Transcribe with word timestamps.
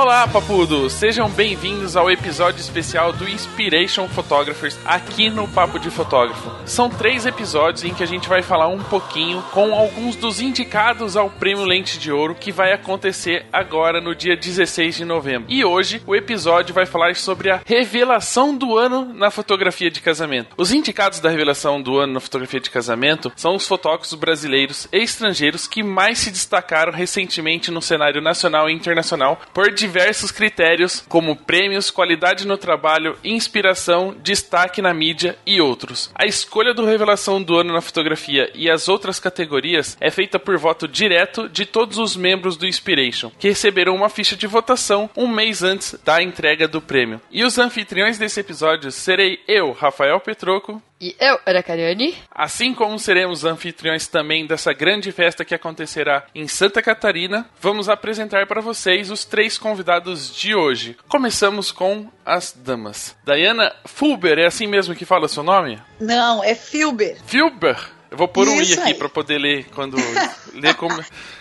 Olá, 0.00 0.28
papudos! 0.28 0.92
Sejam 0.92 1.28
bem-vindos 1.28 1.96
ao 1.96 2.08
episódio 2.08 2.60
especial 2.60 3.12
do 3.12 3.28
Inspiration 3.28 4.06
Photographers 4.06 4.78
aqui 4.84 5.28
no 5.28 5.48
Papo 5.48 5.76
de 5.76 5.90
Fotógrafo. 5.90 6.52
São 6.64 6.88
três 6.88 7.26
episódios 7.26 7.82
em 7.82 7.92
que 7.92 8.04
a 8.04 8.06
gente 8.06 8.28
vai 8.28 8.40
falar 8.40 8.68
um 8.68 8.78
pouquinho 8.78 9.42
com 9.50 9.74
alguns 9.74 10.14
dos 10.14 10.40
indicados 10.40 11.16
ao 11.16 11.28
Prêmio 11.28 11.64
Lente 11.64 11.98
de 11.98 12.12
Ouro 12.12 12.36
que 12.36 12.52
vai 12.52 12.72
acontecer 12.72 13.44
agora 13.52 14.00
no 14.00 14.14
dia 14.14 14.36
16 14.36 14.98
de 14.98 15.04
novembro. 15.04 15.50
E 15.50 15.64
hoje 15.64 16.00
o 16.06 16.14
episódio 16.14 16.72
vai 16.72 16.86
falar 16.86 17.16
sobre 17.16 17.50
a 17.50 17.60
revelação 17.66 18.56
do 18.56 18.78
ano 18.78 19.12
na 19.12 19.32
fotografia 19.32 19.90
de 19.90 20.00
casamento. 20.00 20.54
Os 20.56 20.70
indicados 20.70 21.18
da 21.18 21.28
revelação 21.28 21.82
do 21.82 21.98
ano 21.98 22.12
na 22.12 22.20
fotografia 22.20 22.60
de 22.60 22.70
casamento 22.70 23.32
são 23.34 23.56
os 23.56 23.66
fotógrafos 23.66 24.14
brasileiros 24.14 24.86
e 24.92 24.98
estrangeiros 24.98 25.66
que 25.66 25.82
mais 25.82 26.20
se 26.20 26.30
destacaram 26.30 26.92
recentemente 26.92 27.72
no 27.72 27.82
cenário 27.82 28.22
nacional 28.22 28.70
e 28.70 28.72
internacional 28.72 29.40
por 29.52 29.72
diversos 29.72 29.87
critérios, 30.30 31.04
como 31.08 31.36
prêmios, 31.36 31.90
qualidade 31.90 32.46
no 32.46 32.56
trabalho, 32.56 33.18
inspiração, 33.24 34.14
destaque 34.22 34.82
na 34.82 34.92
mídia 34.92 35.36
e 35.46 35.60
outros. 35.60 36.10
A 36.14 36.26
escolha 36.26 36.74
do 36.74 36.84
Revelação 36.84 37.42
do 37.42 37.56
Ano 37.56 37.72
na 37.72 37.80
fotografia 37.80 38.50
e 38.54 38.70
as 38.70 38.88
outras 38.88 39.18
categorias 39.18 39.96
é 40.00 40.10
feita 40.10 40.38
por 40.38 40.56
voto 40.58 40.86
direto 40.86 41.48
de 41.48 41.64
todos 41.66 41.98
os 41.98 42.16
membros 42.16 42.56
do 42.56 42.66
Inspiration, 42.66 43.30
que 43.38 43.48
receberão 43.48 43.94
uma 43.94 44.08
ficha 44.08 44.36
de 44.36 44.46
votação 44.46 45.10
um 45.16 45.26
mês 45.26 45.62
antes 45.62 45.94
da 46.04 46.22
entrega 46.22 46.68
do 46.68 46.80
prêmio. 46.80 47.20
E 47.30 47.44
os 47.44 47.58
anfitriões 47.58 48.18
desse 48.18 48.40
episódio 48.40 48.90
serei 48.90 49.40
eu, 49.46 49.72
Rafael 49.72 50.20
Petroco, 50.20 50.82
e 51.00 51.14
eu, 51.20 51.38
Ana 51.46 51.62
Cariani. 51.62 52.16
Assim 52.28 52.74
como 52.74 52.98
seremos 52.98 53.44
anfitriões 53.44 54.08
também 54.08 54.46
dessa 54.46 54.72
grande 54.72 55.12
festa 55.12 55.44
que 55.44 55.54
acontecerá 55.54 56.26
em 56.34 56.48
Santa 56.48 56.82
Catarina, 56.82 57.48
vamos 57.60 57.88
apresentar 57.88 58.46
para 58.46 58.60
vocês 58.60 59.10
os 59.10 59.24
três 59.24 59.56
convidados 59.56 59.77
de 60.34 60.54
hoje. 60.54 60.96
Começamos 61.08 61.70
com 61.72 62.08
as 62.24 62.52
damas. 62.52 63.14
Diana 63.24 63.74
Fulber, 63.84 64.38
é 64.38 64.46
assim 64.46 64.66
mesmo 64.66 64.94
que 64.94 65.04
fala 65.04 65.28
seu 65.28 65.42
nome? 65.42 65.80
Não, 66.00 66.42
é 66.42 66.54
Filber. 66.54 67.18
Filber? 67.26 67.78
Eu 68.10 68.16
vou 68.16 68.26
pôr 68.28 68.48
um 68.48 68.58
i 68.58 68.62
Isso 68.62 68.80
aqui 68.80 68.92
aí. 68.92 68.94
para 68.94 69.08
poder 69.08 69.38
ler 69.38 69.66
quando 69.74 69.96
ler 70.54 70.74
como, 70.76 70.98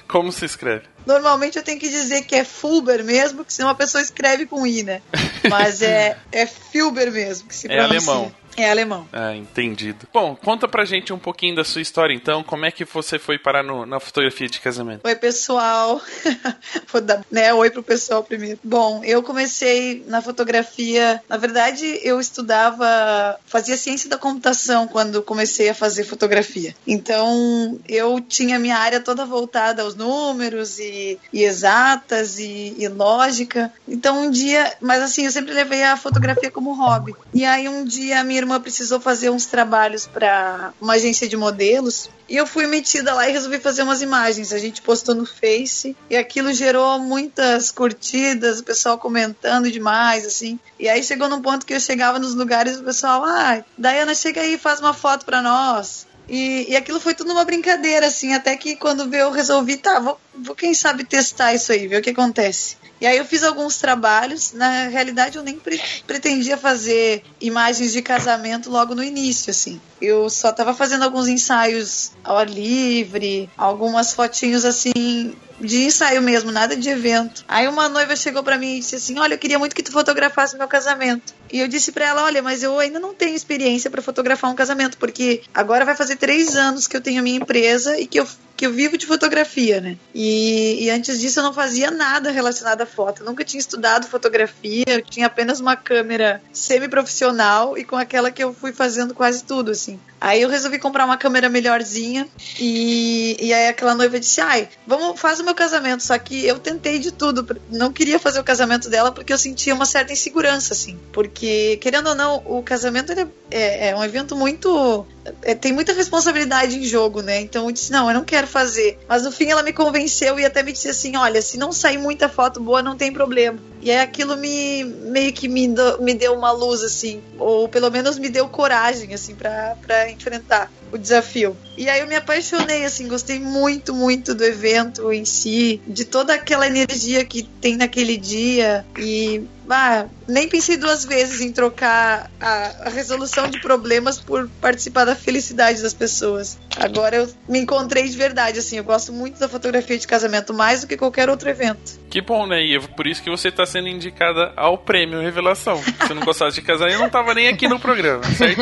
como 0.07 0.31
se 0.33 0.43
escreve. 0.45 0.83
Normalmente 1.05 1.57
eu 1.57 1.63
tenho 1.63 1.79
que 1.79 1.87
dizer 1.87 2.23
que 2.23 2.35
é 2.35 2.43
Fulber 2.43 3.03
mesmo, 3.05 3.45
que 3.45 3.53
senão 3.53 3.69
a 3.69 3.75
pessoa 3.75 4.01
escreve 4.01 4.45
com 4.45 4.67
I, 4.67 4.83
né? 4.83 5.01
Mas 5.49 5.81
é, 5.81 6.17
é 6.31 6.45
Filber 6.45 7.09
mesmo 7.11 7.47
que 7.47 7.55
se 7.55 7.67
É 7.71 7.77
pronuncia. 7.77 8.11
alemão. 8.11 8.35
É 8.57 8.71
alemão. 8.71 9.07
Ah, 9.13 9.35
entendido. 9.35 10.07
Bom, 10.11 10.35
conta 10.35 10.67
pra 10.67 10.83
gente 10.83 11.13
um 11.13 11.19
pouquinho 11.19 11.55
da 11.55 11.63
sua 11.63 11.79
história 11.79 12.11
então. 12.13 12.43
Como 12.43 12.65
é 12.65 12.71
que 12.71 12.83
você 12.85 13.19
foi 13.19 13.37
parar 13.37 13.61
no- 13.61 13.85
na 13.85 13.99
fotografia 13.99 14.49
de 14.49 14.59
casamento? 14.59 15.01
Oi, 15.05 15.15
pessoal. 15.15 16.01
Vou 16.91 16.99
dar 16.99 17.23
né, 17.31 17.53
oi 17.53 17.69
pro 17.69 17.83
pessoal 17.83 18.23
primeiro. 18.23 18.57
Bom, 18.63 19.03
eu 19.03 19.21
comecei 19.21 20.03
na 20.07 20.23
fotografia. 20.23 21.21
Na 21.29 21.37
verdade, 21.37 21.99
eu 22.01 22.19
estudava, 22.19 23.39
fazia 23.45 23.77
ciência 23.77 24.09
da 24.09 24.17
computação 24.17 24.87
quando 24.87 25.21
comecei 25.21 25.69
a 25.69 25.75
fazer 25.75 26.03
fotografia. 26.03 26.75
Então, 26.87 27.79
eu 27.87 28.19
tinha 28.19 28.57
minha 28.57 28.77
área 28.77 28.99
toda 28.99 29.23
voltada 29.23 29.83
aos 29.83 29.93
números 29.93 30.79
e, 30.79 31.19
e 31.31 31.43
exatas 31.43 32.39
e, 32.39 32.73
e 32.77 32.87
lógica. 32.87 33.71
Então, 33.87 34.23
um 34.23 34.31
dia, 34.31 34.73
mas 34.81 35.03
assim, 35.03 35.25
eu 35.25 35.31
sempre 35.31 35.53
levei 35.53 35.83
a 35.83 35.95
fotografia 35.95 36.49
como 36.49 36.73
hobby. 36.73 37.13
E 37.33 37.45
aí, 37.45 37.69
um 37.69 37.85
dia, 37.85 38.23
minha 38.23 38.39
irmã 38.39 38.46
precisou 38.59 38.99
fazer 38.99 39.29
uns 39.29 39.45
trabalhos 39.45 40.07
para 40.07 40.73
uma 40.79 40.93
agência 40.93 41.27
de 41.27 41.35
modelos. 41.35 42.09
E 42.29 42.35
eu 42.35 42.45
fui 42.45 42.67
metida 42.67 43.13
lá 43.13 43.27
e 43.27 43.31
resolvi 43.31 43.59
fazer 43.59 43.83
umas 43.83 44.01
imagens. 44.01 44.51
A 44.51 44.57
gente 44.57 44.81
postou 44.81 45.15
no 45.15 45.25
Face 45.25 45.95
e 46.09 46.17
aquilo 46.17 46.53
gerou 46.53 46.99
muitas 46.99 47.71
curtidas, 47.71 48.59
o 48.59 48.63
pessoal 48.63 48.97
comentando 48.97 49.71
demais, 49.71 50.25
assim. 50.25 50.59
E 50.79 50.89
aí 50.89 51.03
chegou 51.03 51.29
num 51.29 51.41
ponto 51.41 51.65
que 51.65 51.73
eu 51.73 51.79
chegava 51.79 52.19
nos 52.19 52.33
lugares 52.33 52.77
e 52.77 52.81
o 52.81 52.83
pessoal, 52.83 53.23
ah, 53.23 53.63
Dayana, 53.77 54.13
chega 54.13 54.41
aí 54.41 54.53
e 54.53 54.57
faz 54.57 54.79
uma 54.79 54.93
foto 54.93 55.25
pra 55.25 55.41
nós. 55.41 56.07
E, 56.29 56.71
e 56.71 56.75
aquilo 56.75 56.99
foi 56.99 57.13
tudo 57.13 57.31
uma 57.31 57.45
brincadeira, 57.45 58.07
assim, 58.07 58.33
até 58.33 58.55
que 58.57 58.75
quando 58.75 59.13
eu 59.13 59.31
resolvi, 59.31 59.77
tá, 59.77 59.99
vou, 59.99 60.19
vou 60.43 60.55
quem 60.55 60.73
sabe 60.73 61.03
testar 61.05 61.53
isso 61.53 61.71
aí, 61.71 61.87
ver 61.87 61.99
o 61.99 62.01
que 62.01 62.09
acontece. 62.09 62.75
E 62.99 63.05
aí 63.05 63.17
eu 63.17 63.25
fiz 63.25 63.43
alguns 63.43 63.77
trabalhos, 63.77 64.51
na 64.53 64.87
realidade 64.87 65.37
eu 65.37 65.43
nem 65.43 65.59
pre- 65.59 65.79
pretendia 66.05 66.57
fazer 66.57 67.23
imagens 67.39 67.93
de 67.93 68.01
casamento 68.01 68.69
logo 68.69 68.95
no 68.95 69.03
início, 69.03 69.51
assim. 69.51 69.79
Eu 70.01 70.29
só 70.29 70.51
tava 70.51 70.73
fazendo 70.73 71.03
alguns 71.03 71.27
ensaios 71.27 72.11
ao 72.23 72.37
ar 72.37 72.49
livre, 72.49 73.49
algumas 73.57 74.13
fotinhos 74.13 74.65
assim 74.65 75.35
de 75.59 75.85
ensaio 75.85 76.21
mesmo, 76.21 76.51
nada 76.51 76.75
de 76.75 76.89
evento. 76.89 77.43
Aí 77.47 77.67
uma 77.67 77.89
noiva 77.89 78.15
chegou 78.15 78.43
pra 78.43 78.57
mim 78.57 78.75
e 78.75 78.79
disse 78.79 78.95
assim: 78.95 79.17
"Olha, 79.19 79.33
eu 79.33 79.39
queria 79.39 79.57
muito 79.59 79.75
que 79.75 79.83
tu 79.83 79.91
fotografasse 79.91 80.57
meu 80.57 80.67
casamento". 80.67 81.33
E 81.51 81.59
eu 81.59 81.67
disse 81.67 81.91
pra 81.91 82.05
ela: 82.05 82.23
"Olha, 82.23 82.41
mas 82.41 82.63
eu 82.63 82.77
ainda 82.79 82.99
não 82.99 83.13
tenho 83.13 83.35
experiência 83.35 83.89
pra 83.89 84.01
fotografar 84.01 84.51
um 84.51 84.55
casamento, 84.55 84.97
porque 84.97 85.41
agora 85.53 85.85
vai 85.85 85.95
fazer 85.95 86.15
três 86.15 86.55
anos 86.55 86.87
que 86.87 86.95
eu 86.95 87.01
tenho 87.01 87.19
a 87.19 87.23
minha 87.23 87.37
empresa 87.37 87.99
e 87.99 88.07
que 88.07 88.19
eu 88.19 88.27
que 88.57 88.65
eu 88.65 88.73
vivo 88.73 88.97
de 88.97 89.05
fotografia, 89.05 89.79
né? 89.79 89.97
E, 90.13 90.83
e 90.83 90.89
antes 90.89 91.19
disso 91.21 91.39
eu 91.39 91.43
não 91.43 91.53
fazia 91.53 91.91
nada 91.91 92.31
relacionado 92.31 92.81
à 92.81 92.85
foto. 92.85 93.21
Eu 93.21 93.27
nunca 93.27 93.45
tinha 93.45 93.59
estudado 93.59 94.07
fotografia, 94.07 94.83
eu 94.87 95.01
tinha 95.03 95.27
apenas 95.27 95.59
uma 95.59 95.75
câmera 95.75 96.41
semi-profissional 96.51 97.77
e 97.77 97.83
com 97.83 97.95
aquela 97.95 98.31
que 98.31 98.43
eu 98.43 98.53
fui 98.53 98.73
fazendo 98.73 99.13
quase 99.13 99.43
tudo, 99.43 99.69
assim. 99.69 99.99
Aí 100.19 100.41
eu 100.41 100.49
resolvi 100.49 100.79
comprar 100.79 101.05
uma 101.05 101.17
câmera 101.17 101.47
melhorzinha 101.47 102.27
e, 102.59 103.37
e 103.39 103.53
aí 103.53 103.67
aquela 103.67 103.93
noiva 103.93 104.19
disse: 104.19 104.41
Ai, 104.41 104.67
vamos, 104.85 105.19
faz 105.19 105.39
o 105.39 105.43
meu 105.43 105.53
casamento. 105.53 106.01
Só 106.01 106.17
que 106.17 106.45
eu 106.45 106.57
tentei 106.57 106.97
de 106.97 107.11
tudo, 107.11 107.59
não 107.69 107.93
queria 107.93 108.17
fazer 108.17 108.39
o 108.39 108.43
casamento 108.43 108.89
dela 108.89 109.11
porque 109.11 109.31
eu 109.31 109.37
sentia 109.37 109.75
uma 109.75 109.85
certa 109.85 110.11
insegurança, 110.11 110.73
assim. 110.73 110.97
Porque, 111.11 111.77
querendo 111.77 112.07
ou 112.07 112.15
não, 112.15 112.41
o 112.45 112.63
casamento 112.63 113.11
ele 113.11 113.27
é, 113.51 113.89
é 113.89 113.95
um 113.95 114.03
evento 114.03 114.35
muito. 114.35 115.05
é, 115.43 115.53
tem 115.53 115.71
muita 115.71 115.93
responsabilidade 115.93 116.77
em 116.77 116.83
jogo, 116.83 117.21
né? 117.21 117.39
Então 117.41 117.65
eu 117.65 117.71
disse: 117.71 117.91
Não, 117.91 118.07
eu 118.07 118.15
não 118.15 118.25
quero 118.25 118.46
fazer. 118.47 118.97
Mas 119.07 119.23
no 119.23 119.31
fim 119.31 119.49
ela 119.49 119.63
me 119.63 119.73
convenceu 119.73 120.39
e 120.39 120.45
até 120.45 120.63
me 120.63 120.71
disse 120.71 120.89
assim: 120.89 121.15
Olha, 121.15 121.41
se 121.41 121.57
não 121.57 121.71
sair 121.71 121.97
muita 121.97 122.29
foto 122.29 122.59
boa, 122.59 122.81
não 122.81 122.97
tem 122.97 123.11
problema. 123.11 123.59
E 123.81 123.91
aí 123.91 123.99
aquilo 123.99 124.35
me 124.35 124.83
meio 124.83 125.31
que 125.31 125.47
me, 125.47 125.67
me 125.99 126.13
deu 126.13 126.33
uma 126.33 126.51
luz, 126.51 126.83
assim, 126.83 127.21
ou 127.37 127.69
pelo 127.69 127.91
menos 127.91 128.17
me 128.17 128.29
deu 128.29 128.47
coragem, 128.49 129.13
assim, 129.13 129.35
pra 129.35 130.09
enfrentar 130.09 130.71
o 130.91 130.97
desafio. 130.97 131.55
E 131.77 131.89
aí 131.89 131.99
eu 131.99 132.07
me 132.07 132.15
apaixonei, 132.15 132.85
assim, 132.85 133.07
gostei 133.07 133.39
muito, 133.39 133.93
muito 133.93 134.33
do 134.33 134.43
evento 134.43 135.11
em 135.11 135.25
si, 135.25 135.81
de 135.85 136.05
toda 136.05 136.33
aquela 136.33 136.65
energia 136.65 137.23
que 137.23 137.43
tem 137.43 137.77
naquele 137.77 138.17
dia. 138.17 138.85
E 138.97 139.43
ah, 139.69 140.05
nem 140.27 140.47
pensei 140.47 140.77
duas 140.77 141.05
vezes 141.05 141.41
em 141.41 141.51
trocar 141.51 142.29
a, 142.39 142.87
a 142.87 142.89
resolução 142.89 143.47
de 143.49 143.59
problemas 143.59 144.19
por 144.19 144.49
participar 144.61 145.05
da 145.05 145.15
felicidade 145.15 145.81
das 145.81 145.93
pessoas. 145.93 146.57
Agora 146.75 147.15
eu 147.15 147.29
me 147.47 147.59
encontrei 147.59 148.07
de 148.07 148.17
verdade, 148.17 148.59
assim, 148.59 148.77
eu 148.77 148.83
gosto 148.83 149.11
muito 149.11 149.39
da 149.39 149.49
fotografia 149.49 149.97
de 149.97 150.07
casamento, 150.07 150.53
mais 150.53 150.81
do 150.81 150.87
que 150.87 150.97
qualquer 150.97 151.29
outro 151.29 151.49
evento. 151.49 151.99
Que 152.17 152.21
bom, 152.21 152.47
né? 152.47 152.65
E 152.65 152.75
é 152.75 152.79
por 152.79 153.05
isso 153.05 153.21
que 153.21 153.29
você 153.29 153.51
tá 153.51 153.63
sendo 153.63 153.87
indicada 153.87 154.51
ao 154.55 154.75
prêmio 154.75 155.21
Revelação. 155.21 155.77
Se 155.77 156.15
não 156.15 156.23
gostasse 156.23 156.59
de 156.59 156.65
casar, 156.65 156.89
eu 156.89 156.97
não 156.97 157.11
tava 157.11 157.31
nem 157.35 157.47
aqui 157.47 157.67
no 157.67 157.79
programa, 157.79 158.23
certo? 158.23 158.59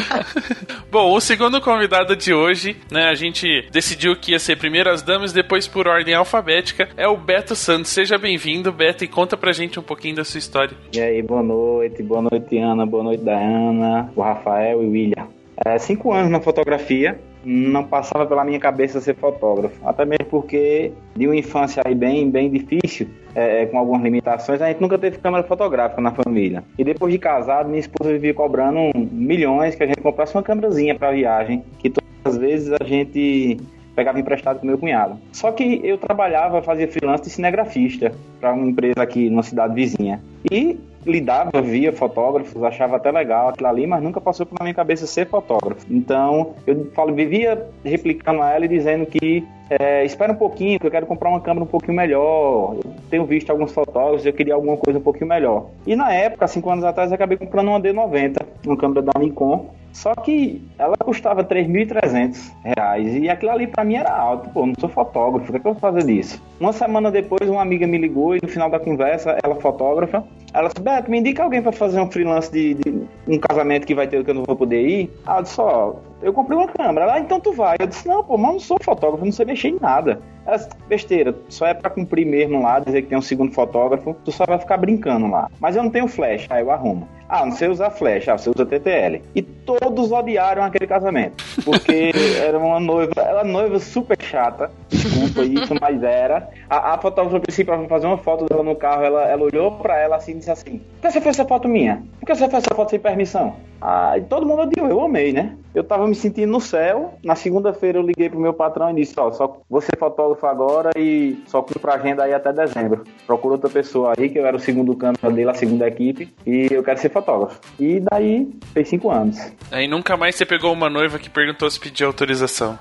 bom, 0.90 1.12
o 1.12 1.20
segundo 1.20 1.60
convidado 1.60 2.16
de 2.16 2.32
hoje, 2.32 2.74
né? 2.90 3.10
A 3.10 3.14
gente 3.14 3.68
decidiu 3.70 4.16
que 4.16 4.32
ia 4.32 4.38
ser 4.38 4.56
primeiro 4.56 4.88
as 4.88 5.02
damas, 5.02 5.34
depois 5.34 5.68
por 5.68 5.86
ordem 5.86 6.14
alfabética, 6.14 6.88
é 6.96 7.06
o 7.06 7.14
Beto 7.14 7.54
Santos. 7.54 7.90
Seja 7.90 8.16
bem-vindo, 8.16 8.72
Beto, 8.72 9.04
e 9.04 9.06
conta 9.06 9.36
pra 9.36 9.52
gente 9.52 9.78
um 9.78 9.82
pouquinho 9.82 10.16
da 10.16 10.24
sua 10.24 10.38
história. 10.38 10.74
E 10.94 10.98
aí, 10.98 11.20
boa 11.20 11.42
noite, 11.42 12.02
boa 12.02 12.22
noite, 12.22 12.56
Ana, 12.56 12.86
boa 12.86 13.04
noite, 13.04 13.22
Diana, 13.22 14.10
o 14.16 14.22
Rafael 14.22 14.82
e 14.82 14.86
o 14.86 14.90
William. 14.92 15.41
É, 15.64 15.78
cinco 15.78 16.12
anos 16.12 16.30
na 16.30 16.40
fotografia, 16.40 17.18
não 17.44 17.84
passava 17.84 18.26
pela 18.26 18.44
minha 18.44 18.58
cabeça 18.58 19.00
ser 19.00 19.14
fotógrafo, 19.14 19.76
até 19.86 20.04
mesmo 20.04 20.26
porque 20.26 20.92
de 21.14 21.26
uma 21.26 21.36
infância 21.36 21.82
aí 21.84 21.94
bem, 21.94 22.30
bem 22.30 22.50
difícil, 22.50 23.08
é, 23.34 23.66
com 23.66 23.78
algumas 23.78 24.02
limitações, 24.02 24.60
a 24.60 24.68
gente 24.68 24.80
nunca 24.80 24.98
teve 24.98 25.18
câmera 25.18 25.44
fotográfica 25.44 26.00
na 26.00 26.10
família. 26.10 26.64
E 26.78 26.84
depois 26.84 27.12
de 27.12 27.18
casado, 27.18 27.68
minha 27.68 27.80
esposa 27.80 28.12
vivia 28.12 28.34
cobrando 28.34 28.90
milhões 28.94 29.74
que 29.74 29.82
a 29.82 29.86
gente 29.86 30.00
comprasse 30.00 30.34
uma 30.34 30.42
câmerazinha 30.42 30.94
para 30.94 31.12
viagem, 31.12 31.64
que 31.78 31.90
todas 31.90 32.12
as 32.24 32.36
vezes 32.36 32.72
a 32.80 32.84
gente 32.84 33.58
pegava 33.94 34.18
emprestado 34.18 34.60
com 34.60 34.66
meu 34.66 34.78
cunhado. 34.78 35.18
Só 35.32 35.52
que 35.52 35.80
eu 35.84 35.98
trabalhava, 35.98 36.62
fazia 36.62 36.88
freelance 36.88 37.24
de 37.24 37.30
cinegrafista 37.30 38.12
para 38.40 38.52
uma 38.52 38.66
empresa 38.66 39.02
aqui 39.02 39.28
na 39.28 39.42
cidade 39.42 39.74
vizinha. 39.74 40.20
E 40.50 40.78
lidava, 41.04 41.60
via 41.60 41.92
fotógrafos, 41.92 42.62
achava 42.62 42.96
até 42.96 43.10
legal 43.10 43.48
aquilo 43.48 43.68
ali, 43.68 43.86
mas 43.86 44.02
nunca 44.02 44.20
passou 44.20 44.46
pela 44.46 44.62
minha 44.62 44.74
cabeça 44.74 45.06
ser 45.06 45.26
fotógrafo. 45.26 45.86
Então, 45.90 46.54
eu 46.66 46.90
falo, 46.94 47.14
vivia 47.14 47.66
replicando 47.84 48.42
a 48.42 48.50
ela 48.50 48.64
e 48.64 48.68
dizendo 48.68 49.06
que 49.06 49.44
é, 49.70 50.04
espera 50.04 50.32
um 50.32 50.36
pouquinho, 50.36 50.78
que 50.78 50.86
eu 50.86 50.90
quero 50.90 51.06
comprar 51.06 51.30
uma 51.30 51.40
câmera 51.40 51.64
um 51.64 51.68
pouquinho 51.68 51.96
melhor. 51.96 52.76
Eu 52.76 52.94
tenho 53.08 53.24
visto 53.24 53.50
alguns 53.50 53.72
fotógrafos, 53.72 54.26
eu 54.26 54.32
queria 54.32 54.54
alguma 54.54 54.76
coisa 54.76 54.98
um 54.98 55.02
pouquinho 55.02 55.28
melhor. 55.28 55.66
E 55.86 55.96
na 55.96 56.12
época, 56.12 56.46
cinco 56.46 56.70
anos 56.70 56.84
atrás, 56.84 57.10
eu 57.10 57.14
acabei 57.14 57.38
comprando 57.38 57.68
uma 57.68 57.80
D90, 57.80 58.36
uma 58.66 58.76
câmera 58.76 59.02
da 59.02 59.18
Nikon. 59.18 59.70
Só 59.92 60.14
que 60.14 60.62
ela 60.78 60.96
custava 60.96 61.44
3.300 61.44 62.50
reais 62.64 63.14
e 63.14 63.28
aquilo 63.28 63.52
ali 63.52 63.66
para 63.66 63.84
mim 63.84 63.96
era 63.96 64.10
alto. 64.10 64.48
Pô, 64.48 64.66
não 64.66 64.74
sou 64.78 64.88
fotógrafo, 64.88 65.48
o 65.48 65.50
que, 65.50 65.56
é 65.56 65.60
que 65.60 65.66
eu 65.66 65.72
vou 65.72 65.80
fazer 65.80 66.04
disso? 66.04 66.42
Uma 66.58 66.72
semana 66.72 67.10
depois, 67.10 67.48
uma 67.48 67.60
amiga 67.60 67.86
me 67.86 67.98
ligou 67.98 68.34
e 68.34 68.40
no 68.42 68.48
final 68.48 68.70
da 68.70 68.80
conversa, 68.80 69.36
ela 69.42 69.54
fotógrafa, 69.56 70.24
ela 70.52 70.68
disse: 70.68 70.82
Beto, 70.82 71.10
me 71.10 71.18
indica 71.18 71.42
alguém 71.42 71.62
para 71.62 71.72
fazer 71.72 72.00
um 72.00 72.10
freelance 72.10 72.50
de, 72.52 72.74
de, 72.74 73.08
um 73.26 73.38
casamento 73.38 73.86
que 73.86 73.94
vai 73.94 74.06
ter 74.06 74.22
que 74.22 74.30
eu 74.30 74.34
não 74.34 74.44
vou 74.44 74.56
poder 74.56 74.86
ir. 74.86 75.10
Ela 75.26 75.42
disse: 75.42 75.60
Ó, 75.60 75.94
eu 76.22 76.32
comprei 76.32 76.56
uma 76.56 76.68
câmera. 76.68 77.06
Ela, 77.06 77.14
ah, 77.14 77.20
então 77.20 77.40
tu 77.40 77.52
vai. 77.52 77.76
Eu 77.80 77.86
disse: 77.86 78.06
Não, 78.06 78.22
pô, 78.22 78.36
mas 78.36 78.46
eu 78.48 78.52
não 78.52 78.60
sou 78.60 78.78
fotógrafo, 78.82 79.24
não 79.24 79.32
sei 79.32 79.46
mexer 79.46 79.68
em 79.68 79.78
nada. 79.80 80.20
Ela 80.44 80.56
disse, 80.56 80.70
besteira, 80.88 81.34
só 81.48 81.66
é 81.66 81.74
para 81.74 81.90
cumprir 81.90 82.26
mesmo 82.26 82.62
lá, 82.62 82.80
dizer 82.80 83.02
que 83.02 83.08
tem 83.08 83.18
um 83.18 83.22
segundo 83.22 83.52
fotógrafo, 83.52 84.16
tu 84.24 84.32
só 84.32 84.44
vai 84.44 84.58
ficar 84.58 84.76
brincando 84.76 85.28
lá. 85.28 85.48
Mas 85.60 85.76
eu 85.76 85.82
não 85.82 85.90
tenho 85.90 86.08
flash, 86.08 86.46
aí 86.50 86.62
eu 86.62 86.70
arrumo. 86.70 87.08
Ah, 87.28 87.46
não 87.46 87.52
sei 87.52 87.68
usar 87.68 87.90
flash, 87.90 88.28
ah, 88.28 88.36
você 88.36 88.50
usa 88.50 88.66
TTL. 88.66 89.22
E 89.34 89.42
todos 89.64 90.12
odiaram 90.12 90.62
aquele 90.62 90.86
casamento. 90.86 91.44
Porque 91.64 92.12
era 92.40 92.58
uma 92.58 92.80
noiva, 92.80 93.12
ela 93.16 93.44
noiva 93.44 93.78
super 93.78 94.16
chata, 94.20 94.70
desculpa 94.88 95.42
isso, 95.44 95.74
mas 95.80 96.02
era. 96.02 96.48
A, 96.68 96.94
a 96.94 96.98
fotógrafa, 96.98 97.40
pra 97.64 97.88
fazer 97.88 98.06
uma 98.06 98.18
foto 98.18 98.46
dela 98.46 98.62
no 98.62 98.76
carro, 98.76 99.02
ela, 99.02 99.22
ela 99.28 99.42
olhou 99.42 99.72
pra 99.72 99.98
ela 99.98 100.16
assim 100.16 100.32
e 100.32 100.36
disse 100.36 100.50
assim: 100.50 100.78
Por 100.78 101.02
que 101.02 101.10
você 101.10 101.20
fez 101.20 101.36
essa 101.38 101.48
foto 101.48 101.68
minha? 101.68 102.02
Por 102.20 102.26
que 102.26 102.34
você 102.34 102.48
fez 102.48 102.64
essa 102.64 102.74
foto 102.74 102.90
sem 102.90 102.98
permissão? 102.98 103.56
Ah, 103.80 104.14
todo 104.28 104.46
mundo 104.46 104.62
odiou, 104.62 104.88
eu 104.88 105.00
amei, 105.00 105.32
né? 105.32 105.56
Eu 105.74 105.82
tava 105.82 106.06
me 106.06 106.14
sentindo 106.14 106.52
no 106.52 106.60
céu. 106.60 107.14
Na 107.24 107.34
segunda-feira 107.34 107.98
eu 107.98 108.02
liguei 108.02 108.28
pro 108.28 108.38
meu 108.38 108.52
patrão 108.52 108.90
e 108.90 108.94
disse: 108.94 109.14
Ó, 109.18 109.30
só 109.32 109.60
você 109.68 109.90
fotógrafo 109.98 110.46
agora 110.46 110.90
e 110.96 111.42
só 111.46 111.62
pra 111.62 111.94
agenda 111.94 112.22
aí 112.22 112.32
até 112.32 112.52
dezembro. 112.52 113.04
Procura 113.26 113.54
outra 113.54 113.70
pessoa 113.70 114.12
aí, 114.16 114.28
que 114.28 114.38
eu 114.38 114.46
era 114.46 114.56
o 114.56 114.60
segundo 114.60 114.94
câmera 114.94 115.30
dele, 115.30 115.50
a 115.50 115.54
segunda 115.54 115.88
equipe, 115.88 116.32
e 116.46 116.68
eu 116.70 116.82
quero 116.82 117.00
ser 117.00 117.08
fotógrafo. 117.08 117.60
E 117.80 118.00
daí 118.00 118.50
fez 118.72 118.88
cinco 118.88 119.10
anos. 119.10 119.51
Aí 119.70 119.88
nunca 119.88 120.16
mais 120.16 120.34
você 120.34 120.44
pegou 120.44 120.72
uma 120.72 120.88
noiva 120.88 121.18
que 121.18 121.30
perguntou 121.30 121.70
se 121.70 121.78
pedia 121.78 122.06
autorização. 122.06 122.78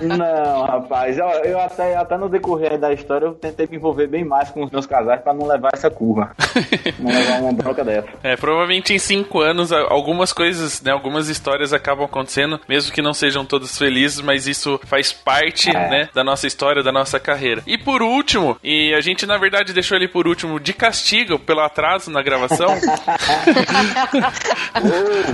não, 0.00 0.64
rapaz, 0.64 1.18
eu, 1.18 1.26
eu, 1.44 1.60
até, 1.60 1.96
até 1.96 2.16
no 2.16 2.28
decorrer 2.28 2.78
da 2.78 2.92
história 2.92 3.26
eu 3.26 3.34
tentei 3.34 3.66
me 3.70 3.76
envolver 3.76 4.06
bem 4.06 4.24
mais 4.24 4.50
com 4.50 4.64
os 4.64 4.70
meus 4.70 4.86
casais 4.86 5.20
para 5.20 5.34
não 5.34 5.46
levar 5.46 5.70
essa 5.72 5.90
curva. 5.90 6.32
não 6.98 7.10
levar 7.10 7.40
uma 7.40 7.52
broca 7.52 7.84
dessa. 7.84 8.08
É, 8.22 8.36
provavelmente 8.36 8.92
em 8.92 8.98
cinco 8.98 9.40
anos 9.40 9.72
algumas 9.72 10.32
coisas, 10.32 10.80
né, 10.82 10.92
algumas 10.92 11.28
histórias 11.28 11.72
acabam 11.72 12.04
acontecendo, 12.04 12.60
mesmo 12.68 12.92
que 12.92 13.02
não 13.02 13.12
sejam 13.12 13.44
todas 13.44 13.76
felizes, 13.76 14.20
mas 14.20 14.46
isso 14.46 14.80
faz 14.84 15.12
parte, 15.12 15.70
é. 15.70 15.90
né, 15.90 16.08
da 16.14 16.24
nossa 16.24 16.46
história, 16.46 16.82
da 16.82 16.92
nossa 16.92 17.20
carreira. 17.20 17.62
E 17.66 17.78
por 17.78 18.02
último, 18.02 18.56
e 18.62 18.94
a 18.94 19.00
gente 19.00 19.26
na 19.26 19.38
verdade 19.38 19.72
deixou 19.72 19.96
ele 19.96 20.08
por 20.08 20.26
último 20.26 20.58
de 20.58 20.72
castigo 20.72 21.38
pelo 21.38 21.60
atraso 21.60 22.10
na 22.10 22.22
gravação. 22.22 22.70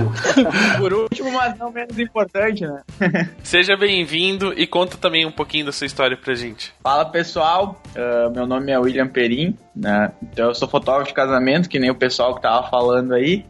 por 0.77 0.93
último, 0.93 1.31
mas 1.31 1.57
não 1.57 1.71
menos 1.71 1.97
importante, 1.97 2.65
né? 2.65 2.81
Seja 3.43 3.75
bem-vindo 3.75 4.53
e 4.53 4.67
conta 4.67 4.97
também 4.97 5.25
um 5.25 5.31
pouquinho 5.31 5.65
da 5.65 5.71
sua 5.71 5.87
história 5.87 6.17
pra 6.17 6.33
gente. 6.33 6.73
Fala 6.83 7.05
pessoal, 7.05 7.81
uh, 7.95 8.31
meu 8.31 8.45
nome 8.45 8.71
é 8.71 8.79
William 8.79 9.07
Perim, 9.07 9.57
né? 9.75 10.11
Então 10.21 10.47
eu 10.47 10.55
sou 10.55 10.67
fotógrafo 10.67 11.09
de 11.09 11.13
casamento, 11.13 11.69
que 11.69 11.79
nem 11.79 11.89
o 11.89 11.95
pessoal 11.95 12.35
que 12.35 12.41
tava 12.41 12.69
falando 12.69 13.13
aí. 13.13 13.45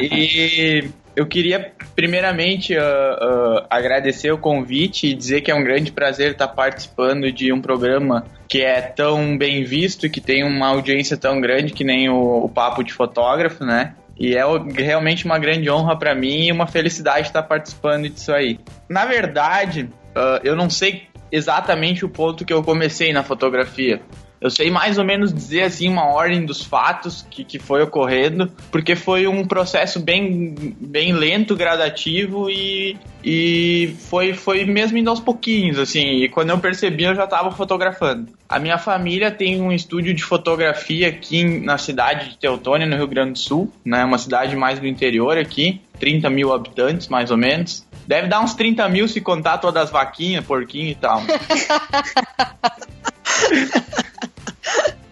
E 0.00 0.88
eu 1.14 1.26
queria, 1.26 1.72
primeiramente, 1.94 2.74
uh, 2.74 2.80
uh, 2.80 3.66
agradecer 3.68 4.30
o 4.32 4.38
convite 4.38 5.08
e 5.08 5.14
dizer 5.14 5.40
que 5.40 5.50
é 5.50 5.54
um 5.54 5.64
grande 5.64 5.92
prazer 5.92 6.32
estar 6.32 6.48
participando 6.48 7.30
de 7.32 7.52
um 7.52 7.60
programa 7.60 8.24
que 8.48 8.62
é 8.62 8.80
tão 8.80 9.36
bem 9.36 9.64
visto 9.64 10.06
e 10.06 10.10
que 10.10 10.20
tem 10.20 10.44
uma 10.44 10.68
audiência 10.68 11.16
tão 11.16 11.40
grande 11.40 11.72
que 11.72 11.84
nem 11.84 12.08
o, 12.08 12.44
o 12.44 12.48
Papo 12.48 12.82
de 12.82 12.92
Fotógrafo, 12.92 13.64
né? 13.64 13.94
E 14.20 14.36
é 14.36 14.42
realmente 14.76 15.24
uma 15.24 15.38
grande 15.38 15.70
honra 15.70 15.98
para 15.98 16.14
mim 16.14 16.48
e 16.48 16.52
uma 16.52 16.66
felicidade 16.66 17.28
estar 17.28 17.42
participando 17.42 18.06
disso 18.06 18.30
aí. 18.30 18.60
Na 18.86 19.06
verdade, 19.06 19.88
uh, 20.10 20.38
eu 20.44 20.54
não 20.54 20.68
sei 20.68 21.04
exatamente 21.32 22.04
o 22.04 22.08
ponto 22.08 22.44
que 22.44 22.52
eu 22.52 22.62
comecei 22.62 23.14
na 23.14 23.22
fotografia. 23.22 24.02
Eu 24.40 24.48
sei 24.48 24.70
mais 24.70 24.96
ou 24.96 25.04
menos 25.04 25.34
dizer 25.34 25.62
assim 25.62 25.86
uma 25.86 26.06
ordem 26.06 26.46
dos 26.46 26.64
fatos 26.64 27.26
que, 27.30 27.44
que 27.44 27.58
foi 27.58 27.82
ocorrendo, 27.82 28.50
porque 28.70 28.96
foi 28.96 29.26
um 29.26 29.46
processo 29.46 30.00
bem, 30.00 30.74
bem 30.80 31.12
lento, 31.12 31.54
gradativo 31.54 32.48
e, 32.48 32.96
e 33.22 33.94
foi, 34.08 34.32
foi 34.32 34.64
mesmo 34.64 34.96
indo 34.96 35.10
aos 35.10 35.20
pouquinhos, 35.20 35.78
assim. 35.78 36.22
E 36.22 36.28
quando 36.30 36.48
eu 36.50 36.58
percebi, 36.58 37.04
eu 37.04 37.14
já 37.14 37.24
estava 37.24 37.50
fotografando. 37.50 38.32
A 38.48 38.58
minha 38.58 38.78
família 38.78 39.30
tem 39.30 39.60
um 39.60 39.70
estúdio 39.70 40.14
de 40.14 40.24
fotografia 40.24 41.08
aqui 41.08 41.44
na 41.44 41.76
cidade 41.76 42.30
de 42.30 42.38
Teutônia, 42.38 42.86
no 42.86 42.96
Rio 42.96 43.08
Grande 43.08 43.32
do 43.32 43.38
Sul, 43.38 43.70
né? 43.84 44.02
Uma 44.04 44.16
cidade 44.16 44.56
mais 44.56 44.78
do 44.78 44.86
interior 44.86 45.36
aqui, 45.36 45.82
30 45.98 46.30
mil 46.30 46.54
habitantes, 46.54 47.08
mais 47.08 47.30
ou 47.30 47.36
menos. 47.36 47.86
Deve 48.06 48.26
dar 48.26 48.40
uns 48.40 48.54
30 48.54 48.88
mil 48.88 49.06
se 49.06 49.20
contar 49.20 49.58
todas 49.58 49.84
as 49.84 49.90
vaquinhas, 49.90 50.46
porquinho 50.46 50.88
e 50.88 50.94
tal. 50.94 51.22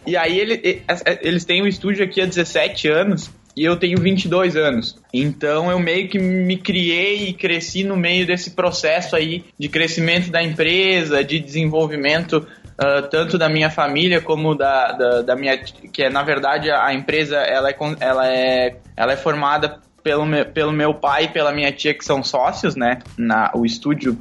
E 0.06 0.16
aí 0.16 0.40
ele, 0.40 0.82
eles 1.20 1.44
têm 1.44 1.62
um 1.62 1.66
estúdio 1.66 2.02
aqui 2.02 2.20
há 2.20 2.24
17 2.24 2.88
anos 2.88 3.30
e 3.54 3.64
eu 3.64 3.76
tenho 3.76 4.00
22 4.00 4.56
anos. 4.56 4.96
Então 5.12 5.70
eu 5.70 5.78
meio 5.78 6.08
que 6.08 6.18
me 6.18 6.56
criei 6.56 7.28
e 7.28 7.32
cresci 7.32 7.84
no 7.84 7.96
meio 7.96 8.26
desse 8.26 8.52
processo 8.52 9.16
aí 9.16 9.44
de 9.58 9.68
crescimento 9.68 10.30
da 10.30 10.42
empresa, 10.42 11.22
de 11.22 11.38
desenvolvimento 11.38 12.46
uh, 12.78 13.02
tanto 13.10 13.36
da 13.36 13.48
minha 13.48 13.68
família 13.68 14.20
como 14.20 14.54
da, 14.54 14.92
da, 14.92 15.22
da, 15.22 15.36
minha 15.36 15.58
que 15.58 16.04
é 16.04 16.08
na 16.08 16.22
verdade 16.22 16.70
a 16.70 16.94
empresa 16.94 17.36
ela 17.36 17.68
é 17.68 17.76
ela 18.00 18.28
é 18.28 18.76
ela 18.96 19.12
é 19.12 19.16
formada 19.16 19.80
pelo 20.02 20.24
meu, 20.24 20.46
pelo 20.46 20.72
meu 20.72 20.94
pai 20.94 21.24
e 21.24 21.28
pela 21.28 21.52
minha 21.52 21.72
tia 21.72 21.92
que 21.92 22.04
são 22.04 22.22
sócios, 22.22 22.76
né? 22.76 23.00
Na 23.16 23.50
o 23.54 23.66
estúdio 23.66 24.16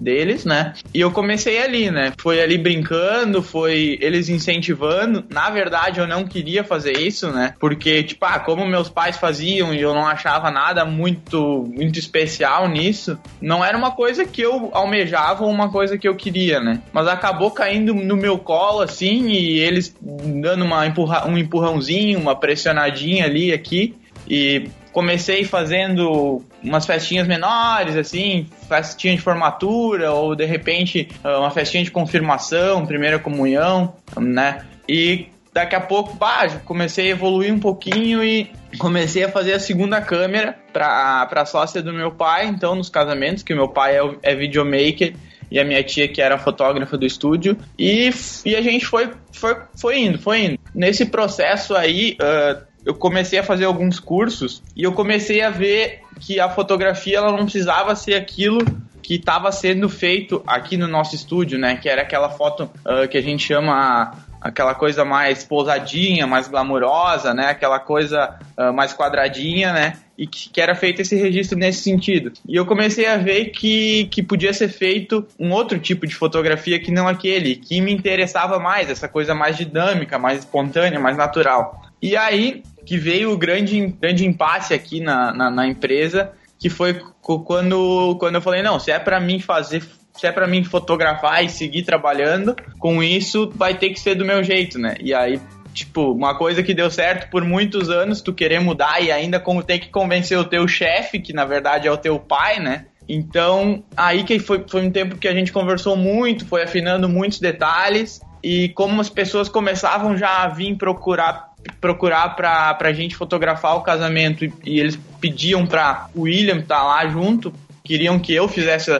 deles, 0.00 0.44
né? 0.44 0.72
E 0.94 1.00
eu 1.00 1.10
comecei 1.10 1.62
ali, 1.62 1.90
né? 1.90 2.12
Foi 2.18 2.40
ali 2.40 2.56
brincando, 2.56 3.42
foi 3.42 3.98
eles 4.00 4.28
incentivando. 4.28 5.24
Na 5.30 5.50
verdade, 5.50 6.00
eu 6.00 6.06
não 6.06 6.24
queria 6.24 6.64
fazer 6.64 6.96
isso, 6.98 7.30
né? 7.30 7.54
Porque, 7.60 8.02
tipo, 8.02 8.24
ah, 8.24 8.38
como 8.38 8.66
meus 8.66 8.88
pais 8.88 9.16
faziam 9.16 9.74
e 9.74 9.80
eu 9.80 9.94
não 9.94 10.06
achava 10.06 10.50
nada 10.50 10.84
muito, 10.84 11.70
muito 11.72 11.98
especial 11.98 12.68
nisso, 12.68 13.18
não 13.40 13.64
era 13.64 13.76
uma 13.76 13.90
coisa 13.90 14.24
que 14.24 14.40
eu 14.40 14.70
almejava 14.72 15.44
ou 15.44 15.50
uma 15.50 15.70
coisa 15.70 15.98
que 15.98 16.08
eu 16.08 16.14
queria, 16.14 16.60
né? 16.60 16.80
Mas 16.92 17.06
acabou 17.06 17.50
caindo 17.50 17.94
no 17.94 18.16
meu 18.16 18.38
colo, 18.38 18.80
assim, 18.80 19.28
e 19.28 19.58
eles 19.58 19.94
dando 20.00 20.64
uma 20.64 20.86
empurra, 20.86 21.26
um 21.28 21.36
empurrãozinho, 21.36 22.18
uma 22.18 22.34
pressionadinha 22.34 23.24
ali, 23.24 23.52
aqui. 23.52 23.94
E 24.28 24.68
comecei 24.92 25.44
fazendo 25.44 26.42
umas 26.62 26.86
festinhas 26.86 27.26
menores, 27.26 27.96
assim, 27.96 28.48
festinha 28.68 29.14
de 29.14 29.20
formatura, 29.20 30.12
ou 30.12 30.34
de 30.34 30.44
repente 30.44 31.08
ah, 31.22 31.40
uma 31.40 31.50
festinha 31.50 31.84
de 31.84 31.90
confirmação, 31.90 32.86
primeira 32.86 33.18
comunhão, 33.18 33.94
né? 34.18 34.64
E 34.88 35.28
daqui 35.52 35.74
a 35.74 35.80
pouco, 35.80 36.14
bah, 36.14 36.48
comecei 36.64 37.08
a 37.08 37.10
evoluir 37.10 37.52
um 37.52 37.60
pouquinho 37.60 38.22
e 38.22 38.50
comecei 38.78 39.24
a 39.24 39.28
fazer 39.28 39.54
a 39.54 39.60
segunda 39.60 40.00
câmera 40.00 40.56
para 40.72 41.28
a 41.30 41.46
sócia 41.46 41.82
do 41.82 41.92
meu 41.92 42.12
pai, 42.12 42.46
então, 42.46 42.74
nos 42.74 42.88
casamentos, 42.88 43.42
que 43.42 43.54
meu 43.54 43.68
pai 43.68 43.96
é, 43.96 44.16
é 44.22 44.34
videomaker 44.34 45.14
e 45.50 45.58
a 45.58 45.64
minha 45.64 45.82
tia 45.82 46.06
que 46.06 46.22
era 46.22 46.38
fotógrafa 46.38 46.96
do 46.96 47.04
estúdio 47.04 47.56
e, 47.76 48.10
e 48.44 48.54
a 48.54 48.62
gente 48.62 48.86
foi, 48.86 49.10
foi, 49.32 49.56
foi 49.76 49.98
indo, 49.98 50.18
foi 50.18 50.44
indo. 50.44 50.58
Nesse 50.72 51.06
processo 51.06 51.74
aí, 51.74 52.16
uh, 52.20 52.69
eu 52.84 52.94
comecei 52.94 53.38
a 53.38 53.42
fazer 53.42 53.64
alguns 53.64 54.00
cursos 54.00 54.62
e 54.74 54.82
eu 54.82 54.92
comecei 54.92 55.42
a 55.42 55.50
ver 55.50 56.00
que 56.20 56.40
a 56.40 56.48
fotografia 56.48 57.18
ela 57.18 57.32
não 57.32 57.44
precisava 57.44 57.94
ser 57.94 58.14
aquilo 58.14 58.58
que 59.02 59.14
estava 59.14 59.50
sendo 59.50 59.88
feito 59.88 60.42
aqui 60.46 60.76
no 60.76 60.86
nosso 60.86 61.14
estúdio, 61.14 61.58
né? 61.58 61.76
Que 61.76 61.88
era 61.88 62.02
aquela 62.02 62.30
foto 62.30 62.70
uh, 62.86 63.08
que 63.08 63.18
a 63.18 63.22
gente 63.22 63.44
chama 63.44 64.12
aquela 64.40 64.74
coisa 64.74 65.04
mais 65.04 65.44
pousadinha, 65.44 66.26
mais 66.26 66.48
glamurosa, 66.48 67.34
né? 67.34 67.48
Aquela 67.48 67.78
coisa 67.78 68.38
uh, 68.56 68.72
mais 68.72 68.94
quadradinha, 68.94 69.72
né? 69.72 69.94
E 70.16 70.26
que, 70.26 70.50
que, 70.50 70.60
era 70.60 70.74
feito 70.74 71.02
esse 71.02 71.16
registro 71.16 71.58
nesse 71.58 71.82
sentido. 71.82 72.32
E 72.46 72.54
eu 72.54 72.64
comecei 72.66 73.06
a 73.06 73.16
ver 73.16 73.46
que, 73.46 74.04
que 74.10 74.22
podia 74.22 74.52
ser 74.52 74.68
feito 74.68 75.26
um 75.38 75.50
outro 75.50 75.78
tipo 75.78 76.06
de 76.06 76.14
fotografia 76.14 76.78
que 76.78 76.90
não 76.90 77.08
aquele, 77.08 77.56
que 77.56 77.80
me 77.80 77.92
interessava 77.92 78.58
mais, 78.58 78.90
essa 78.90 79.08
coisa 79.08 79.34
mais 79.34 79.56
dinâmica, 79.56 80.18
mais 80.18 80.40
espontânea, 80.40 81.00
mais 81.00 81.16
natural. 81.16 81.82
E 82.02 82.16
aí 82.16 82.62
que 82.90 82.98
veio 82.98 83.30
o 83.30 83.38
grande, 83.38 83.86
grande 84.00 84.26
impasse 84.26 84.74
aqui 84.74 85.00
na, 85.00 85.32
na, 85.32 85.48
na 85.48 85.64
empresa, 85.64 86.32
que 86.58 86.68
foi 86.68 87.00
quando, 87.22 88.16
quando 88.18 88.34
eu 88.34 88.42
falei, 88.42 88.64
não, 88.64 88.80
se 88.80 88.90
é 88.90 88.98
para 88.98 89.20
mim 89.20 89.38
fazer 89.38 89.84
se 90.12 90.26
é 90.26 90.32
para 90.32 90.44
mim 90.44 90.64
fotografar 90.64 91.44
e 91.44 91.48
seguir 91.48 91.84
trabalhando 91.84 92.56
com 92.80 93.00
isso, 93.00 93.48
vai 93.54 93.74
ter 93.74 93.90
que 93.90 94.00
ser 94.00 94.16
do 94.16 94.24
meu 94.24 94.42
jeito, 94.42 94.76
né? 94.76 94.96
E 94.98 95.14
aí 95.14 95.40
tipo, 95.72 96.10
uma 96.10 96.36
coisa 96.36 96.64
que 96.64 96.74
deu 96.74 96.90
certo 96.90 97.30
por 97.30 97.44
muitos 97.44 97.88
anos, 97.90 98.20
tu 98.22 98.34
querer 98.34 98.58
mudar 98.58 99.00
e 99.00 99.12
ainda 99.12 99.38
como 99.38 99.62
ter 99.62 99.78
que 99.78 99.88
convencer 99.88 100.36
o 100.36 100.44
teu 100.44 100.66
chefe, 100.66 101.20
que 101.20 101.32
na 101.32 101.44
verdade 101.44 101.86
é 101.86 101.92
o 101.92 101.96
teu 101.96 102.18
pai, 102.18 102.58
né? 102.58 102.86
Então, 103.08 103.84
aí 103.96 104.24
que 104.24 104.40
foi, 104.40 104.64
foi 104.68 104.84
um 104.84 104.90
tempo 104.90 105.16
que 105.16 105.28
a 105.28 105.32
gente 105.32 105.52
conversou 105.52 105.96
muito, 105.96 106.44
foi 106.44 106.64
afinando 106.64 107.08
muitos 107.08 107.38
detalhes, 107.38 108.20
e 108.42 108.70
como 108.70 109.00
as 109.00 109.08
pessoas 109.08 109.48
começavam 109.48 110.16
já 110.16 110.42
a 110.42 110.48
vir 110.48 110.76
procurar 110.76 111.49
procurar 111.80 112.36
pra, 112.36 112.74
pra 112.74 112.92
gente 112.92 113.16
fotografar 113.16 113.76
o 113.76 113.82
casamento 113.82 114.44
e, 114.44 114.52
e 114.64 114.80
eles 114.80 114.98
pediam 115.20 115.66
pra 115.66 116.08
o 116.14 116.22
William 116.22 116.58
estar 116.58 116.78
tá 116.78 116.82
lá 116.82 117.06
junto, 117.08 117.52
queriam 117.84 118.18
que 118.18 118.34
eu 118.34 118.48
fizesse, 118.48 118.90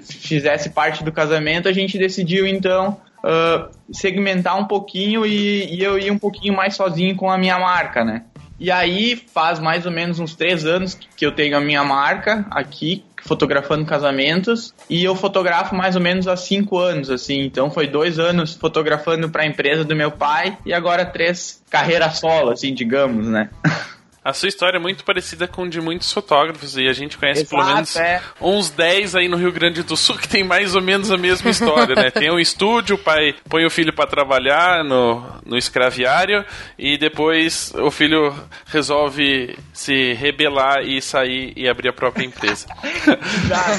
fizesse 0.00 0.70
parte 0.70 1.02
do 1.02 1.12
casamento, 1.12 1.68
a 1.68 1.72
gente 1.72 1.98
decidiu 1.98 2.46
então 2.46 2.96
uh, 3.18 3.68
segmentar 3.92 4.58
um 4.58 4.64
pouquinho 4.64 5.26
e, 5.26 5.74
e, 5.74 5.82
eu 5.82 5.98
ir 5.98 6.10
um 6.10 6.18
pouquinho 6.18 6.54
mais 6.54 6.74
sozinho 6.74 7.16
com 7.16 7.30
a 7.30 7.38
minha 7.38 7.58
marca, 7.58 8.04
né? 8.04 8.22
E 8.58 8.70
aí 8.70 9.16
faz 9.16 9.58
mais 9.58 9.84
ou 9.86 9.92
menos 9.92 10.18
uns 10.18 10.34
três 10.34 10.64
anos 10.64 10.98
que 11.16 11.24
eu 11.24 11.32
tenho 11.32 11.56
a 11.56 11.60
minha 11.60 11.84
marca 11.84 12.46
aqui, 12.50 13.04
fotografando 13.22 13.84
casamentos, 13.84 14.74
e 14.88 15.04
eu 15.04 15.14
fotografo 15.14 15.74
mais 15.74 15.96
ou 15.96 16.02
menos 16.02 16.26
há 16.28 16.36
cinco 16.36 16.78
anos, 16.78 17.10
assim. 17.10 17.40
Então 17.42 17.70
foi 17.70 17.86
dois 17.86 18.18
anos 18.18 18.54
fotografando 18.54 19.28
para 19.28 19.42
a 19.42 19.46
empresa 19.46 19.84
do 19.84 19.94
meu 19.94 20.10
pai 20.10 20.56
e 20.64 20.72
agora 20.72 21.04
três 21.04 21.62
carreiras 21.68 22.18
solo, 22.18 22.50
assim, 22.50 22.72
digamos, 22.72 23.26
né? 23.26 23.50
A 24.26 24.32
sua 24.32 24.48
história 24.48 24.76
é 24.76 24.80
muito 24.80 25.04
parecida 25.04 25.46
com 25.46 25.68
de 25.68 25.80
muitos 25.80 26.12
fotógrafos 26.12 26.76
e 26.76 26.88
a 26.88 26.92
gente 26.92 27.16
conhece 27.16 27.42
Exato, 27.42 27.62
pelo 27.62 27.74
menos 27.74 27.94
é. 27.94 28.20
uns 28.40 28.70
10 28.70 29.14
aí 29.14 29.28
no 29.28 29.36
Rio 29.36 29.52
Grande 29.52 29.84
do 29.84 29.96
Sul 29.96 30.18
que 30.18 30.26
tem 30.26 30.42
mais 30.42 30.74
ou 30.74 30.82
menos 30.82 31.12
a 31.12 31.16
mesma 31.16 31.48
história, 31.48 31.94
né? 31.94 32.10
Tem 32.10 32.28
um 32.28 32.40
estúdio, 32.40 32.96
o 32.96 32.98
pai 32.98 33.36
põe 33.48 33.64
o 33.64 33.70
filho 33.70 33.92
para 33.92 34.04
trabalhar 34.04 34.82
no, 34.82 35.24
no 35.46 35.56
escraviário 35.56 36.44
e 36.76 36.98
depois 36.98 37.72
o 37.76 37.88
filho 37.88 38.34
resolve 38.66 39.56
se 39.72 40.14
rebelar 40.14 40.82
e 40.82 41.00
sair 41.00 41.52
e 41.54 41.68
abrir 41.68 41.90
a 41.90 41.92
própria 41.92 42.24
empresa. 42.24 42.66
dá, 43.48 43.76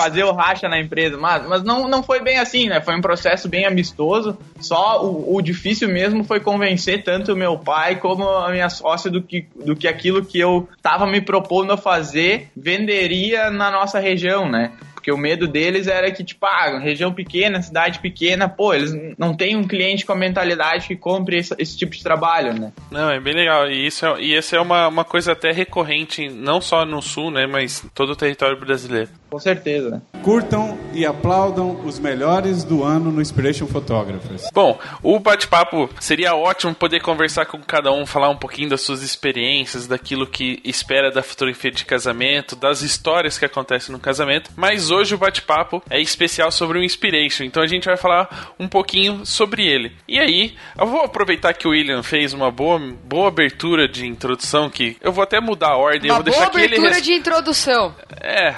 fazer 0.00 0.24
o 0.24 0.32
racha 0.32 0.66
na 0.66 0.80
empresa, 0.80 1.18
mas, 1.18 1.46
mas 1.46 1.62
não, 1.62 1.86
não 1.86 2.02
foi 2.02 2.22
bem 2.22 2.38
assim, 2.38 2.70
né? 2.70 2.80
Foi 2.80 2.96
um 2.96 3.02
processo 3.02 3.50
bem 3.50 3.66
amistoso. 3.66 4.38
Só 4.58 5.04
o, 5.04 5.36
o 5.36 5.42
difícil 5.42 5.90
mesmo 5.90 6.24
foi 6.24 6.40
convencer 6.40 7.04
tanto 7.04 7.34
o 7.34 7.36
meu 7.36 7.58
pai 7.58 7.96
como 7.96 8.26
a 8.26 8.50
minha 8.50 8.70
sócia 8.70 9.10
do 9.10 9.20
que, 9.20 9.46
do 9.62 9.76
que 9.76 9.86
aquilo 9.86 10.24
que 10.24 10.40
eu 10.40 10.66
estava 10.74 11.06
me 11.06 11.20
propondo 11.20 11.74
a 11.74 11.76
fazer 11.76 12.48
venderia 12.56 13.50
na 13.50 13.70
nossa 13.70 13.98
região, 13.98 14.48
né? 14.48 14.72
Porque 15.00 15.10
o 15.10 15.16
medo 15.16 15.48
deles 15.48 15.86
era 15.86 16.10
que, 16.10 16.22
tipo, 16.22 16.44
ah, 16.44 16.78
região 16.78 17.10
pequena, 17.10 17.62
cidade 17.62 18.00
pequena, 18.00 18.46
pô, 18.46 18.74
eles 18.74 18.92
não 19.16 19.34
têm 19.34 19.56
um 19.56 19.66
cliente 19.66 20.04
com 20.04 20.12
a 20.12 20.16
mentalidade 20.16 20.86
que 20.86 20.94
compre 20.94 21.38
esse, 21.38 21.54
esse 21.58 21.76
tipo 21.76 21.96
de 21.96 22.02
trabalho, 22.02 22.52
né? 22.52 22.70
Não, 22.90 23.10
é 23.10 23.18
bem 23.18 23.32
legal. 23.32 23.70
E 23.70 23.86
isso 23.86 24.04
é, 24.04 24.20
e 24.20 24.34
essa 24.34 24.56
é 24.56 24.60
uma, 24.60 24.88
uma 24.88 25.04
coisa 25.04 25.32
até 25.32 25.52
recorrente, 25.52 26.28
não 26.28 26.60
só 26.60 26.84
no 26.84 27.00
sul, 27.00 27.30
né, 27.30 27.46
mas 27.46 27.82
todo 27.94 28.10
o 28.10 28.16
território 28.16 28.60
brasileiro. 28.60 29.08
Com 29.30 29.38
certeza. 29.38 30.02
Curtam 30.22 30.78
e 30.92 31.06
aplaudam 31.06 31.80
os 31.84 31.98
melhores 31.98 32.62
do 32.62 32.84
ano 32.84 33.10
no 33.10 33.22
Inspiration 33.22 33.66
Photographers. 33.66 34.48
Bom, 34.52 34.78
o 35.02 35.18
bate-papo 35.18 35.88
seria 35.98 36.34
ótimo 36.34 36.74
poder 36.74 37.00
conversar 37.00 37.46
com 37.46 37.58
cada 37.62 37.90
um, 37.92 38.04
falar 38.04 38.28
um 38.28 38.36
pouquinho 38.36 38.68
das 38.68 38.82
suas 38.82 39.02
experiências, 39.02 39.86
daquilo 39.86 40.26
que 40.26 40.60
espera 40.64 41.10
da 41.10 41.22
fotografia 41.22 41.70
de 41.70 41.84
casamento, 41.84 42.54
das 42.54 42.82
histórias 42.82 43.38
que 43.38 43.44
acontecem 43.44 43.92
no 43.92 43.98
casamento, 43.98 44.50
mas 44.56 44.90
hoje 44.90 45.14
o 45.14 45.18
bate-papo 45.18 45.82
é 45.88 46.00
especial 46.00 46.50
sobre 46.50 46.78
o 46.78 46.84
Inspiration, 46.84 47.44
então 47.44 47.62
a 47.62 47.66
gente 47.66 47.86
vai 47.86 47.96
falar 47.96 48.54
um 48.58 48.68
pouquinho 48.68 49.24
sobre 49.24 49.66
ele. 49.66 49.92
E 50.06 50.18
aí, 50.18 50.54
eu 50.78 50.86
vou 50.86 51.00
aproveitar 51.00 51.54
que 51.54 51.66
o 51.66 51.70
William 51.70 52.02
fez 52.02 52.34
uma 52.34 52.50
boa, 52.50 52.78
boa 53.04 53.28
abertura 53.28 53.88
de 53.88 54.06
introdução, 54.06 54.68
que 54.68 54.96
eu 55.00 55.12
vou 55.12 55.22
até 55.22 55.40
mudar 55.40 55.70
a 55.70 55.76
ordem. 55.76 56.10
Uma 56.10 56.20
eu 56.20 56.24
vou 56.24 56.32
boa 56.32 56.46
deixar 56.46 56.46
abertura 56.46 56.96
ele... 56.96 57.00
de 57.00 57.12
introdução. 57.12 57.94
É, 58.20 58.54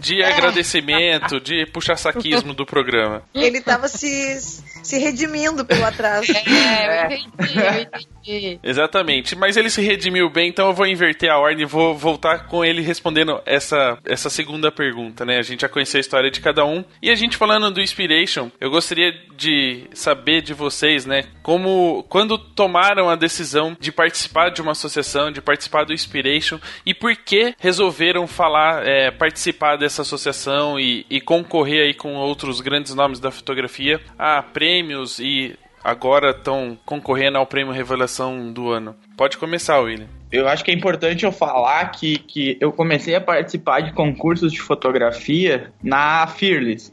de 0.00 0.20
é. 0.22 0.28
Agradecimento, 0.76 1.40
de 1.40 1.66
puxa-saquismo 1.66 2.54
do 2.54 2.66
programa. 2.66 3.22
Ele 3.34 3.60
tava 3.60 3.88
se, 3.88 4.38
se 4.86 4.98
redimindo 4.98 5.64
pelo 5.64 5.84
atraso. 5.84 6.32
É, 6.46 7.06
eu 7.06 7.16
entendi, 7.16 7.58
eu 7.58 7.82
entendi. 7.82 8.60
Exatamente. 8.62 9.36
Mas 9.36 9.56
ele 9.56 9.68
se 9.68 9.82
redimiu 9.82 10.30
bem, 10.30 10.48
então 10.48 10.68
eu 10.68 10.74
vou 10.74 10.86
inverter 10.86 11.30
a 11.30 11.38
ordem 11.38 11.62
e 11.62 11.66
vou 11.66 11.96
voltar 11.96 12.46
com 12.46 12.64
ele 12.64 12.80
respondendo 12.82 13.40
essa, 13.44 13.98
essa 14.04 14.30
segunda 14.30 14.70
pergunta, 14.70 15.24
né? 15.24 15.38
A 15.38 15.42
gente 15.42 15.62
já 15.62 15.68
conheceu 15.68 15.98
a 15.98 16.00
história 16.00 16.30
de 16.30 16.40
cada 16.40 16.64
um. 16.64 16.84
E 17.02 17.10
a 17.10 17.14
gente 17.14 17.36
falando 17.36 17.70
do 17.70 17.80
Inspiration, 17.80 18.50
eu 18.60 18.70
gostaria 18.70 19.12
de 19.36 19.84
saber 19.92 20.40
de 20.40 20.54
vocês, 20.54 21.04
né? 21.04 21.24
Como, 21.42 22.04
quando 22.08 22.38
tomaram 22.38 23.08
a 23.08 23.16
decisão 23.16 23.76
de 23.78 23.90
participar 23.90 24.50
de 24.50 24.62
uma 24.62 24.72
associação, 24.72 25.30
de 25.30 25.42
participar 25.42 25.84
do 25.84 25.92
Inspiration 25.92 26.58
e 26.84 26.94
por 26.94 27.14
que 27.16 27.54
resolveram 27.58 28.26
falar, 28.26 28.86
é, 28.86 29.10
participar 29.10 29.76
dessa 29.76 30.02
associação 30.02 30.78
e, 30.78 31.04
e 31.10 31.20
concorrer 31.20 31.86
aí 31.86 31.94
com 31.94 32.14
outros 32.14 32.60
grandes 32.60 32.94
nomes 32.94 33.18
da 33.18 33.30
fotografia 33.30 34.00
a 34.18 34.42
prêmios 34.42 34.75
e 35.20 35.54
agora 35.82 36.30
estão 36.30 36.76
concorrendo 36.84 37.38
ao 37.38 37.46
prêmio 37.46 37.72
Revelação 37.72 38.52
do 38.52 38.70
ano. 38.70 38.96
Pode 39.16 39.38
começar, 39.38 39.78
William. 39.80 40.08
Eu 40.32 40.48
acho 40.48 40.64
que 40.64 40.72
é 40.72 40.74
importante 40.74 41.24
eu 41.24 41.30
falar 41.30 41.86
que, 41.92 42.18
que 42.18 42.58
eu 42.60 42.72
comecei 42.72 43.14
a 43.14 43.20
participar 43.20 43.80
de 43.80 43.92
concursos 43.92 44.52
de 44.52 44.60
fotografia 44.60 45.72
na 45.80 46.26
Fearless. 46.26 46.90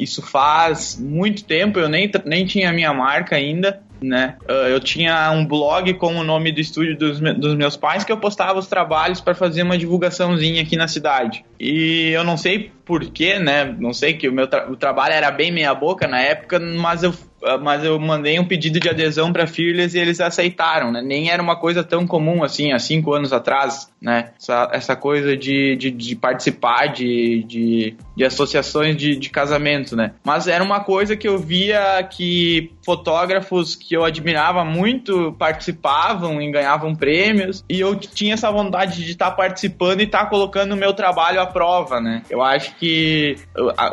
Isso 0.00 0.22
faz 0.22 0.96
muito 0.98 1.44
tempo, 1.44 1.80
eu 1.80 1.88
nem, 1.88 2.10
nem 2.24 2.46
tinha 2.46 2.72
minha 2.72 2.94
marca 2.94 3.34
ainda 3.34 3.84
né? 4.00 4.36
Ah, 4.48 4.68
eu 4.68 4.80
tinha 4.80 5.30
um 5.30 5.46
blog 5.46 5.94
com 5.94 6.14
o 6.16 6.24
nome 6.24 6.52
do 6.52 6.60
estúdio 6.60 6.96
dos, 6.96 7.20
dos 7.20 7.54
meus 7.54 7.76
pais 7.76 8.04
que 8.04 8.12
eu 8.12 8.18
postava 8.18 8.58
os 8.58 8.66
trabalhos 8.66 9.20
para 9.20 9.34
fazer 9.34 9.62
uma 9.62 9.78
divulgaçãozinha 9.78 10.62
aqui 10.62 10.76
na 10.76 10.88
cidade. 10.88 11.44
E 11.58 12.10
eu 12.10 12.24
não 12.24 12.36
sei 12.36 12.72
porquê, 12.86 13.38
né? 13.38 13.64
Não 13.78 13.92
sei 13.92 14.14
que 14.14 14.28
o 14.28 14.32
meu 14.32 14.46
tra 14.46 14.70
o 14.70 14.76
trabalho 14.76 15.12
era 15.12 15.30
bem 15.30 15.50
meia 15.50 15.74
boca 15.74 16.06
na 16.06 16.20
época, 16.20 16.58
mas 16.60 17.02
eu 17.02 17.12
mas 17.60 17.84
eu 17.84 17.98
mandei 18.00 18.38
um 18.40 18.44
pedido 18.44 18.80
de 18.80 18.88
adesão 18.88 19.32
para 19.32 19.46
Fearless 19.46 19.96
e 19.96 20.00
eles 20.00 20.20
aceitaram, 20.20 20.90
né? 20.90 21.02
Nem 21.02 21.30
era 21.30 21.42
uma 21.42 21.56
coisa 21.56 21.84
tão 21.84 22.06
comum 22.06 22.42
assim, 22.42 22.72
há 22.72 22.78
cinco 22.78 23.12
anos 23.12 23.32
atrás, 23.32 23.92
né? 24.00 24.30
Essa, 24.38 24.70
essa 24.72 24.96
coisa 24.96 25.36
de, 25.36 25.76
de, 25.76 25.90
de 25.90 26.16
participar 26.16 26.86
de, 26.86 27.44
de, 27.44 27.96
de 28.16 28.24
associações 28.24 28.96
de, 28.96 29.16
de 29.16 29.30
casamento, 29.30 29.94
né? 29.94 30.12
Mas 30.24 30.48
era 30.48 30.64
uma 30.64 30.80
coisa 30.80 31.16
que 31.16 31.28
eu 31.28 31.38
via 31.38 32.02
que 32.04 32.72
fotógrafos 32.84 33.74
que 33.74 33.94
eu 33.94 34.04
admirava 34.04 34.64
muito 34.64 35.32
participavam 35.38 36.40
e 36.40 36.50
ganhavam 36.50 36.94
prêmios 36.94 37.64
e 37.68 37.80
eu 37.80 37.94
tinha 37.96 38.34
essa 38.34 38.50
vontade 38.50 39.04
de 39.04 39.10
estar 39.10 39.30
tá 39.30 39.36
participando 39.36 40.00
e 40.00 40.04
estar 40.04 40.24
tá 40.24 40.26
colocando 40.26 40.72
o 40.72 40.76
meu 40.76 40.92
trabalho 40.92 41.40
à 41.40 41.46
prova, 41.46 42.00
né? 42.00 42.22
Eu 42.30 42.42
acho 42.42 42.74
que 42.78 43.36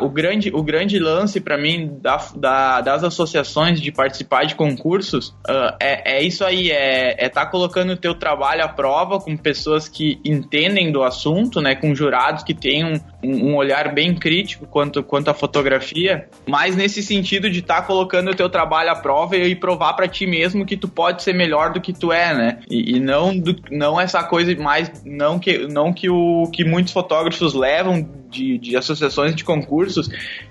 o, 0.00 0.08
grande, 0.08 0.50
o 0.54 0.62
grande 0.62 0.98
lance 0.98 1.40
para 1.40 1.56
mim 1.56 1.98
da, 2.00 2.16
da, 2.36 2.80
das 2.80 3.04
associações 3.04 3.80
de 3.80 3.90
participar 3.90 4.44
de 4.44 4.54
concursos 4.54 5.28
uh, 5.48 5.76
é, 5.80 6.18
é 6.18 6.22
isso 6.22 6.44
aí, 6.44 6.70
é 6.70 7.12
estar 7.12 7.24
é 7.24 7.28
tá 7.28 7.46
colocando 7.46 7.92
o 7.92 7.96
teu 7.96 8.14
trabalho 8.14 8.64
à 8.64 8.68
prova 8.68 9.18
com 9.20 9.36
pessoas 9.36 9.88
que 9.88 10.20
entendem 10.24 10.92
do 10.92 11.02
assunto, 11.02 11.60
né? 11.60 11.74
Com 11.74 11.94
jurados 11.94 12.42
que 12.42 12.54
têm 12.54 13.00
um, 13.24 13.50
um 13.50 13.56
olhar 13.56 13.92
bem 13.92 14.14
crítico 14.14 14.66
quanto, 14.66 15.02
quanto 15.02 15.30
à 15.30 15.34
fotografia, 15.34 16.28
mas 16.46 16.76
nesse 16.76 17.02
sentido 17.02 17.50
de 17.50 17.60
estar 17.60 17.82
tá 17.82 17.82
colocando 17.82 18.30
o 18.30 18.34
teu 18.34 18.48
trabalho 18.48 18.90
à 18.90 18.96
prova 18.96 19.36
e 19.36 19.54
provar 19.54 19.94
para 19.94 20.08
ti 20.08 20.26
mesmo 20.26 20.66
que 20.66 20.76
tu 20.76 20.88
pode 20.88 21.22
ser 21.22 21.34
melhor 21.34 21.72
do 21.72 21.80
que 21.80 21.92
tu 21.92 22.12
é, 22.12 22.34
né? 22.34 22.58
E, 22.70 22.96
e 22.96 23.00
não, 23.00 23.36
do, 23.36 23.56
não 23.70 24.00
essa 24.00 24.22
coisa 24.22 24.54
mais, 24.56 24.90
não 25.04 25.38
que, 25.38 25.66
não 25.66 25.92
que 25.92 26.08
o 26.08 26.48
que 26.52 26.64
muitos 26.64 26.92
fotógrafos 26.92 27.54
levam 27.54 28.06
de, 28.34 28.58
de 28.58 28.76
associações 28.76 29.34
de 29.34 29.44
concursos, 29.44 30.08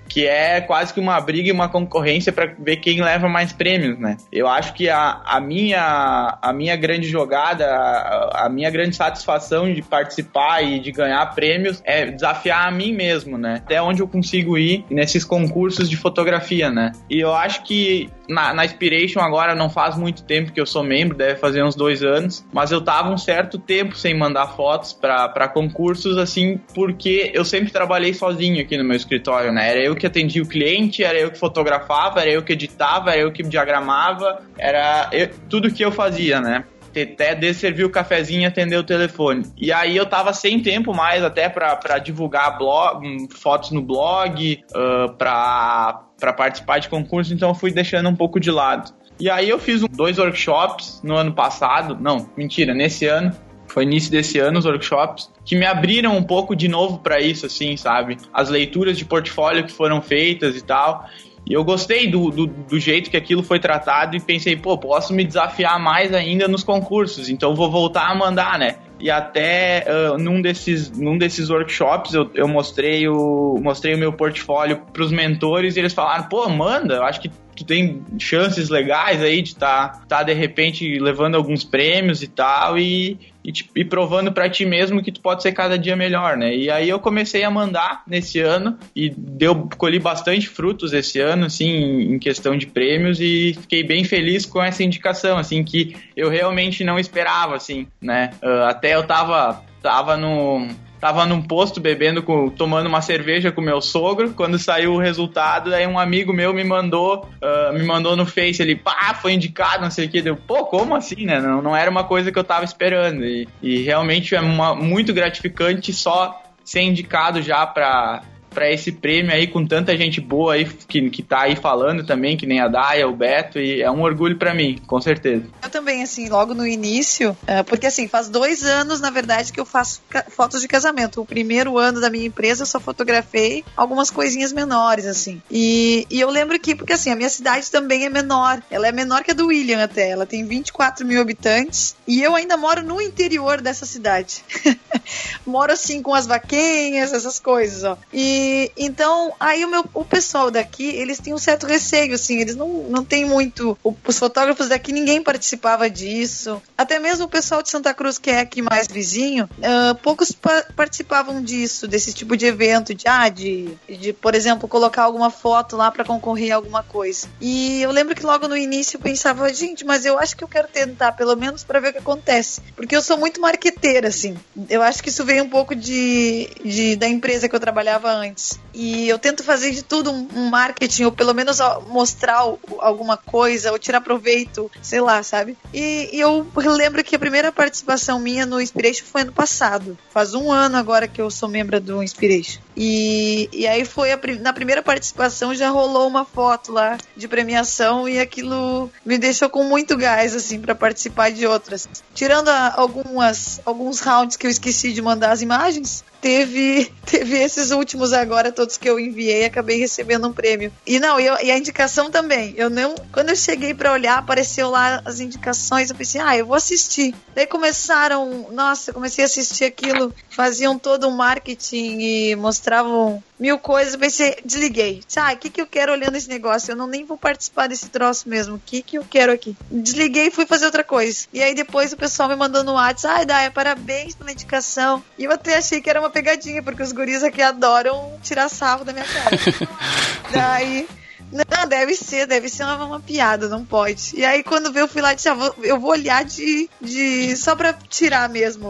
que 0.07 0.25
é 0.25 0.61
quase 0.61 0.93
que 0.93 0.99
uma 0.99 1.19
briga 1.19 1.49
e 1.49 1.51
uma 1.51 1.67
concorrência 1.67 2.31
para 2.31 2.53
ver 2.57 2.77
quem 2.77 3.01
leva 3.01 3.27
mais 3.27 3.51
prêmios, 3.51 3.99
né? 3.99 4.15
Eu 4.31 4.47
acho 4.47 4.73
que 4.73 4.89
a, 4.89 5.21
a, 5.25 5.39
minha, 5.41 6.37
a 6.41 6.53
minha 6.53 6.75
grande 6.75 7.07
jogada, 7.07 7.65
a, 7.65 8.45
a 8.45 8.49
minha 8.49 8.69
grande 8.69 8.95
satisfação 8.95 9.71
de 9.73 9.81
participar 9.81 10.61
e 10.61 10.79
de 10.79 10.91
ganhar 10.91 11.25
prêmios 11.33 11.81
é 11.83 12.05
desafiar 12.05 12.62
a 12.67 12.71
mim 12.71 12.93
mesmo, 12.93 13.37
né? 13.37 13.55
Até 13.63 13.81
onde 13.81 14.01
eu 14.01 14.07
consigo 14.07 14.57
ir 14.57 14.85
nesses 14.89 15.23
concursos 15.23 15.89
de 15.89 15.97
fotografia, 15.97 16.69
né? 16.69 16.91
E 17.09 17.19
eu 17.19 17.33
acho 17.33 17.63
que 17.63 18.09
na, 18.27 18.53
na 18.53 18.65
Inspiration 18.65 19.19
agora 19.19 19.55
não 19.55 19.69
faz 19.69 19.97
muito 19.97 20.23
tempo 20.23 20.51
que 20.51 20.59
eu 20.59 20.65
sou 20.65 20.83
membro, 20.83 21.17
deve 21.17 21.35
fazer 21.35 21.63
uns 21.63 21.75
dois 21.75 22.03
anos, 22.03 22.45
mas 22.53 22.71
eu 22.71 22.81
tava 22.81 23.09
um 23.09 23.17
certo 23.17 23.57
tempo 23.57 23.95
sem 23.95 24.17
mandar 24.17 24.47
fotos 24.47 24.93
para 24.93 25.47
concursos, 25.47 26.17
assim, 26.17 26.59
porque 26.73 27.31
eu 27.33 27.43
sempre 27.43 27.71
trabalhei 27.71 28.13
sozinho 28.13 28.61
aqui 28.61 28.77
no 28.77 28.83
meu 28.83 28.95
escritório, 28.95 29.51
né? 29.51 29.69
Era 29.69 29.83
eu 29.83 29.95
que 29.95 30.05
atendia 30.05 30.41
o 30.41 30.47
cliente, 30.47 31.03
era 31.03 31.19
eu 31.19 31.31
que 31.31 31.37
fotografava, 31.37 32.21
era 32.21 32.31
eu 32.31 32.41
que 32.41 32.53
editava, 32.53 33.11
era 33.11 33.21
eu 33.21 33.31
que 33.31 33.43
diagramava, 33.43 34.41
era 34.57 35.09
eu, 35.11 35.29
tudo 35.49 35.71
que 35.71 35.83
eu 35.83 35.91
fazia, 35.91 36.39
né? 36.39 36.63
Até 37.01 37.33
de 37.33 37.53
servir 37.53 37.83
o 37.83 37.89
cafezinho 37.89 38.41
e 38.41 38.45
atender 38.45 38.77
o 38.77 38.83
telefone. 38.83 39.45
E 39.57 39.71
aí 39.71 39.95
eu 39.97 40.05
tava 40.05 40.33
sem 40.33 40.61
tempo 40.61 40.93
mais 40.93 41.23
até 41.23 41.49
para 41.49 41.97
divulgar 41.99 42.57
blog, 42.57 43.05
hum, 43.05 43.27
fotos 43.29 43.71
no 43.71 43.81
blog, 43.81 44.63
uh, 44.69 45.13
para 45.13 46.33
participar 46.37 46.79
de 46.79 46.89
concurso, 46.89 47.33
então 47.33 47.49
eu 47.49 47.55
fui 47.55 47.71
deixando 47.71 48.09
um 48.09 48.15
pouco 48.15 48.39
de 48.39 48.51
lado. 48.51 48.93
E 49.19 49.29
aí 49.29 49.49
eu 49.49 49.59
fiz 49.59 49.81
dois 49.89 50.17
workshops 50.17 51.01
no 51.03 51.15
ano 51.15 51.33
passado, 51.33 51.97
não, 51.99 52.29
mentira, 52.35 52.73
nesse 52.73 53.05
ano, 53.05 53.31
foi 53.67 53.83
início 53.83 54.11
desse 54.11 54.37
ano 54.37 54.59
os 54.59 54.65
workshops, 54.65 55.31
que 55.43 55.55
me 55.55 55.65
abriram 55.65 56.15
um 56.15 56.23
pouco 56.23 56.55
de 56.55 56.67
novo 56.67 56.99
para 56.99 57.19
isso, 57.19 57.45
assim, 57.45 57.75
sabe? 57.75 58.17
As 58.31 58.49
leituras 58.49 58.97
de 58.97 59.03
portfólio 59.03 59.65
que 59.65 59.71
foram 59.71 60.01
feitas 60.01 60.55
e 60.55 60.61
tal. 60.61 61.05
E 61.45 61.53
eu 61.53 61.63
gostei 61.63 62.09
do, 62.09 62.29
do, 62.29 62.47
do, 62.47 62.79
jeito 62.79 63.09
que 63.09 63.17
aquilo 63.17 63.43
foi 63.43 63.59
tratado 63.59 64.15
e 64.15 64.19
pensei, 64.19 64.55
pô, 64.55 64.77
posso 64.77 65.13
me 65.13 65.25
desafiar 65.25 65.77
mais 65.77 66.13
ainda 66.13 66.47
nos 66.47 66.63
concursos, 66.63 67.29
então 67.29 67.53
vou 67.53 67.69
voltar 67.69 68.09
a 68.09 68.15
mandar, 68.15 68.57
né? 68.57 68.77
E 68.99 69.11
até 69.11 69.85
uh, 69.85 70.17
num, 70.17 70.41
desses, 70.41 70.89
num 70.91 71.17
desses 71.17 71.49
workshops 71.49 72.13
eu, 72.13 72.31
eu 72.33 72.47
mostrei, 72.47 73.09
o, 73.09 73.59
mostrei 73.61 73.93
o 73.93 73.97
meu 73.97 74.13
portfólio 74.13 74.81
pros 74.93 75.11
mentores 75.11 75.75
e 75.75 75.79
eles 75.79 75.93
falaram, 75.93 76.23
pô, 76.29 76.47
manda, 76.47 76.95
eu 76.95 77.03
acho 77.03 77.19
que 77.19 77.29
tu 77.55 77.65
tem 77.65 78.01
chances 78.19 78.69
legais 78.69 79.21
aí 79.21 79.41
de 79.41 79.49
estar, 79.49 80.01
tá, 80.01 80.17
tá, 80.17 80.23
de 80.23 80.33
repente 80.33 80.99
levando 80.99 81.35
alguns 81.35 81.63
prêmios 81.63 82.21
e 82.23 82.27
tal 82.27 82.77
e, 82.77 83.17
e, 83.43 83.51
e 83.75 83.85
provando 83.85 84.31
para 84.31 84.49
ti 84.49 84.65
mesmo 84.65 85.01
que 85.03 85.11
tu 85.11 85.21
pode 85.21 85.41
ser 85.41 85.51
cada 85.51 85.77
dia 85.77 85.95
melhor, 85.95 86.37
né? 86.37 86.55
E 86.55 86.69
aí 86.69 86.89
eu 86.89 86.99
comecei 86.99 87.43
a 87.43 87.51
mandar 87.51 88.03
nesse 88.07 88.39
ano 88.39 88.77
e 88.95 89.09
deu 89.09 89.67
colhi 89.77 89.99
bastante 89.99 90.47
frutos 90.47 90.93
esse 90.93 91.19
ano, 91.19 91.45
assim, 91.45 92.13
em 92.13 92.19
questão 92.19 92.57
de 92.57 92.67
prêmios 92.67 93.19
e 93.19 93.55
fiquei 93.61 93.83
bem 93.83 94.03
feliz 94.03 94.45
com 94.45 94.61
essa 94.63 94.83
indicação, 94.83 95.37
assim, 95.37 95.63
que 95.63 95.95
eu 96.15 96.29
realmente 96.29 96.83
não 96.83 96.97
esperava, 96.97 97.55
assim, 97.55 97.87
né? 98.01 98.31
Uh, 98.41 98.63
até 98.63 98.95
eu 98.95 99.03
tava 99.03 99.63
tava 99.81 100.15
no 100.15 100.69
tava 101.03 101.25
num 101.25 101.41
posto 101.41 101.81
bebendo, 101.81 102.23
com, 102.23 102.47
tomando 102.47 102.87
uma 102.87 103.01
cerveja 103.01 103.51
com 103.51 103.59
meu 103.59 103.81
sogro. 103.81 104.31
Quando 104.31 104.57
saiu 104.57 104.93
o 104.93 104.97
resultado, 104.97 105.75
aí 105.75 105.85
um 105.85 105.99
amigo 105.99 106.31
meu 106.31 106.53
me 106.53 106.63
mandou, 106.63 107.29
uh, 107.41 107.73
me 107.73 107.83
mandou 107.83 108.15
no 108.15 108.25
Face, 108.25 108.61
ele, 108.61 108.73
pá, 108.73 109.13
foi 109.13 109.33
indicado, 109.33 109.83
não 109.83 109.91
sei 109.91 110.05
o 110.05 110.09
que. 110.09 110.21
Deu, 110.21 110.37
pô, 110.37 110.63
como 110.63 110.95
assim, 110.95 111.25
né? 111.25 111.41
Não, 111.41 111.61
não 111.61 111.75
era 111.75 111.91
uma 111.91 112.05
coisa 112.05 112.31
que 112.31 112.39
eu 112.39 112.43
tava 112.43 112.63
esperando. 112.63 113.25
E, 113.25 113.49
e 113.61 113.83
realmente 113.83 114.33
é 114.33 114.39
uma, 114.39 114.73
muito 114.73 115.13
gratificante 115.13 115.91
só 115.91 116.41
ser 116.63 116.83
indicado 116.83 117.41
já 117.41 117.67
para 117.67 118.23
para 118.53 118.71
esse 118.71 118.91
prêmio 118.91 119.33
aí 119.33 119.47
com 119.47 119.65
tanta 119.65 119.97
gente 119.97 120.21
boa 120.21 120.53
aí 120.53 120.65
que, 120.65 121.09
que 121.09 121.23
tá 121.23 121.41
aí 121.41 121.55
falando 121.55 122.05
também, 122.05 122.37
que 122.37 122.45
nem 122.45 122.59
a 122.59 122.67
Daya, 122.67 123.07
o 123.07 123.15
Beto, 123.15 123.59
e 123.59 123.81
é 123.81 123.91
um 123.91 124.01
orgulho 124.01 124.37
para 124.37 124.53
mim, 124.53 124.79
com 124.85 125.01
certeza. 125.01 125.45
Eu 125.61 125.69
também, 125.69 126.03
assim, 126.03 126.29
logo 126.29 126.53
no 126.53 126.65
início, 126.65 127.35
é, 127.47 127.63
porque 127.63 127.87
assim, 127.87 128.07
faz 128.07 128.29
dois 128.29 128.63
anos, 128.63 129.01
na 129.01 129.09
verdade, 129.09 129.51
que 129.51 129.59
eu 129.59 129.65
faço 129.65 130.01
fotos 130.29 130.61
de 130.61 130.67
casamento. 130.67 131.21
O 131.21 131.25
primeiro 131.25 131.77
ano 131.77 131.99
da 131.99 132.09
minha 132.09 132.25
empresa 132.25 132.63
eu 132.63 132.67
só 132.67 132.79
fotografei 132.79 133.63
algumas 133.75 134.09
coisinhas 134.09 134.53
menores, 134.53 135.05
assim. 135.05 135.41
E, 135.49 136.05
e 136.09 136.19
eu 136.19 136.29
lembro 136.29 136.59
que, 136.59 136.75
porque 136.75 136.93
assim, 136.93 137.09
a 137.09 137.15
minha 137.15 137.29
cidade 137.29 137.69
também 137.71 138.05
é 138.05 138.09
menor. 138.09 138.61
Ela 138.69 138.87
é 138.87 138.91
menor 138.91 139.23
que 139.23 139.31
a 139.31 139.33
do 139.33 139.47
William 139.47 139.83
até. 139.83 140.09
Ela 140.09 140.25
tem 140.25 140.45
24 140.45 141.05
mil 141.05 141.21
habitantes. 141.21 141.95
E 142.07 142.21
eu 142.21 142.35
ainda 142.35 142.57
moro 142.57 142.83
no 142.83 143.01
interior 143.01 143.61
dessa 143.61 143.85
cidade. 143.85 144.43
moro 145.45 145.71
assim 145.71 146.01
com 146.01 146.13
as 146.13 146.27
vaquinhas, 146.27 147.13
essas 147.13 147.39
coisas, 147.39 147.83
ó. 147.83 147.97
E 148.11 148.42
então, 148.77 149.33
aí 149.39 149.63
o, 149.65 149.69
meu, 149.69 149.85
o 149.93 150.05
pessoal 150.05 150.49
daqui, 150.49 150.85
eles 150.85 151.19
têm 151.19 151.33
um 151.33 151.37
certo 151.37 151.65
receio, 151.65 152.13
assim, 152.13 152.39
eles 152.39 152.55
não, 152.55 152.67
não 152.89 153.03
tem 153.03 153.25
muito. 153.25 153.77
Os 153.83 154.19
fotógrafos 154.19 154.69
daqui, 154.69 154.91
ninguém 154.91 155.21
participava 155.21 155.89
disso. 155.89 156.61
Até 156.77 156.99
mesmo 156.99 157.25
o 157.25 157.29
pessoal 157.29 157.61
de 157.61 157.69
Santa 157.69 157.93
Cruz, 157.93 158.17
que 158.17 158.29
é 158.29 158.39
aqui 158.39 158.61
mais 158.61 158.87
vizinho, 158.87 159.49
uh, 159.57 159.95
poucos 159.95 160.31
pa 160.31 160.63
participavam 160.75 161.41
disso, 161.41 161.87
desse 161.87 162.13
tipo 162.13 162.35
de 162.37 162.45
evento, 162.45 162.93
de, 162.93 163.07
ah, 163.07 163.29
de, 163.29 163.69
de 163.87 164.13
por 164.13 164.35
exemplo, 164.35 164.67
colocar 164.67 165.03
alguma 165.03 165.29
foto 165.29 165.75
lá 165.75 165.91
para 165.91 166.03
concorrer 166.03 166.51
a 166.51 166.55
alguma 166.55 166.83
coisa. 166.83 167.27
E 167.39 167.81
eu 167.81 167.91
lembro 167.91 168.15
que 168.15 168.25
logo 168.25 168.47
no 168.47 168.57
início 168.57 168.97
eu 168.97 169.01
pensava, 169.01 169.51
gente, 169.53 169.85
mas 169.85 170.05
eu 170.05 170.17
acho 170.17 170.35
que 170.35 170.43
eu 170.43 170.47
quero 170.47 170.67
tentar, 170.67 171.11
pelo 171.13 171.35
menos 171.35 171.63
para 171.63 171.79
ver 171.79 171.89
o 171.89 171.93
que 171.93 171.99
acontece. 171.99 172.61
Porque 172.75 172.95
eu 172.95 173.01
sou 173.01 173.17
muito 173.17 173.41
marqueteira, 173.41 174.07
assim. 174.07 174.37
Eu 174.69 174.81
acho 174.81 175.01
que 175.01 175.09
isso 175.09 175.23
veio 175.25 175.43
um 175.43 175.49
pouco 175.49 175.75
de, 175.75 176.49
de 176.63 176.95
da 176.95 177.07
empresa 177.07 177.47
que 177.47 177.55
eu 177.55 177.59
trabalhava 177.59 178.11
antes 178.11 178.32
E 178.73 179.07
eu 179.07 179.19
tento 179.19 179.43
fazer 179.43 179.71
de 179.71 179.83
tudo 179.83 180.11
um, 180.11 180.49
marketing, 180.49 181.03
ou 181.05 181.11
pelo 181.11 181.33
menos 181.33 181.59
mostrar 181.87 182.45
alguma 182.79 183.17
coisa, 183.17 183.71
ou 183.71 183.79
tirar 183.79 184.01
proveito, 184.01 184.69
sei 184.81 185.01
lá, 185.01 185.21
sabe? 185.23 185.57
E, 185.73 186.09
e 186.13 186.19
eu 186.19 186.45
lembro 186.55 187.03
que 187.03 187.15
a 187.15 187.19
primeira 187.19 187.51
participação 187.51 188.19
minha 188.19 188.45
no 188.45 188.61
Inspiration 188.61 189.05
foi 189.05 189.21
ano 189.21 189.31
passado. 189.31 189.97
Faz 190.11 190.33
um 190.33 190.51
ano 190.51 190.77
agora 190.77 191.07
que 191.07 191.21
eu 191.21 191.29
sou 191.29 191.49
membro 191.49 191.79
do 191.79 192.01
Inspiration. 192.03 192.61
E, 192.75 193.49
e 193.51 193.67
aí 193.67 193.85
foi 193.85 194.11
a, 194.11 194.19
na 194.39 194.53
primeira 194.53 194.81
participação 194.81 195.53
já 195.53 195.69
rolou 195.69 196.07
uma 196.07 196.25
foto 196.25 196.71
lá 196.71 196.97
de 197.15 197.27
premiação 197.27 198.09
e 198.09 198.19
aquilo 198.19 198.89
me 199.05 199.17
deixou 199.17 199.49
com 199.49 199.63
muito 199.63 199.95
gás 199.95 200.35
assim 200.35 200.59
para 200.59 200.73
participar 200.73 201.31
de 201.31 201.45
outras. 201.45 201.87
Tirando 202.13 202.49
a, 202.49 202.73
algumas 202.75 203.61
alguns 203.65 203.99
rounds 203.99 204.37
que 204.37 204.47
eu 204.47 204.51
esqueci 204.51 204.91
de 204.91 205.01
mandar 205.01 205.31
as 205.31 205.41
imagens, 205.41 206.03
teve, 206.23 206.91
teve 207.05 207.37
esses 207.37 207.71
últimos 207.71 208.13
agora, 208.23 208.51
todos 208.51 208.77
que 208.77 208.89
eu 208.89 208.99
enviei, 208.99 209.45
acabei 209.45 209.77
recebendo 209.77 210.27
um 210.27 210.33
prêmio. 210.33 210.71
E 210.85 210.99
não, 210.99 211.19
eu, 211.19 211.37
e 211.43 211.51
a 211.51 211.57
indicação 211.57 212.09
também. 212.09 212.53
Eu 212.57 212.69
não. 212.69 212.95
Quando 213.11 213.29
eu 213.29 213.35
cheguei 213.35 213.73
para 213.73 213.91
olhar, 213.91 214.17
apareceu 214.17 214.69
lá 214.69 215.01
as 215.05 215.19
indicações, 215.19 215.89
eu 215.89 215.95
pensei, 215.95 216.21
ah, 216.21 216.37
eu 216.37 216.45
vou 216.45 216.55
assistir. 216.55 217.13
Daí 217.35 217.45
começaram, 217.45 218.49
nossa, 218.51 218.89
eu 218.89 218.93
comecei 218.93 219.23
a 219.23 219.27
assistir 219.27 219.65
aquilo, 219.65 220.13
faziam 220.29 220.77
todo 220.79 221.07
um 221.07 221.15
marketing 221.15 221.99
e 221.99 222.35
mostravam 222.35 223.23
mil 223.39 223.59
coisas, 223.59 223.93
eu 223.93 223.99
pensei, 223.99 224.37
desliguei. 224.45 225.01
Ah, 225.17 225.33
o 225.33 225.37
que, 225.37 225.49
que 225.49 225.61
eu 225.61 225.67
quero 225.67 225.91
olhando 225.91 226.15
esse 226.15 226.29
negócio? 226.29 226.71
Eu 226.71 226.75
não 226.77 226.87
nem 226.87 227.03
vou 227.03 227.17
participar 227.17 227.67
desse 227.67 227.89
troço 227.89 228.29
mesmo. 228.29 228.55
O 228.55 228.61
que, 228.65 228.81
que 228.81 228.97
eu 228.97 229.05
quero 229.09 229.33
aqui? 229.33 229.55
Desliguei 229.69 230.27
e 230.27 230.31
fui 230.31 230.45
fazer 230.45 230.65
outra 230.65 230.83
coisa. 230.83 231.27
E 231.33 231.43
aí 231.43 231.53
depois 231.53 231.91
o 231.91 231.97
pessoal 231.97 232.29
me 232.29 232.35
mandou 232.35 232.63
no 232.63 232.73
WhatsApp, 232.73 233.15
ai, 233.15 233.25
Daya, 233.25 233.51
parabéns 233.51 234.15
pela 234.15 234.31
indicação. 234.31 235.03
E 235.17 235.25
eu 235.25 235.31
até 235.31 235.57
achei 235.57 235.81
que 235.81 235.89
era 235.89 235.99
uma 235.99 236.09
pegadinha, 236.09 236.63
porque 236.63 236.83
os 236.83 236.93
guris 236.93 237.21
aqui 237.21 237.41
adoram 237.41 238.12
tirar 238.21 238.49
sarro 238.49 238.85
da 238.85 238.93
minha 238.93 239.05
cara. 239.05 239.37
Daí 240.31 240.87
não, 241.33 241.67
deve 241.67 241.95
ser, 241.95 242.27
deve 242.27 242.47
ser 242.47 242.63
uma, 242.63 242.85
uma 242.85 242.99
piada, 242.99 243.49
não 243.49 243.65
pode. 243.65 244.11
E 244.15 244.23
aí, 244.23 244.43
quando 244.43 244.71
veio, 244.71 244.83
eu 244.83 244.87
fui 244.87 245.01
lá 245.01 245.13
e 245.13 245.15
disse, 245.15 245.27
ah, 245.27 245.33
vou, 245.33 245.55
eu 245.63 245.79
vou 245.79 245.91
olhar 245.91 246.23
de, 246.23 246.69
de. 246.79 247.35
só 247.35 247.55
pra 247.55 247.73
tirar 247.73 248.29
mesmo 248.29 248.69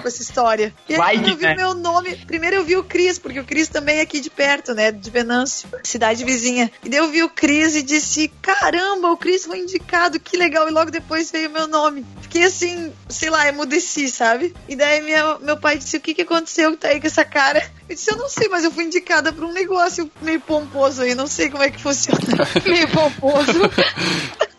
com 0.00 0.08
essa 0.08 0.22
história. 0.22 0.72
E 0.88 0.92
aí, 0.92 0.98
Vai 0.98 1.16
quando 1.16 1.28
eu 1.30 1.36
vi 1.36 1.44
né? 1.44 1.54
meu 1.56 1.74
nome, 1.74 2.16
primeiro 2.24 2.56
eu 2.56 2.64
vi 2.64 2.76
o 2.76 2.84
Cris, 2.84 3.18
porque 3.18 3.40
o 3.40 3.44
Cris 3.44 3.68
também 3.68 3.98
é 3.98 4.02
aqui 4.02 4.20
de 4.20 4.30
perto, 4.30 4.74
né? 4.74 4.92
De 4.92 5.10
Venâncio, 5.10 5.68
cidade 5.82 6.24
vizinha. 6.24 6.70
E 6.84 6.88
daí 6.88 7.00
eu 7.00 7.08
vi 7.08 7.24
o 7.24 7.28
Cris 7.28 7.74
e 7.74 7.82
disse: 7.82 8.28
caramba, 8.40 9.10
o 9.10 9.16
Cris 9.16 9.44
foi 9.44 9.58
indicado, 9.58 10.20
que 10.20 10.36
legal. 10.36 10.68
E 10.68 10.70
logo 10.70 10.90
depois 10.90 11.32
veio 11.32 11.48
o 11.48 11.52
meu 11.52 11.66
nome. 11.66 12.06
Fiquei 12.20 12.44
assim, 12.44 12.92
sei 13.08 13.28
lá, 13.28 13.48
emudeci, 13.48 14.08
sabe? 14.08 14.54
E 14.68 14.76
daí 14.76 15.00
minha, 15.00 15.38
meu 15.38 15.56
pai 15.56 15.78
disse: 15.78 15.96
o 15.96 16.00
que, 16.00 16.14
que 16.14 16.22
aconteceu 16.22 16.70
que 16.70 16.76
tá 16.76 16.88
aí 16.88 17.00
com 17.00 17.08
essa 17.08 17.24
cara? 17.24 17.62
Eu 17.92 17.94
disse: 17.94 18.10
eu 18.10 18.16
não 18.16 18.28
sei, 18.28 18.48
mas 18.48 18.64
eu 18.64 18.70
fui 18.70 18.84
indicada 18.84 19.32
pra 19.32 19.44
um 19.44 19.52
negócio 19.52 20.10
meio 20.22 20.40
pomposo 20.40 21.02
aí, 21.02 21.14
não 21.14 21.26
sei 21.26 21.50
como 21.50 21.62
é 21.62 21.70
que 21.70 21.80
funciona. 21.80 22.20
Meio 22.66 22.88
pomposo. 22.88 23.60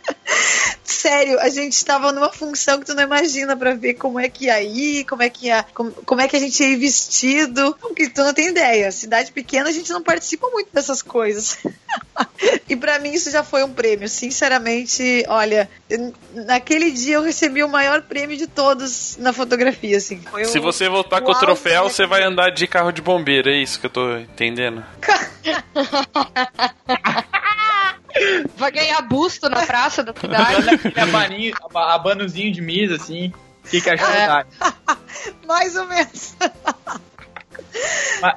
Sério, 0.84 1.39
a 1.39 1.50
gente 1.50 1.74
estava 1.74 2.12
numa 2.12 2.32
função 2.32 2.80
que 2.80 2.86
tu 2.86 2.93
não 2.93 3.04
imagina 3.04 3.58
para 3.58 3.74
ver 3.74 3.96
como 3.96 4.19
é 4.19 4.30
que 4.30 4.46
ia 4.46 4.62
ir, 4.62 5.06
como 5.06 5.22
é 5.22 5.30
que 5.30 5.48
ia, 5.48 5.65
como, 5.74 5.91
como 5.91 6.22
é 6.22 6.28
que 6.28 6.36
a 6.36 6.39
gente 6.39 6.62
ia 6.62 6.69
ir 6.69 6.78
vestido. 6.78 7.76
Porque 7.80 8.10
tu 8.10 8.24
não 8.24 8.34
tem 8.34 8.50
ideia. 8.50 8.91
Cidade 8.91 9.32
pequena 9.32 9.69
a 9.69 9.72
gente 9.72 9.91
não 9.91 10.02
participa 10.02 10.50
muito 10.50 10.69
dessas 10.74 11.02
coisas. 11.02 11.58
e 12.69 12.76
para 12.76 13.00
mim 13.00 13.12
isso 13.12 13.32
já 13.32 13.43
foi 13.43 13.63
um 13.63 13.74
prêmio. 13.74 14.08
Sinceramente, 14.08 15.26
olha, 15.28 15.69
naquele 16.34 16.91
dia 16.91 17.15
eu 17.15 17.22
recebi 17.22 17.63
o 17.63 17.69
maior 17.69 18.02
prêmio 18.04 18.38
de 18.38 18.48
todos 18.48 19.17
na 19.17 19.34
fotografia, 19.34 19.98
assim. 19.98 20.22
Foi 20.22 20.46
Se 20.46 20.60
você 20.60 20.89
voltar 20.89 21.22
com 21.22 21.32
o 21.32 21.39
troféu, 21.39 21.89
você 21.89 22.06
vai 22.06 22.24
andar 22.24 22.50
de 22.50 22.67
carro 22.67 22.91
de 22.91 23.02
bombeiro, 23.02 23.50
é 23.50 23.62
isso 23.62 23.80
que 23.80 23.86
eu 23.86 23.89
tô 23.89 24.17
entendendo. 24.17 24.84
Vai 28.56 28.72
ganhar 28.72 29.02
busto 29.02 29.50
na 29.50 29.65
praça 29.65 30.04
da 30.04 30.13
cidade. 30.13 30.69
Aquele 30.96 31.54
abanuzinho 31.74 32.52
de 32.52 32.62
misa, 32.62 32.96
assim. 32.96 33.32
Fica 33.63 33.91
a 33.91 33.93
é. 33.96 34.46
Mais 35.48 35.76
ou 35.76 35.88
menos. 35.88 36.36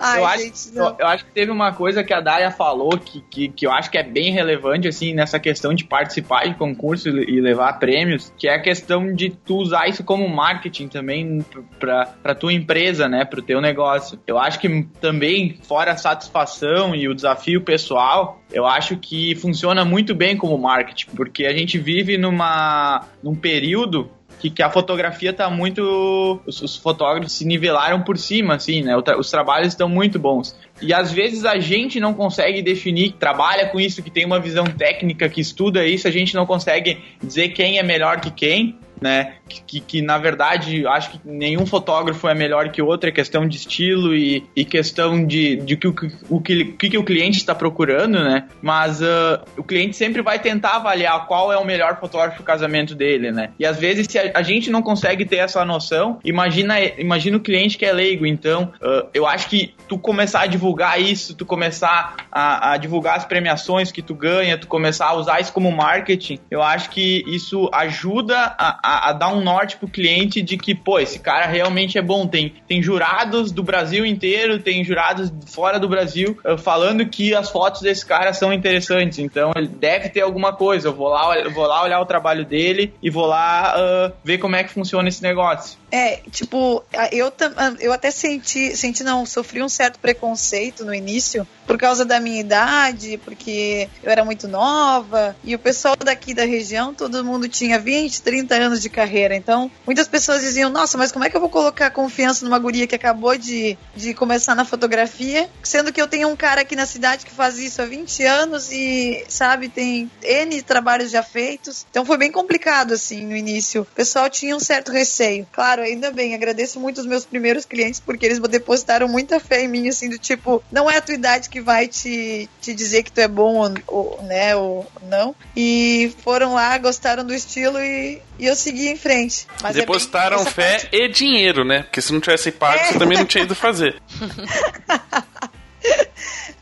Ai, 0.01 0.21
eu, 0.21 0.39
gente, 0.39 0.53
acho, 0.53 0.79
eu, 0.79 0.97
eu, 0.99 1.07
acho 1.07 1.25
que 1.25 1.31
teve 1.31 1.51
uma 1.51 1.73
coisa 1.73 2.03
que 2.03 2.13
a 2.13 2.21
Daya 2.21 2.51
falou 2.51 2.99
que, 2.99 3.21
que, 3.21 3.49
que 3.49 3.67
eu 3.67 3.71
acho 3.71 3.91
que 3.91 3.99
é 3.99 4.03
bem 4.03 4.33
relevante, 4.33 4.89
assim, 4.89 5.15
nessa 5.15 5.39
questão 5.39 5.75
de 5.75 5.85
participar 5.85 6.49
de 6.49 6.55
concurso 6.55 7.09
e, 7.09 7.41
levar 7.41 7.75
prêmios, 7.75 8.33
que 8.37 8.49
é 8.49 8.55
a 8.55 8.61
questão 8.61 9.15
de 9.15 9.31
tu 9.31 9.57
usar 9.57 9.89
isso 9.89 10.03
como 10.03 10.29
marketing 10.29 10.89
também 10.89 11.45
pra, 11.79 12.07
pra 12.07 12.35
tua 12.35 12.53
empresa, 12.53 13.09
né, 13.09 13.25
pro 13.25 13.43
teu 13.43 13.61
negócio. 13.61 14.19
Eu 14.27 14.39
acho 14.39 14.59
que 14.59 14.89
também, 15.01 15.59
fora 15.63 15.93
a 15.93 15.97
satisfação 15.97 16.95
e 16.95 17.09
o 17.09 17.15
desafio 17.15 17.61
pessoal, 17.61 18.41
eu 18.53 18.67
acho 18.67 18.97
que 18.97 19.35
funciona 19.37 19.85
muito 19.85 20.15
bem 20.15 20.37
como 20.37 20.59
marketing, 20.59 21.11
porque 21.15 21.47
a 21.47 21.53
gente 21.53 21.79
vive 21.79 22.17
numa, 22.17 23.07
num 23.23 23.35
período 23.35 24.11
que, 24.39 24.51
que 24.51 24.63
a 24.63 24.71
fotografia 24.71 25.33
tá 25.33 25.49
muito. 25.49 26.41
Os, 26.47 26.61
os 26.61 26.77
fotógrafos 26.77 27.33
se 27.33 27.45
nivelaram 27.45 28.03
por 28.03 28.19
cima, 28.19 28.55
assim, 28.55 28.83
né? 28.83 28.95
Os 29.19 29.31
trabalhos 29.31 29.69
estão 29.69 29.89
muito 29.89 30.19
bons. 30.19 30.57
E 30.81 30.93
às 30.93 31.13
vezes 31.13 31.45
a 31.45 31.59
gente 31.59 31.99
não 31.99 32.13
consegue 32.13 32.61
definir, 32.63 33.13
trabalha 33.13 33.69
com 33.69 33.81
isso, 33.81 34.03
que 34.03 34.11
tem 34.11 34.25
uma 34.25 34.39
visão 34.39 34.65
técnica, 34.65 35.29
que 35.29 35.41
estuda 35.41 35.87
isso, 35.87 36.07
a 36.07 36.11
gente 36.11 36.35
não 36.35 36.45
consegue 36.45 37.03
dizer 37.23 37.49
quem 37.51 37.79
é 37.79 37.83
melhor 37.83 38.21
que 38.21 38.31
quem 38.31 38.77
né? 39.01 39.35
Que, 39.49 39.81
que, 39.81 40.03
na 40.03 40.19
verdade 40.19 40.87
acho 40.87 41.11
que 41.11 41.21
nenhum 41.25 41.67
fotógrafo 41.67 42.29
é 42.29 42.35
melhor 42.35 42.71
que 42.71 42.83
o 42.83 42.87
outro, 42.87 43.09
é 43.09 43.13
questão 43.13 43.47
de 43.47 43.57
estilo 43.57 44.15
e, 44.15 44.45
e 44.55 44.65
questão 44.65 45.25
de, 45.25 45.57
de 45.57 45.77
que, 45.77 45.87
o, 45.87 45.95
o 46.29 46.41
que, 46.41 46.65
que, 46.65 46.91
que 46.91 46.99
o 46.99 47.05
cliente 47.05 47.39
está 47.39 47.55
procurando, 47.55 48.23
né? 48.23 48.49
Mas 48.61 49.01
uh, 49.01 49.41
o 49.57 49.63
cliente 49.63 49.97
sempre 49.97 50.23
vai 50.23 50.39
tentar 50.39 50.77
avaliar 50.77 51.27
qual 51.27 51.53
é 51.53 51.57
o 51.57 51.65
melhor 51.65 51.99
fotógrafo 51.99 52.39
do 52.39 52.45
casamento 52.45 52.95
dele, 52.95 53.31
né? 53.31 53.51
E 53.59 53.67
às 53.67 53.79
vezes 53.79 54.07
se 54.09 54.19
a, 54.19 54.33
a, 54.35 54.43
gente 54.43 54.71
não 54.71 54.83
consegue 54.83 55.25
ter 55.25 55.37
essa 55.37 55.65
noção, 55.65 56.19
imagina, 56.25 56.81
imagina 56.81 57.37
o 57.37 57.41
cliente 57.41 57.79
que 57.79 57.85
é 57.85 57.93
leigo. 57.93 58.27
Então, 58.27 58.73
uh, 58.81 59.09
eu 59.13 59.27
acho 59.27 59.49
que 59.49 59.75
tu 59.89 59.99
começar 59.99 60.43
a 60.43 60.47
divulgar 60.47 61.01
isso, 61.01 61.35
tu 61.35 61.45
começar 61.45 62.17
a, 62.31 62.73
a 62.73 62.77
divulgar 62.77 63.17
as 63.17 63.25
premiações 63.25 63.93
que 63.93 64.03
tu 64.03 64.15
ganha, 64.15 64.59
tu 64.59 64.67
começar 64.67 65.07
a 65.07 65.15
usar 65.15 65.41
isso 65.41 65.53
como 65.53 65.71
marketing, 65.71 66.39
eu 66.51 66.63
acho 66.63 66.91
que 66.91 67.25
isso 67.27 67.69
ajuda 67.73 68.55
a, 68.59 68.86
a, 68.87 69.11
a, 69.11 69.13
dar 69.13 69.35
um 69.35 69.41
norte 69.41 69.77
pro 69.77 69.89
cliente 69.89 70.41
de 70.41 70.57
que, 70.57 70.75
pô, 70.75 71.01
esse 71.01 71.19
cara 71.19 71.47
realmente 71.47 71.99
é 71.99 72.03
bom. 72.03 72.27
Tem, 72.27 72.55
tem 72.69 72.81
jurados 72.81 73.51
do 73.51 73.63
Brasil 73.63 74.07
inteiro, 74.07 74.61
tem 74.61 74.85
jurados 74.85 75.33
fora 75.47 75.81
do 75.81 75.89
Brasil 75.89 76.39
uh, 76.45 76.57
falando 76.57 77.05
que 77.07 77.35
as 77.35 77.51
fotos 77.51 77.83
desse 77.83 78.07
cara 78.07 78.33
são 78.33 78.53
interessantes. 78.53 79.19
Então 79.19 79.53
ele 79.57 79.67
deve 79.67 80.09
ter 80.09 80.21
alguma 80.21 80.53
coisa. 80.53 80.89
Eu 80.89 80.95
vou 80.95 81.09
lá, 81.09 81.37
eu 81.37 81.53
vou 81.53 81.67
lá 81.67 81.83
olhar 81.83 82.01
o 82.01 82.07
trabalho 82.07 82.45
dele 82.45 82.95
e 83.03 83.11
vou 83.11 83.27
lá 83.27 83.75
uh, 83.77 84.13
ver 84.23 84.39
como 84.39 84.55
é 84.55 84.63
que 84.63 84.71
funciona 84.71 85.09
esse 85.09 85.23
negócio. 85.23 85.79
É, 85.91 86.21
tipo, 86.31 86.85
eu, 87.11 87.33
eu 87.81 87.93
até 87.93 88.11
senti, 88.11 88.77
senti 88.77 89.03
não, 89.03 89.25
sofri 89.25 89.63
um 89.63 89.69
certo 89.69 89.99
preconceito 89.99 90.85
no 90.85 90.95
início 90.95 91.47
por 91.67 91.79
causa 91.79 92.05
da 92.05 92.21
minha 92.21 92.41
idade, 92.41 93.19
porque 93.25 93.89
eu 94.03 94.11
era 94.11 94.25
muito 94.25 94.47
nova 94.47 95.35
e 95.43 95.55
o 95.55 95.59
pessoal 95.59 95.97
daqui 95.97 96.35
da 96.35 96.45
região, 96.45 96.93
todo 96.93 97.25
mundo 97.25 97.49
tinha 97.49 97.79
20, 97.79 98.23
30 98.23 98.55
anos 98.77 98.81
de 98.81 98.89
carreira. 98.89 99.35
Então, 99.35 99.71
muitas 99.85 100.07
pessoas 100.07 100.43
diziam: 100.43 100.71
Nossa, 100.71 100.97
mas 100.99 101.11
como 101.11 101.25
é 101.25 101.31
que 101.31 101.37
eu 101.37 101.41
vou 101.41 101.49
colocar 101.49 101.91
confiança 101.91 102.45
numa 102.45 102.59
guria 102.59 102.87
que 102.87 102.95
acabou 102.95 103.37
de, 103.37 103.77
de 103.95 104.15
começar 104.15 104.55
na 104.55 104.65
fotografia, 104.65 105.49
sendo 105.63 105.93
que 105.93 106.01
eu 106.01 106.07
tenho 106.07 106.29
um 106.29 106.37
cara 106.37 106.61
aqui 106.61 106.77
na 106.77 106.87
cidade 106.87 107.25
que 107.25 107.33
faz 107.33 107.59
isso 107.59 107.81
há 107.83 107.87
20 107.87 108.23
anos 108.25 108.71
e, 108.71 109.25
sabe, 109.29 109.69
tem 109.69 110.11
N 110.23 110.63
trabalhos 110.63 111.11
já 111.11 111.23
feitos. 111.23 111.87
Então, 111.91 112.05
foi 112.05 112.19
bem 112.19 112.31
complicado, 112.31 112.93
assim, 112.93 113.27
no 113.27 113.37
início. 113.37 113.83
O 113.83 113.87
pessoal 113.87 114.29
tinha 114.29 114.55
um 114.55 114.61
certo 114.61 114.93
receio. 114.93 115.47
Claro, 115.53 115.83
ainda 115.83 116.11
bem, 116.11 116.35
agradeço 116.35 116.79
muito 116.79 117.01
os 117.01 117.07
meus 117.07 117.25
primeiros 117.25 117.65
clientes 117.65 118.01
porque 118.01 118.27
eles 118.27 118.39
depositaram 118.39 119.09
muita 119.09 119.41
fé 119.41 119.65
em 119.65 119.69
mim, 119.69 119.89
assim, 119.89 120.09
do 120.09 120.19
tipo, 120.19 120.63
não 120.71 120.91
é 120.91 120.99
a 120.99 121.01
tua 121.01 121.15
idade 121.15 121.49
que 121.49 121.61
vai 121.61 121.89
te, 121.89 122.49
te 122.61 122.75
dizer 122.75 123.03
que 123.03 123.13
tu 123.13 123.21
é 123.21 123.29
bom 123.29 123.57
ou, 123.57 123.75
ou, 123.87 124.23
né, 124.23 124.55
ou 124.55 124.87
não. 125.09 125.35
E 125.57 126.15
foram 126.23 126.55
lá, 126.55 126.77
gostaram 126.79 127.25
do 127.25 127.35
estilo 127.35 127.79
e, 127.79 128.21
e 128.39 128.47
eu 128.47 128.55
segui 128.67 128.89
em 128.89 128.97
frente. 128.97 129.47
Mas 129.63 129.77
é 129.77 129.81
Depositaram 129.81 130.43
é 130.43 130.45
fé 130.45 130.79
parte... 130.79 130.97
e 130.97 131.09
dinheiro, 131.09 131.65
né? 131.65 131.83
Porque 131.83 132.03
se 132.03 132.13
não 132.13 132.21
tivesse 132.21 132.51
pago, 132.51 132.79
é. 132.79 132.93
você 132.93 132.99
também 132.99 133.17
não 133.17 133.25
tinha 133.25 133.45
ido 133.45 133.55
fazer. 133.55 134.01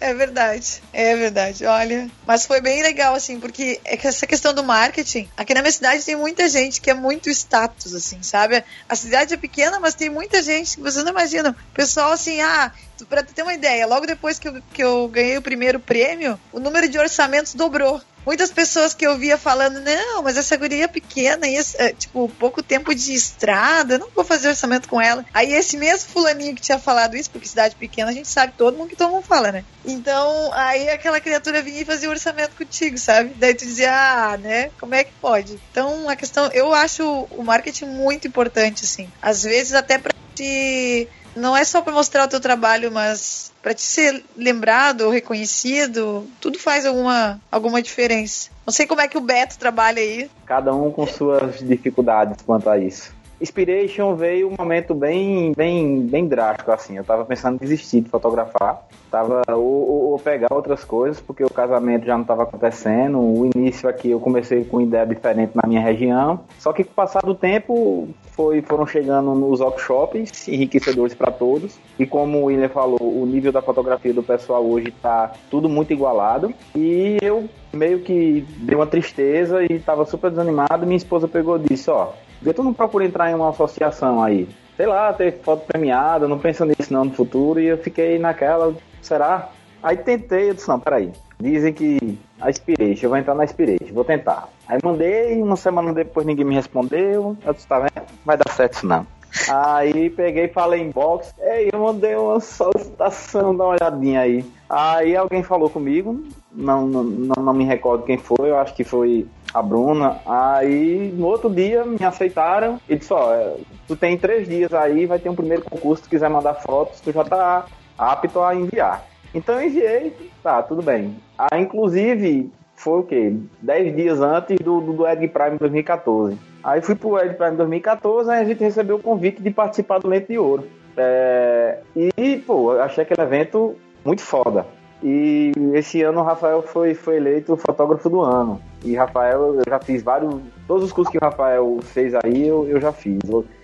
É 0.01 0.13
verdade, 0.13 0.83
é 0.93 1.17
verdade. 1.17 1.65
Olha, 1.65 2.11
mas 2.27 2.45
foi 2.45 2.61
bem 2.61 2.83
legal, 2.83 3.15
assim, 3.15 3.41
porque 3.41 3.81
é 3.87 3.97
que 3.97 4.07
essa 4.07 4.27
questão 4.27 4.53
do 4.53 4.63
marketing, 4.63 5.27
aqui 5.35 5.55
na 5.55 5.63
minha 5.63 5.73
cidade 5.73 6.05
tem 6.05 6.15
muita 6.15 6.47
gente 6.47 6.79
que 6.79 6.91
é 6.91 6.95
muito 6.95 7.31
status, 7.31 7.95
assim, 7.95 8.23
sabe? 8.23 8.63
A 8.87 8.95
cidade 8.95 9.33
é 9.33 9.37
pequena, 9.39 9.81
mas 9.81 9.95
tem 9.95 10.11
muita 10.11 10.43
gente 10.43 10.77
que 10.77 10.83
você 10.83 11.03
não 11.03 11.11
imagina. 11.11 11.57
Pessoal, 11.73 12.13
assim, 12.13 12.39
ah, 12.43 12.71
pra 13.09 13.23
ter 13.23 13.43
uma 13.43 13.55
ideia, 13.55 13.87
logo 13.87 14.07
depois 14.07 14.39
que 14.39 14.49
eu, 14.49 14.63
que 14.75 14.85
eu 14.85 15.09
ganhei 15.09 15.39
o 15.39 15.43
primeiro 15.43 15.81
prêmio, 15.81 16.39
o 16.53 16.61
número 16.61 16.87
de 16.87 16.99
orçamentos 16.99 17.55
dobrou 17.55 18.03
muitas 18.25 18.51
pessoas 18.51 18.95
que 18.95 19.07
eu 19.07 19.19
via 19.19 19.37
falando, 19.37 19.81
não, 19.81 20.23
mas 20.23 20.37
essa 20.37 20.57
guria 20.57 20.85
é 20.85 20.89
pequena, 20.89 21.47
e 21.47 21.57
esse, 21.57 21.81
é, 21.81 21.93
tipo, 21.93 22.29
pouco 22.39 22.63
tempo 22.63 22.95
de 22.95 23.13
estrada, 23.15 23.99
não 23.99 24.09
vou 24.15 24.25
fazer 24.25 24.49
orçamento 24.49 24.89
com 24.89 25.01
ela. 25.01 25.25
Aí 25.33 25.53
esse 25.53 25.77
mesmo 25.77 26.11
fulaninho 26.11 26.55
que 26.55 26.63
tinha 26.63 26.79
falado 26.79 27.17
isso, 27.17 27.31
porque 27.31 27.49
cidade 27.49 27.77
pequena 27.77 28.11
a 28.11 28.15
gente 28.15 28.29
sabe 28.29 28.55
todo 28.57 28.77
mundo 28.77 28.89
que 28.89 28.97
todo 28.97 29.11
mundo 29.11 29.25
fala, 29.25 29.53
né? 29.53 29.65
Então, 29.85 30.51
aí 30.53 30.89
aquela 30.89 31.21
criatura 31.21 31.63
vinha 31.63 31.83
e 31.83 31.85
fazia 31.85 32.09
orçamento 32.09 32.57
contigo, 32.57 32.99
sabe? 32.99 33.33
Daí 33.37 33.55
tu 33.55 33.65
dizia, 33.65 33.93
ah, 33.93 34.37
né? 34.37 34.71
Como 34.81 34.95
é 34.95 35.05
que 35.05 35.13
pode? 35.21 35.61
Então, 35.71 36.09
a 36.09 36.17
questão, 36.17 36.51
eu 36.53 36.73
acho 36.73 37.05
o 37.31 37.43
marketing 37.43 37.87
muito 37.87 38.27
importante, 38.27 38.85
assim. 38.85 39.11
Às 39.21 39.43
vezes 39.43 39.75
até 39.75 39.99
pra 39.99 40.13
te 40.35 41.09
não 41.37 41.57
é 41.57 41.65
só 41.65 41.81
para 41.81 41.93
mostrar 41.93 42.25
o 42.25 42.29
teu 42.29 42.41
trabalho, 42.41 42.91
mas 42.91 43.53
para 43.63 43.75
te 43.75 43.83
ser 43.83 44.23
lembrado 44.37 45.03
ou 45.03 45.11
reconhecido, 45.11 46.27
tudo 46.41 46.59
faz 46.59 46.85
alguma, 46.85 47.41
alguma 47.51 47.81
diferença. 47.81 48.51
Não 48.67 48.73
sei 48.73 48.87
como 48.87 49.01
é 49.01 49.09
que 49.09 49.17
o 49.17 49.21
Beto 49.21 49.59
trabalha 49.59 50.01
aí. 50.01 50.31
Cada 50.45 50.75
um 50.75 50.91
com 50.91 51.07
suas 51.07 51.59
dificuldades 51.61 52.43
quanto 52.45 52.69
a 52.69 52.79
isso. 52.79 53.14
Inspiration 53.41 54.15
veio 54.15 54.49
um 54.49 54.55
momento 54.59 54.95
bem, 54.95 55.53
bem, 55.57 56.07
bem 56.07 56.27
drástico, 56.27 56.71
assim. 56.71 56.97
Eu 56.97 57.05
tava 57.05 57.25
pensando 57.25 57.57
em 57.57 57.59
desistir 57.59 58.01
de 58.01 58.09
fotografar. 58.09 58.87
Tava, 59.11 59.43
ou, 59.49 60.11
ou 60.13 60.19
pegar 60.19 60.53
outras 60.53 60.85
coisas, 60.85 61.21
porque 61.21 61.45
o 61.45 61.51
casamento 61.51 62.07
já 62.07 62.15
não 62.15 62.23
estava 62.23 62.43
acontecendo. 62.43 63.21
O 63.21 63.49
início 63.55 63.89
aqui 63.89 64.11
eu 64.11 64.21
comecei 64.21 64.65
com 64.65 64.81
ideia 64.81 65.07
diferente 65.07 65.53
na 65.55 65.69
minha 65.69 65.81
região. 65.81 66.41
Só 66.59 66.73
que 66.73 66.83
com 66.83 66.91
o 66.91 66.95
passar 66.95 67.23
do 67.23 67.35
tempo 67.35 68.09
foi, 68.33 68.61
foram 68.63 68.87
chegando 68.87 69.35
nos 69.35 69.61
workshops 69.61 70.49
enriquecedores 70.49 71.15
para 71.15 71.31
todos. 71.31 71.79
E 71.99 72.07
como 72.07 72.39
o 72.39 72.45
William 72.45 72.69
falou, 72.69 72.99
o 73.01 73.27
nível 73.27 73.53
da 73.53 73.63
fotografia 73.63 74.13
do 74.13 74.23
pessoal 74.23 74.65
hoje 74.65 74.89
está 74.89 75.33
tudo 75.51 75.69
muito 75.69 75.93
igualado. 75.93 76.53
E 76.75 77.19
eu 77.23 77.49
meio 77.73 78.01
que 78.01 78.45
dei 78.59 78.77
uma 78.77 78.87
tristeza 78.87 79.63
e 79.63 79.75
estava 79.75 80.05
super 80.05 80.31
desanimado. 80.31 80.87
Minha 80.87 80.97
esposa 80.97 81.29
pegou 81.29 81.57
e 81.57 81.69
disse: 81.69 81.91
Ó, 81.91 82.13
por 82.45 82.51
que 82.51 82.57
tu 82.57 82.63
não 82.63 82.75
procura 82.75 83.07
entrar 83.07 83.31
em 83.31 83.35
uma 83.35 83.49
associação 83.49 84.23
aí? 84.23 84.47
Sei 84.77 84.85
lá, 84.85 85.11
ter 85.15 85.41
foto 85.41 85.65
premiada, 85.65 86.29
não 86.29 86.39
pensa 86.39 86.67
nisso 86.67 86.93
não 86.93 87.07
no 87.07 87.11
futuro. 87.11 87.59
E 87.59 87.67
eu 87.67 87.79
fiquei 87.79 88.19
naquela, 88.19 88.75
será? 89.01 89.49
Aí 89.83 89.97
tentei, 89.97 90.51
eu 90.51 90.55
disse, 90.55 90.69
não, 90.69 90.79
peraí. 90.79 91.11
Dizem 91.41 91.73
que 91.73 92.19
a 92.39 92.53
Spiration, 92.53 93.07
eu 93.07 93.09
vou 93.09 93.19
entrar 93.19 93.35
na 93.35 93.47
Spiration, 93.47 93.95
vou 93.95 94.05
tentar. 94.05 94.49
Aí 94.69 94.79
mandei, 94.85 95.41
uma 95.41 95.57
semana 95.57 95.95
depois 95.95 96.27
ninguém 96.27 96.45
me 96.45 96.55
respondeu. 96.55 97.35
Eu 97.47 97.55
disse, 97.55 97.67
tá 97.67 97.79
vendo? 97.79 98.07
Vai 98.27 98.37
dar 98.37 98.53
certo 98.53 98.75
isso 98.75 98.87
não. 98.87 99.07
Aí 99.49 100.11
peguei, 100.11 100.49
falei 100.49 100.83
em 100.83 100.91
box, 100.91 101.35
ei, 101.41 101.71
eu 101.73 101.81
mandei 101.81 102.15
uma 102.15 102.41
solicitação, 102.41 103.57
dá 103.57 103.65
uma 103.65 103.77
olhadinha 103.77 104.21
aí. 104.21 104.45
Aí 104.69 105.17
alguém 105.17 105.43
falou 105.43 105.71
comigo, 105.71 106.23
não, 106.53 106.87
não, 106.87 107.43
não 107.43 107.55
me 107.55 107.65
recordo 107.65 108.05
quem 108.05 108.19
foi, 108.19 108.51
eu 108.51 108.59
acho 108.59 108.75
que 108.75 108.85
foi 108.85 109.27
a 109.55 109.63
Bruna. 109.63 110.19
Aí 110.27 111.15
no 111.17 111.27
outro 111.27 111.49
dia 111.49 111.85
me 111.85 112.05
aceitaram 112.05 112.81
e 112.89 112.97
disse: 112.97 113.13
Ó, 113.13 113.33
é, 113.33 113.55
tu 113.87 113.95
tem 113.95 114.19
três 114.19 114.49
dias 114.49 114.75
aí, 114.75 115.07
vai 115.07 115.21
ter 115.21 115.29
um 115.29 115.37
primeiro 115.37 115.63
concurso, 115.63 116.03
se 116.03 116.11
quiser 116.11 116.29
mandar 116.29 116.55
fotos, 116.55 117.01
tu 117.01 117.13
já 117.13 117.23
tá 117.23 117.67
apto 117.97 118.43
a 118.43 118.55
enviar. 118.55 119.07
Então 119.33 119.61
eu 119.61 119.69
enviei, 119.69 120.13
tá, 120.43 120.63
tudo 120.63 120.83
bem. 120.83 121.17
Aí, 121.39 121.61
inclusive, 121.61 122.53
foi 122.75 123.01
o 123.01 123.03
quê? 123.03 123.37
Dez 123.63 123.95
dias 123.95 124.21
antes 124.21 124.57
do, 124.59 124.81
do, 124.81 124.93
do 124.93 125.09
Ed 125.09 125.27
Prime 125.29 125.59
2014. 125.59 126.37
Aí 126.63 126.81
fui 126.83 126.95
pro 126.95 127.19
Ed 127.19 127.35
Prime 127.35 127.57
2014, 127.57 128.31
aí 128.31 128.43
a 128.43 128.45
gente 128.45 128.63
recebeu 128.63 128.97
o 128.97 129.03
convite 129.03 129.43
de 129.43 129.51
participar 129.51 129.99
do 129.99 130.09
Lente 130.09 130.29
de 130.29 130.39
Ouro. 130.39 130.67
É, 130.97 131.81
e, 132.17 132.37
pô, 132.47 132.73
achei 132.79 133.03
aquele 133.03 133.23
evento 133.23 133.75
muito 134.05 134.23
foda. 134.23 134.67
E 135.03 135.53
esse 135.75 136.03
ano 136.03 136.21
o 136.21 136.25
Rafael 136.25 136.63
foi, 136.63 136.95
foi 136.95 137.17
eleito 137.17 137.57
fotógrafo 137.57 138.09
do 138.09 138.21
ano. 138.21 138.61
E 138.85 138.95
Rafael, 138.95 139.57
eu 139.57 139.63
já 139.69 139.79
fiz 139.81 140.03
vários. 140.03 140.35
Todos 140.67 140.85
os 140.85 140.93
cursos 140.93 141.11
que 141.11 141.19
o 141.19 141.21
Rafael 141.21 141.79
fez 141.83 142.15
aí, 142.15 142.47
eu, 142.47 142.69
eu 142.69 142.81
já 142.81 142.93
fiz. 142.93 143.19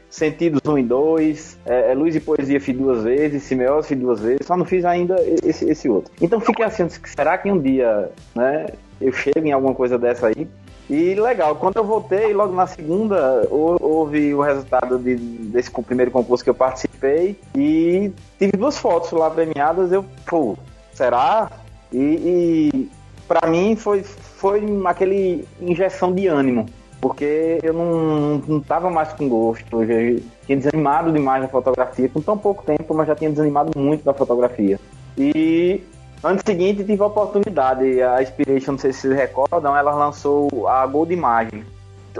Sentidos 0.08 0.60
1 0.66 0.78
e 0.78 0.82
2, 0.82 1.58
é, 1.64 1.92
é, 1.92 1.94
Luz 1.94 2.16
e 2.16 2.20
Poesia 2.20 2.60
fiz 2.60 2.76
duas 2.76 3.04
vezes, 3.04 3.44
Simeose 3.44 3.86
fiz 3.86 3.98
duas 3.98 4.20
vezes, 4.20 4.44
só 4.44 4.56
não 4.56 4.64
fiz 4.64 4.84
ainda 4.84 5.16
esse, 5.44 5.64
esse 5.70 5.88
outro. 5.88 6.12
Então 6.20 6.40
fiquei 6.40 6.64
assim, 6.64 6.88
será 6.88 7.38
que 7.38 7.48
um 7.48 7.60
dia 7.60 8.10
né, 8.34 8.66
eu 9.00 9.12
chego 9.12 9.46
em 9.46 9.52
alguma 9.52 9.72
coisa 9.72 9.96
dessa 9.96 10.26
aí? 10.26 10.48
E 10.90 11.14
legal, 11.14 11.54
quando 11.54 11.76
eu 11.76 11.84
voltei, 11.84 12.34
logo 12.34 12.52
na 12.52 12.66
segunda, 12.66 13.46
houve 13.48 14.34
o 14.34 14.40
resultado 14.40 14.98
de, 14.98 15.14
desse 15.14 15.70
primeiro 15.70 16.10
concurso 16.10 16.42
que 16.42 16.50
eu 16.50 16.54
participei 16.54 17.38
e 17.54 18.10
tive 18.36 18.56
duas 18.56 18.76
fotos 18.76 19.12
lá 19.12 19.30
premiadas. 19.30 19.92
Eu, 19.92 20.04
pô, 20.26 20.58
será? 20.92 21.48
E, 21.92 21.96
e 22.74 22.90
para 23.30 23.48
mim 23.48 23.76
foi, 23.76 24.02
foi 24.02 24.60
aquele 24.84 25.46
injeção 25.60 26.12
de 26.12 26.26
ânimo, 26.26 26.66
porque 27.00 27.60
eu 27.62 27.72
não, 27.72 28.38
não 28.38 28.60
tava 28.60 28.90
mais 28.90 29.12
com 29.12 29.28
gosto, 29.28 29.84
eu 29.84 30.20
tinha 30.44 30.58
desanimado 30.58 31.12
demais 31.12 31.40
da 31.40 31.46
fotografia, 31.46 32.08
com 32.08 32.20
tão 32.20 32.36
pouco 32.36 32.64
tempo, 32.64 32.92
mas 32.92 33.06
já 33.06 33.14
tinha 33.14 33.30
desanimado 33.30 33.70
muito 33.78 34.04
da 34.04 34.12
fotografia. 34.12 34.80
E 35.16 35.80
Ano 36.24 36.40
seguinte 36.44 36.82
tive 36.82 37.00
a 37.00 37.06
oportunidade, 37.06 38.02
a 38.02 38.20
Inspiration, 38.20 38.72
não 38.72 38.78
sei 38.80 38.92
se 38.92 39.02
vocês 39.02 39.14
recordam, 39.16 39.76
ela 39.76 39.94
lançou 39.94 40.66
a 40.66 40.84
Gold 40.84 41.14
Imagem, 41.14 41.64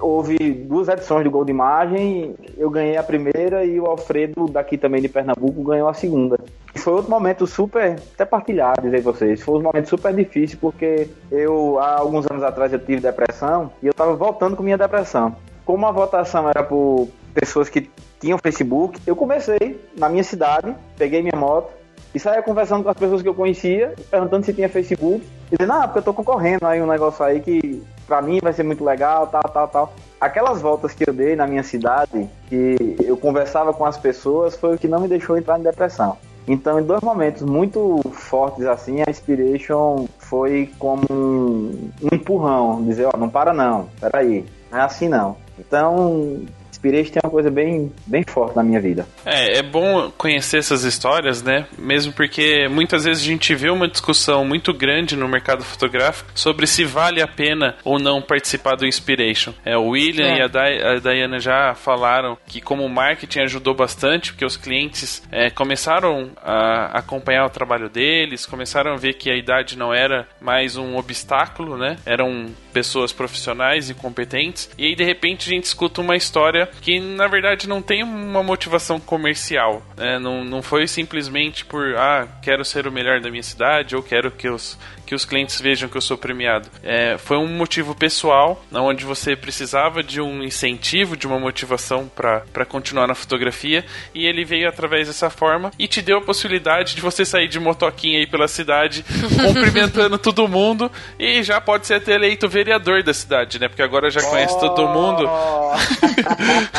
houve 0.01 0.37
duas 0.39 0.89
edições 0.89 1.25
do 1.25 1.31
Gol 1.31 1.45
de 1.45 1.51
Imagem, 1.51 2.35
eu 2.57 2.71
ganhei 2.71 2.97
a 2.97 3.03
primeira 3.03 3.65
e 3.65 3.79
o 3.79 3.87
Alfredo, 3.87 4.47
daqui 4.47 4.77
também 4.77 5.01
de 5.01 5.09
Pernambuco, 5.09 5.63
ganhou 5.63 5.89
a 5.89 5.95
segunda. 5.95 6.39
Foi 6.77 6.95
outro 6.95 7.11
momento 7.11 7.47
super, 7.47 7.97
até 8.15 8.25
partilhado, 8.25 8.83
dizer 8.83 9.01
vocês, 9.03 9.43
foi 9.43 9.59
um 9.59 9.63
momento 9.63 9.89
super 9.89 10.15
difícil, 10.15 10.59
porque 10.61 11.09
eu, 11.31 11.79
há 11.79 11.99
alguns 11.99 12.31
anos 12.31 12.43
atrás, 12.43 12.73
eu 12.73 12.79
tive 12.79 13.01
depressão 13.01 13.71
e 13.83 13.87
eu 13.87 13.95
tava 13.95 14.15
voltando 14.15 14.57
com 14.57 14.63
minha 14.63 14.79
depressão. 14.79 15.35
Como 15.65 15.87
a 15.87 15.93
votação 15.93 16.49
era 16.49 16.63
por 16.63 17.09
pessoas 17.35 17.69
que 17.69 17.91
tinham 18.21 18.39
Facebook, 18.39 19.01
eu 19.07 19.15
comecei 19.15 19.81
na 19.97 20.09
minha 20.09 20.25
cidade, 20.25 20.75
peguei 20.97 21.23
minha 21.23 21.37
moto, 21.37 21.81
e 22.15 22.19
saía 22.19 22.43
conversando 22.43 22.83
com 22.83 22.91
as 22.91 22.97
pessoas 22.97 23.23
que 23.23 23.29
eu 23.29 23.35
conhecia, 23.35 23.95
perguntando 24.11 24.45
se 24.45 24.53
tinha 24.53 24.69
Facebook, 24.69 25.25
e 25.51 25.57
dizendo, 25.57 25.73
ah, 25.73 25.87
porque 25.87 26.01
eu 26.01 26.03
tô 26.03 26.13
concorrendo 26.13 26.67
aí 26.67 26.83
um 26.83 26.87
negócio 26.87 27.25
aí 27.25 27.41
que 27.41 27.83
pra 28.11 28.21
mim 28.21 28.41
vai 28.43 28.53
ser 28.53 28.65
muito 28.65 28.85
legal, 28.85 29.29
tal, 29.29 29.43
tal, 29.43 29.69
tal. 29.69 29.93
Aquelas 30.21 30.61
voltas 30.61 30.93
que 30.93 31.09
eu 31.09 31.15
dei 31.15 31.37
na 31.37 31.47
minha 31.47 31.63
cidade, 31.63 32.29
que 32.49 32.97
eu 33.05 33.17
conversava 33.17 33.73
com 33.73 33.87
as 33.87 33.97
pessoas, 33.97 34.57
foi 34.57 34.75
o 34.75 34.79
que 34.79 34.89
não 34.89 34.99
me 34.99 35.07
deixou 35.07 35.39
entrar 35.39 35.61
em 35.61 35.63
depressão. 35.63 36.19
Então, 36.49 36.81
em 36.81 36.83
dois 36.83 37.01
momentos 37.03 37.43
muito 37.43 38.01
fortes 38.11 38.67
assim, 38.67 39.01
a 39.07 39.09
Inspiration 39.09 40.09
foi 40.19 40.69
como 40.77 41.05
um, 41.09 41.91
um 42.03 42.09
empurrão, 42.13 42.83
dizer, 42.83 43.07
ó, 43.07 43.13
oh, 43.15 43.17
não 43.17 43.29
para 43.29 43.53
não, 43.53 43.89
peraí, 44.01 44.45
não 44.73 44.81
é 44.81 44.83
assim 44.83 45.09
não. 45.09 45.37
Então, 45.57 46.41
Inspiration 46.81 47.13
tem 47.13 47.21
uma 47.23 47.31
coisa 47.31 47.51
bem, 47.51 47.93
bem 48.07 48.25
forte 48.27 48.57
na 48.57 48.63
minha 48.63 48.81
vida. 48.81 49.07
É, 49.25 49.59
é 49.59 49.63
bom 49.63 50.11
conhecer 50.17 50.59
essas 50.59 50.85
histórias, 50.85 51.43
né? 51.43 51.67
Mesmo 51.79 52.13
porque 52.13 52.67
muitas 52.69 53.05
vezes 53.05 53.23
a 53.23 53.27
gente 53.27 53.55
vê 53.55 53.71
uma 53.71 53.87
discussão 53.87 54.45
muito 54.45 54.73
grande 54.73 55.15
no 55.15 55.29
mercado 55.29 55.63
fotográfico 55.63 56.31
sobre 56.35 56.67
se 56.67 56.85
vale 56.85 57.21
a 57.21 57.29
pena 57.29 57.77
ou 57.85 57.99
não 57.99 58.23
participar 58.23 58.77
do 58.77 58.87
Inspiration. 58.87 59.53
É, 59.65 59.77
o 59.77 59.89
William 59.89 60.27
é. 60.27 60.39
e 60.39 60.43
a, 60.43 60.47
Day, 60.47 60.83
a 60.83 60.99
Diana 60.99 61.39
já 61.39 61.75
falaram 61.75 62.39
que 62.47 62.61
como 62.61 62.89
marketing 62.89 63.41
ajudou 63.41 63.75
bastante, 63.75 64.33
porque 64.33 64.45
os 64.45 64.57
clientes 64.57 65.23
é, 65.31 65.51
começaram 65.51 66.31
a 66.43 66.99
acompanhar 66.99 67.45
o 67.45 67.51
trabalho 67.51 67.89
deles, 67.89 68.47
começaram 68.47 68.93
a 68.93 68.97
ver 68.97 69.15
que 69.15 69.31
a 69.31 69.37
idade 69.37 69.77
não 69.77 69.93
era 69.93 70.27
mais 70.41 70.77
um 70.77 70.97
obstáculo, 70.97 71.77
né? 71.77 71.97
Eram 72.07 72.47
pessoas 72.73 73.13
profissionais 73.13 73.91
e 73.91 73.95
competentes. 73.95 74.71
E 74.79 74.87
aí 74.87 74.95
de 74.95 75.05
repente 75.05 75.49
a 75.49 75.55
gente 75.55 75.65
escuta 75.65 76.01
uma 76.01 76.17
história 76.17 76.70
que 76.81 77.01
na 77.01 77.27
verdade 77.27 77.69
não 77.69 77.83
tem 77.83 78.03
uma 78.03 78.43
motivação 78.43 78.99
comercial. 78.99 79.83
Né? 79.97 80.19
Não, 80.19 80.45
não 80.45 80.63
foi 80.63 80.87
simplesmente 80.87 81.65
por, 81.65 81.97
ah, 81.97 82.27
quero 82.43 82.65
ser 82.65 82.87
o 82.87 82.93
melhor 82.93 83.21
da 83.21 83.31
minha 83.31 83.43
cidade 83.43 83.95
ou 83.97 84.03
quero 84.03 84.31
que 84.31 84.49
os, 84.49 84.79
que 85.11 85.15
os 85.17 85.25
clientes 85.25 85.61
vejam 85.61 85.89
que 85.89 85.97
eu 85.97 86.01
sou 86.01 86.17
premiado. 86.17 86.69
É, 86.85 87.19
foi 87.19 87.37
um 87.37 87.49
motivo 87.49 87.97
pessoal, 87.97 88.65
onde 88.73 89.05
você 89.05 89.35
precisava 89.35 90.05
de 90.05 90.21
um 90.21 90.41
incentivo, 90.41 91.17
de 91.17 91.27
uma 91.27 91.37
motivação 91.37 92.09
para 92.15 92.65
continuar 92.65 93.09
na 93.09 93.15
fotografia, 93.17 93.85
e 94.15 94.25
ele 94.25 94.45
veio 94.45 94.69
através 94.69 95.09
dessa 95.09 95.29
forma 95.29 95.73
e 95.77 95.89
te 95.89 96.01
deu 96.01 96.19
a 96.19 96.23
possibilidade 96.23 96.95
de 96.95 97.01
você 97.01 97.25
sair 97.25 97.49
de 97.49 97.59
motoquinha 97.59 98.21
aí 98.21 98.27
pela 98.29 98.47
cidade, 98.47 99.05
cumprimentando 99.45 100.17
todo 100.17 100.47
mundo, 100.47 100.89
e 101.19 101.43
já 101.43 101.61
pode 101.61 101.89
ser 101.89 101.95
até 101.95 102.15
eleito 102.15 102.49
vereador 102.49 103.03
da 103.03 103.13
cidade, 103.13 103.59
né? 103.59 103.67
Porque 103.67 103.83
agora 103.83 104.11
já 104.11 104.23
conhece 104.23 104.55
oh. 104.59 104.61
todo 104.61 104.91
mundo. 104.91 105.29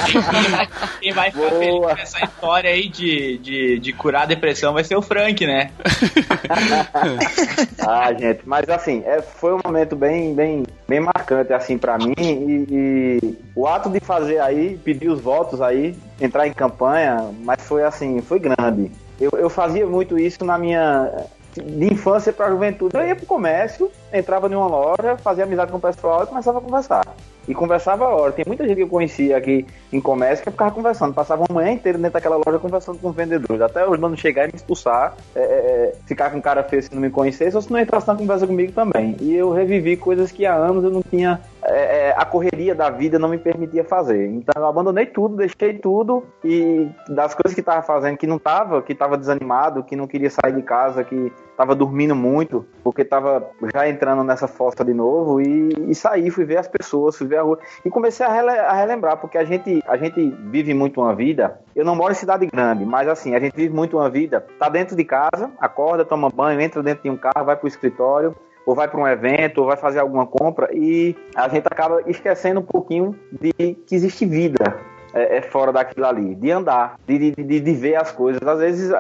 Quem 1.01 1.11
vai 1.11 1.31
ficar 1.31 1.49
Boa. 1.49 1.59
feliz 1.59 1.79
com 1.81 1.89
essa 1.89 2.23
história 2.23 2.71
aí 2.71 2.87
de, 2.87 3.37
de, 3.39 3.79
de 3.79 3.91
curar 3.91 4.21
a 4.21 4.27
depressão 4.27 4.71
vai 4.71 4.85
ser 4.85 4.95
o 4.95 5.01
Frank, 5.01 5.45
né? 5.45 5.71
ah, 7.85 8.13
gente. 8.21 8.41
Mas 8.45 8.69
assim, 8.69 9.03
é, 9.05 9.21
foi 9.21 9.53
um 9.53 9.60
momento 9.63 9.95
bem, 9.95 10.34
bem, 10.34 10.63
bem 10.88 10.99
marcante 10.99 11.51
assim 11.51 11.77
para 11.77 11.97
mim 11.97 12.13
e, 12.17 12.67
e, 12.69 13.38
o 13.55 13.67
ato 13.67 13.89
de 13.89 13.99
fazer 13.99 14.39
aí, 14.39 14.79
pedir 14.84 15.10
os 15.10 15.19
votos 15.19 15.62
aí, 15.62 15.97
entrar 16.19 16.47
em 16.47 16.53
campanha, 16.53 17.31
mas 17.43 17.62
foi 17.63 17.84
assim, 17.84 18.21
foi 18.21 18.39
grande. 18.39 18.91
Eu, 19.19 19.31
eu 19.34 19.49
fazia 19.49 19.86
muito 19.86 20.17
isso 20.17 20.45
na 20.45 20.57
minha 20.57 21.25
de 21.53 21.93
infância 21.93 22.31
para 22.31 22.49
juventude. 22.49 22.95
Eu 22.95 23.05
ia 23.05 23.15
pro 23.15 23.25
comércio, 23.25 23.91
entrava 24.13 24.47
em 24.47 24.55
uma 24.55 24.67
loja, 24.67 25.17
fazia 25.17 25.43
amizade 25.43 25.71
com 25.71 25.77
o 25.77 25.81
pessoal 25.81 26.23
e 26.23 26.27
começava 26.27 26.59
a 26.59 26.61
conversar 26.61 27.03
e 27.47 27.53
conversava 27.53 28.05
a 28.05 28.09
hora. 28.09 28.31
Tem 28.31 28.45
muita 28.47 28.65
gente 28.65 28.77
que 28.77 28.83
eu 28.83 28.87
conhecia 28.87 29.37
aqui 29.37 29.65
em 29.91 29.99
comércio 29.99 30.43
que 30.43 30.51
ficava 30.51 30.71
conversando, 30.71 31.13
passava 31.13 31.43
uma 31.49 31.61
manhã 31.61 31.71
inteira 31.73 31.97
dentro 31.97 32.13
daquela 32.13 32.37
loja 32.37 32.59
conversando 32.59 32.99
com 32.99 33.09
os 33.09 33.15
vendedores, 33.15 33.61
até 33.61 33.87
os 33.87 33.99
donos 33.99 34.19
chegarem 34.19 34.49
e 34.49 34.53
me 34.53 34.57
expulsar, 34.57 35.15
é, 35.35 35.39
é, 35.39 35.43
é, 35.43 35.93
ficar 36.05 36.29
com 36.31 36.41
cara 36.41 36.63
feio 36.63 36.81
se 36.81 36.93
não 36.93 37.01
me 37.01 37.09
conhecesse 37.09 37.55
ou 37.55 37.61
se 37.61 37.71
não 37.71 37.79
entrasse 37.79 38.07
na 38.07 38.15
conversa 38.15 38.47
comigo 38.47 38.71
também. 38.71 39.15
E 39.19 39.35
eu 39.35 39.51
revivi 39.51 39.97
coisas 39.97 40.31
que 40.31 40.45
há 40.45 40.55
anos 40.55 40.83
eu 40.83 40.91
não 40.91 41.01
tinha 41.01 41.41
é, 41.71 42.10
é, 42.10 42.15
a 42.17 42.25
correria 42.25 42.75
da 42.75 42.89
vida 42.89 43.17
não 43.17 43.29
me 43.29 43.38
permitia 43.38 43.84
fazer. 43.84 44.27
Então 44.27 44.62
eu 44.62 44.67
abandonei 44.67 45.05
tudo, 45.05 45.36
deixei 45.36 45.77
tudo 45.77 46.23
e 46.43 46.89
das 47.07 47.34
coisas 47.34 47.53
que 47.53 47.62
estava 47.62 47.81
fazendo 47.81 48.17
que 48.17 48.27
não 48.27 48.38
estava, 48.38 48.81
que 48.81 48.93
estava 48.93 49.17
desanimado, 49.17 49.84
que 49.84 49.95
não 49.95 50.07
queria 50.07 50.29
sair 50.29 50.53
de 50.53 50.62
casa, 50.62 51.03
que 51.03 51.31
estava 51.49 51.75
dormindo 51.75 52.15
muito, 52.15 52.65
porque 52.84 53.03
estava 53.03 53.49
já 53.73 53.88
entrando 53.88 54.23
nessa 54.23 54.47
fossa 54.47 54.84
de 54.84 54.93
novo 54.93 55.41
e, 55.41 55.69
e 55.89 55.95
saí, 55.95 56.29
fui 56.29 56.43
ver 56.43 56.57
as 56.57 56.67
pessoas, 56.67 57.17
fui 57.17 57.27
ver 57.27 57.38
a 57.38 57.43
rua 57.43 57.60
e 57.86 57.89
comecei 57.89 58.25
a, 58.25 58.29
rele 58.29 58.49
a 58.49 58.73
relembrar, 58.73 59.17
porque 59.17 59.38
a 59.38 59.43
gente, 59.43 59.81
a 59.88 59.95
gente 59.95 60.29
vive 60.45 60.73
muito 60.73 61.01
uma 61.01 61.15
vida. 61.15 61.60
Eu 61.75 61.86
não 61.86 61.95
moro 61.95 62.12
em 62.12 62.15
cidade 62.15 62.45
grande, 62.47 62.86
mas 62.86 63.07
assim, 63.07 63.36
a 63.36 63.39
gente 63.39 63.55
vive 63.55 63.73
muito 63.73 63.97
uma 63.97 64.10
vida, 64.10 64.45
tá 64.60 64.69
dentro 64.69 64.95
de 64.95 65.03
casa, 65.03 65.51
acorda, 65.60 66.03
toma 66.03 66.29
banho, 66.29 66.60
entra 66.60 66.81
dentro 66.84 67.03
de 67.03 67.10
um 67.10 67.17
carro, 67.17 67.45
vai 67.45 67.55
pro 67.55 67.67
escritório, 67.67 68.36
ou 68.65 68.76
vai 68.76 68.88
para 68.88 69.00
um 69.00 69.08
evento, 69.08 69.60
ou 69.60 69.67
vai 69.67 69.78
fazer 69.78 70.00
alguma 70.00 70.26
compra, 70.26 70.69
e 70.74 71.15
a 71.36 71.47
gente 71.50 71.67
acaba 71.67 72.02
esquecendo 72.08 72.60
um 72.60 72.65
pouquinho 72.65 73.17
de 73.32 73.54
que 73.54 73.95
existe 73.95 74.26
vida 74.26 74.91
é, 75.13 75.38
é 75.38 75.41
fora 75.41 75.71
daquilo 75.71 76.06
ali, 76.06 76.36
de 76.36 76.52
andar, 76.52 76.97
de, 77.06 77.32
de, 77.32 77.60
de, 77.60 77.74
ver 77.74 77.95
as 77.95 78.12
coisas. 78.12 78.41
Às 78.41 78.60
vezes 78.60 78.91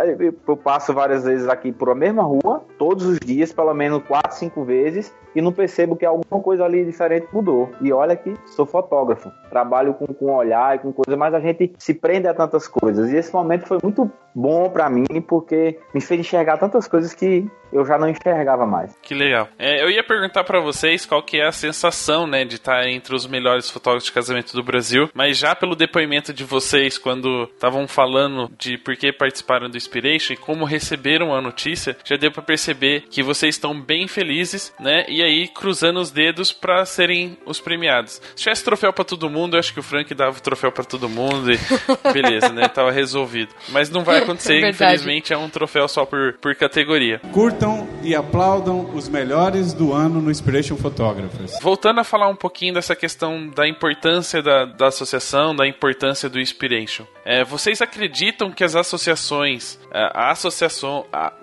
eu 0.47 0.57
passo 0.57 0.93
várias 0.93 1.23
vezes 1.23 1.47
aqui 1.47 1.71
por 1.71 1.89
a 1.89 1.95
mesma 1.95 2.23
rua, 2.23 2.63
todos 2.77 3.05
os 3.05 3.19
dias, 3.19 3.53
pelo 3.53 3.73
menos 3.73 4.03
quatro, 4.03 4.35
cinco 4.35 4.63
vezes, 4.63 5.13
e 5.35 5.41
não 5.41 5.51
percebo 5.51 5.95
que 5.95 6.05
alguma 6.05 6.41
coisa 6.41 6.63
ali 6.63 6.85
diferente 6.85 7.27
mudou. 7.31 7.69
E 7.81 7.91
olha 7.91 8.15
que 8.15 8.33
sou 8.45 8.65
fotógrafo, 8.65 9.31
trabalho 9.49 9.93
com, 9.93 10.07
com 10.07 10.33
olhar 10.33 10.75
e 10.75 10.79
com 10.79 10.91
coisa, 10.91 11.17
mas 11.17 11.33
a 11.33 11.39
gente 11.39 11.73
se 11.77 11.93
prende 11.93 12.27
a 12.27 12.33
tantas 12.33 12.67
coisas. 12.67 13.11
E 13.11 13.17
esse 13.17 13.33
momento 13.33 13.67
foi 13.67 13.77
muito 13.83 14.11
bom 14.33 14.69
para 14.69 14.89
mim, 14.89 15.21
porque 15.27 15.77
me 15.93 16.01
fez 16.01 16.19
enxergar 16.19 16.57
tantas 16.57 16.87
coisas 16.87 17.13
que 17.13 17.45
eu 17.71 17.85
já 17.85 17.97
não 17.97 18.09
enxergava 18.09 18.65
mais. 18.65 18.97
Que 19.01 19.13
legal. 19.13 19.47
É, 19.57 19.83
eu 19.83 19.89
ia 19.89 20.03
perguntar 20.03 20.43
para 20.43 20.59
vocês 20.59 21.05
qual 21.05 21.23
que 21.23 21.37
é 21.37 21.47
a 21.47 21.51
sensação, 21.51 22.27
né, 22.27 22.43
de 22.43 22.55
estar 22.55 22.87
entre 22.87 23.15
os 23.15 23.25
melhores 23.25 23.69
fotógrafos 23.69 24.05
de 24.05 24.11
casamento 24.11 24.53
do 24.53 24.63
Brasil, 24.63 25.09
mas 25.13 25.37
já 25.37 25.55
pelo 25.55 25.75
depoimento 25.75 26.33
de 26.33 26.43
vocês 26.43 26.97
quando 26.97 27.43
estavam 27.43 27.87
falando 27.87 28.51
de 28.57 28.77
por 28.77 28.95
que 28.95 29.13
participaram 29.13 29.69
do 29.69 29.77
Inspiration 29.77 30.33
e 30.33 30.37
como 30.37 30.65
receberam 30.65 31.33
a 31.33 31.41
notícia, 31.41 31.95
já 32.03 32.17
deu 32.17 32.31
para 32.31 32.43
perceber 32.43 33.03
que 33.09 33.23
vocês 33.23 33.55
estão 33.55 33.79
bem 33.79 34.07
felizes, 34.07 34.73
né, 34.79 35.05
e 35.07 35.20
aí 35.23 35.47
cruzando 35.47 35.99
os 35.99 36.11
dedos 36.11 36.51
para 36.51 36.85
serem 36.85 37.37
os 37.45 37.59
premiados. 37.59 38.21
Se 38.35 38.43
tivesse 38.43 38.63
troféu 38.63 38.91
para 38.91 39.05
todo 39.05 39.29
mundo, 39.29 39.55
eu 39.55 39.59
acho 39.59 39.73
que 39.73 39.79
o 39.79 39.83
Frank 39.83 40.13
dava 40.13 40.37
o 40.37 40.41
troféu 40.41 40.71
para 40.71 40.83
todo 40.83 41.07
mundo 41.07 41.51
e 41.51 41.59
beleza, 42.11 42.49
né, 42.49 42.67
tava 42.67 42.91
resolvido. 42.91 43.53
Mas 43.69 43.89
não 43.89 44.03
vai 44.03 44.17
acontecer, 44.17 44.67
infelizmente 44.67 45.33
é 45.33 45.37
um 45.37 45.49
troféu 45.49 45.87
só 45.87 46.05
por, 46.05 46.33
por 46.39 46.55
categoria. 46.55 47.19
Curta 47.31 47.61
curtam 47.61 47.87
e 48.01 48.15
aplaudam 48.15 48.89
os 48.95 49.07
melhores 49.07 49.73
do 49.73 49.93
ano 49.93 50.21
no 50.21 50.31
Inspiration 50.31 50.75
Photographers. 50.77 51.59
Voltando 51.61 51.99
a 51.99 52.03
falar 52.03 52.27
um 52.27 52.35
pouquinho 52.35 52.73
dessa 52.73 52.95
questão 52.95 53.47
da 53.49 53.67
importância 53.67 54.41
da, 54.41 54.65
da 54.65 54.87
associação, 54.87 55.55
da 55.55 55.67
importância 55.67 56.29
do 56.29 56.39
Inspiration. 56.39 57.05
É, 57.23 57.43
vocês 57.43 57.81
acreditam 57.81 58.51
que 58.51 58.63
as 58.63 58.75
associações, 58.75 59.77
é, 59.93 60.09
a 60.13 60.31
associação, 60.31 61.05
a, 61.11 61.33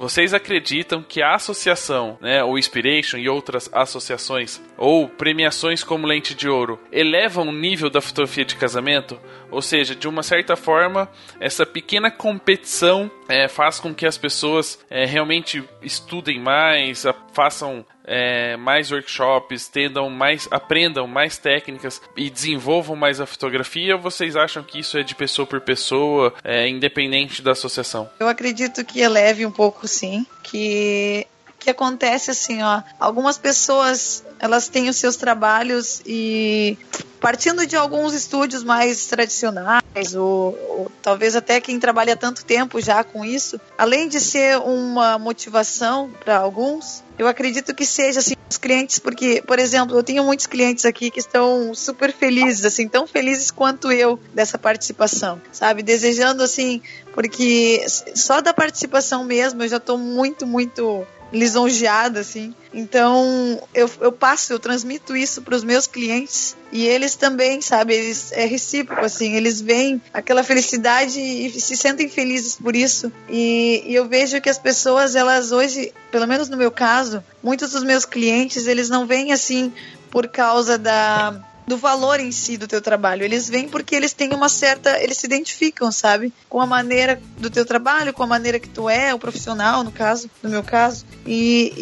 vocês 0.00 0.32
acreditam 0.32 1.02
que 1.06 1.20
a 1.20 1.34
associação, 1.34 2.16
né, 2.22 2.42
o 2.42 2.56
Inspiration 2.56 3.18
e 3.18 3.28
outras 3.28 3.68
associações, 3.70 4.58
ou 4.78 5.06
premiações 5.06 5.84
como 5.84 6.06
Lente 6.06 6.34
de 6.34 6.48
Ouro, 6.48 6.80
elevam 6.90 7.46
o 7.46 7.52
nível 7.52 7.90
da 7.90 8.00
fotografia 8.00 8.46
de 8.46 8.56
casamento? 8.56 9.20
Ou 9.50 9.62
seja, 9.62 9.94
de 9.94 10.08
uma 10.08 10.22
certa 10.22 10.56
forma, 10.56 11.08
essa 11.38 11.66
pequena 11.66 12.10
competição 12.10 13.10
é, 13.28 13.48
faz 13.48 13.78
com 13.78 13.94
que 13.94 14.06
as 14.06 14.16
pessoas 14.16 14.78
é, 14.88 15.04
realmente 15.04 15.62
estudem 15.82 16.40
mais, 16.40 17.04
façam 17.32 17.84
é, 18.04 18.56
mais 18.56 18.90
workshops, 18.90 19.68
tendam 19.68 20.10
mais, 20.10 20.48
aprendam 20.50 21.06
mais 21.06 21.38
técnicas 21.38 22.02
e 22.16 22.28
desenvolvam 22.28 22.96
mais 22.96 23.20
a 23.20 23.26
fotografia? 23.26 23.94
Ou 23.94 24.02
vocês 24.02 24.36
acham 24.36 24.62
que 24.62 24.80
isso 24.80 24.98
é 24.98 25.02
de 25.02 25.14
pessoa 25.14 25.46
por 25.46 25.60
pessoa, 25.60 26.34
é, 26.42 26.68
independente 26.68 27.40
da 27.40 27.52
associação? 27.52 28.10
Eu 28.18 28.28
acredito 28.28 28.84
que 28.84 29.00
eleve 29.00 29.46
um 29.46 29.52
pouco, 29.52 29.86
sim, 29.86 30.26
que 30.42 31.26
que 31.60 31.70
acontece 31.70 32.30
assim, 32.30 32.62
ó, 32.62 32.82
algumas 32.98 33.38
pessoas 33.38 34.24
elas 34.38 34.68
têm 34.68 34.88
os 34.88 34.96
seus 34.96 35.16
trabalhos 35.16 36.00
e 36.06 36.76
partindo 37.20 37.66
de 37.66 37.76
alguns 37.76 38.14
estúdios 38.14 38.64
mais 38.64 39.04
tradicionais, 39.04 40.14
ou, 40.14 40.58
ou, 40.70 40.92
talvez 41.02 41.36
até 41.36 41.60
quem 41.60 41.78
trabalha 41.78 42.16
tanto 42.16 42.42
tempo 42.42 42.80
já 42.80 43.04
com 43.04 43.22
isso, 43.22 43.60
além 43.76 44.08
de 44.08 44.18
ser 44.18 44.56
uma 44.58 45.18
motivação 45.18 46.10
para 46.24 46.38
alguns, 46.38 47.04
eu 47.18 47.28
acredito 47.28 47.74
que 47.74 47.84
seja 47.84 48.20
assim 48.20 48.34
os 48.48 48.56
clientes, 48.56 48.98
porque, 48.98 49.42
por 49.46 49.58
exemplo, 49.58 49.98
eu 49.98 50.02
tenho 50.02 50.24
muitos 50.24 50.46
clientes 50.46 50.86
aqui 50.86 51.10
que 51.10 51.20
estão 51.20 51.74
super 51.74 52.10
felizes, 52.10 52.64
assim, 52.64 52.88
tão 52.88 53.06
felizes 53.06 53.50
quanto 53.50 53.92
eu 53.92 54.18
dessa 54.32 54.56
participação, 54.56 55.40
sabe? 55.52 55.82
Desejando, 55.82 56.42
assim, 56.42 56.80
porque 57.12 57.84
só 58.14 58.40
da 58.40 58.54
participação 58.54 59.24
mesmo 59.24 59.62
eu 59.62 59.68
já 59.68 59.76
estou 59.76 59.98
muito, 59.98 60.46
muito 60.46 61.06
lisonjeada, 61.32 62.20
assim. 62.20 62.54
Então, 62.72 63.60
eu, 63.74 63.90
eu 64.00 64.12
passo, 64.12 64.52
eu 64.52 64.58
transmito 64.58 65.16
isso 65.16 65.42
para 65.42 65.54
os 65.56 65.64
meus 65.64 65.86
clientes 65.86 66.56
e 66.72 66.86
eles 66.86 67.14
também, 67.14 67.60
sabe, 67.60 67.94
eles 67.94 68.30
é 68.32 68.44
recíproco, 68.44 69.04
assim, 69.04 69.34
eles 69.34 69.60
veem 69.60 70.00
aquela 70.12 70.42
felicidade 70.44 71.18
e 71.18 71.50
se 71.60 71.76
sentem 71.76 72.08
felizes 72.08 72.56
por 72.56 72.76
isso. 72.76 73.12
E, 73.28 73.82
e 73.86 73.94
eu 73.94 74.06
vejo 74.06 74.40
que 74.40 74.48
as 74.48 74.58
pessoas, 74.58 75.14
elas 75.14 75.50
hoje, 75.50 75.92
pelo 76.10 76.26
menos 76.26 76.48
no 76.48 76.56
meu 76.56 76.70
caso, 76.70 77.22
muitos 77.42 77.72
dos 77.72 77.82
meus 77.82 78.04
clientes, 78.04 78.66
eles 78.66 78.88
não 78.88 79.06
vêm 79.06 79.32
assim 79.32 79.72
por 80.10 80.28
causa 80.28 80.76
da 80.76 81.49
do 81.70 81.76
valor 81.76 82.18
em 82.18 82.32
si 82.32 82.56
do 82.56 82.66
teu 82.66 82.82
trabalho. 82.82 83.22
Eles 83.22 83.48
vêm 83.48 83.68
porque 83.68 83.94
eles 83.94 84.12
têm 84.12 84.34
uma 84.34 84.48
certa, 84.48 85.00
eles 85.00 85.18
se 85.18 85.26
identificam, 85.26 85.92
sabe, 85.92 86.32
com 86.48 86.60
a 86.60 86.66
maneira 86.66 87.22
do 87.38 87.48
teu 87.48 87.64
trabalho, 87.64 88.12
com 88.12 88.24
a 88.24 88.26
maneira 88.26 88.58
que 88.58 88.68
tu 88.68 88.88
é, 88.88 89.14
o 89.14 89.20
profissional, 89.20 89.84
no 89.84 89.92
caso, 89.92 90.28
no 90.42 90.50
meu 90.50 90.64
caso, 90.64 91.06
e, 91.24 91.72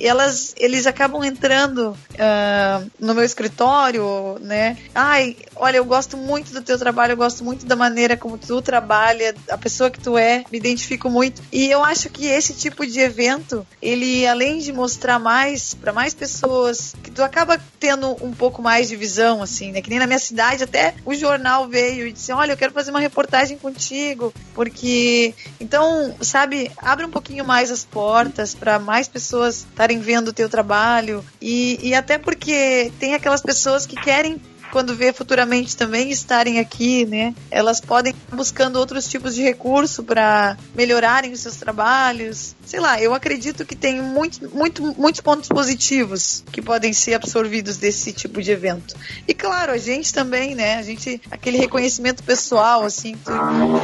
e 0.00 0.04
elas, 0.04 0.52
eles 0.58 0.84
acabam 0.84 1.22
entrando 1.22 1.90
uh, 1.90 2.90
no 2.98 3.14
meu 3.14 3.22
escritório, 3.22 4.36
né? 4.40 4.76
Ai, 4.92 5.36
olha, 5.54 5.76
eu 5.76 5.84
gosto 5.84 6.16
muito 6.16 6.52
do 6.52 6.60
teu 6.60 6.76
trabalho, 6.76 7.12
eu 7.12 7.16
gosto 7.16 7.44
muito 7.44 7.64
da 7.66 7.76
maneira 7.76 8.16
como 8.16 8.36
tu 8.36 8.60
trabalha, 8.60 9.32
a 9.48 9.56
pessoa 9.56 9.92
que 9.92 10.00
tu 10.00 10.18
é, 10.18 10.44
me 10.50 10.58
identifico 10.58 11.08
muito. 11.08 11.40
E 11.52 11.70
eu 11.70 11.84
acho 11.84 12.10
que 12.10 12.26
esse 12.26 12.52
tipo 12.52 12.84
de 12.84 12.98
evento, 12.98 13.64
ele 13.80 14.26
além 14.26 14.58
de 14.58 14.72
mostrar 14.72 15.20
mais 15.20 15.72
para 15.72 15.92
mais 15.92 16.14
pessoas, 16.14 16.96
que 17.00 17.12
tu 17.12 17.22
acaba 17.22 17.60
tendo 17.78 18.16
um 18.20 18.32
pouco 18.32 18.60
mais 18.60 18.88
de 18.88 18.96
visão 18.96 19.35
assim, 19.42 19.72
né? 19.72 19.80
Que 19.80 19.90
nem 19.90 19.98
na 19.98 20.06
minha 20.06 20.18
cidade, 20.18 20.64
até 20.64 20.94
o 21.04 21.14
jornal 21.14 21.68
veio 21.68 22.06
e 22.06 22.12
disse: 22.12 22.32
Olha, 22.32 22.52
eu 22.52 22.56
quero 22.56 22.72
fazer 22.72 22.90
uma 22.90 23.00
reportagem 23.00 23.58
contigo, 23.58 24.32
porque. 24.54 25.34
Então, 25.60 26.14
sabe, 26.20 26.70
abre 26.78 27.04
um 27.04 27.10
pouquinho 27.10 27.44
mais 27.44 27.70
as 27.70 27.84
portas 27.84 28.54
para 28.54 28.78
mais 28.78 29.08
pessoas 29.08 29.58
estarem 29.58 30.00
vendo 30.00 30.28
o 30.28 30.32
teu 30.32 30.48
trabalho 30.48 31.24
e, 31.40 31.78
e 31.82 31.94
até 31.94 32.18
porque 32.18 32.92
tem 32.98 33.14
aquelas 33.14 33.42
pessoas 33.42 33.86
que 33.86 33.96
querem 33.96 34.40
quando 34.70 34.94
vê 34.94 35.12
futuramente 35.12 35.76
também 35.76 36.10
estarem 36.10 36.58
aqui, 36.58 37.04
né? 37.06 37.34
Elas 37.50 37.80
podem 37.80 38.12
estar 38.12 38.36
buscando 38.36 38.76
outros 38.76 39.08
tipos 39.08 39.34
de 39.34 39.42
recurso 39.42 40.02
para 40.02 40.56
melhorarem 40.74 41.32
os 41.32 41.40
seus 41.40 41.56
trabalhos. 41.56 42.54
Sei 42.64 42.80
lá, 42.80 43.00
eu 43.00 43.14
acredito 43.14 43.64
que 43.64 43.76
tem 43.76 44.02
muito, 44.02 44.48
muito, 44.54 44.82
muitos 44.98 45.20
pontos 45.20 45.48
positivos 45.48 46.44
que 46.52 46.60
podem 46.60 46.92
ser 46.92 47.14
absorvidos 47.14 47.76
desse 47.76 48.12
tipo 48.12 48.42
de 48.42 48.50
evento. 48.50 48.94
E 49.26 49.32
claro, 49.34 49.72
a 49.72 49.78
gente 49.78 50.12
também, 50.12 50.54
né? 50.54 50.76
A 50.76 50.82
gente, 50.82 51.20
aquele 51.30 51.58
reconhecimento 51.58 52.22
pessoal, 52.22 52.84
assim, 52.84 53.16
tu, 53.24 53.32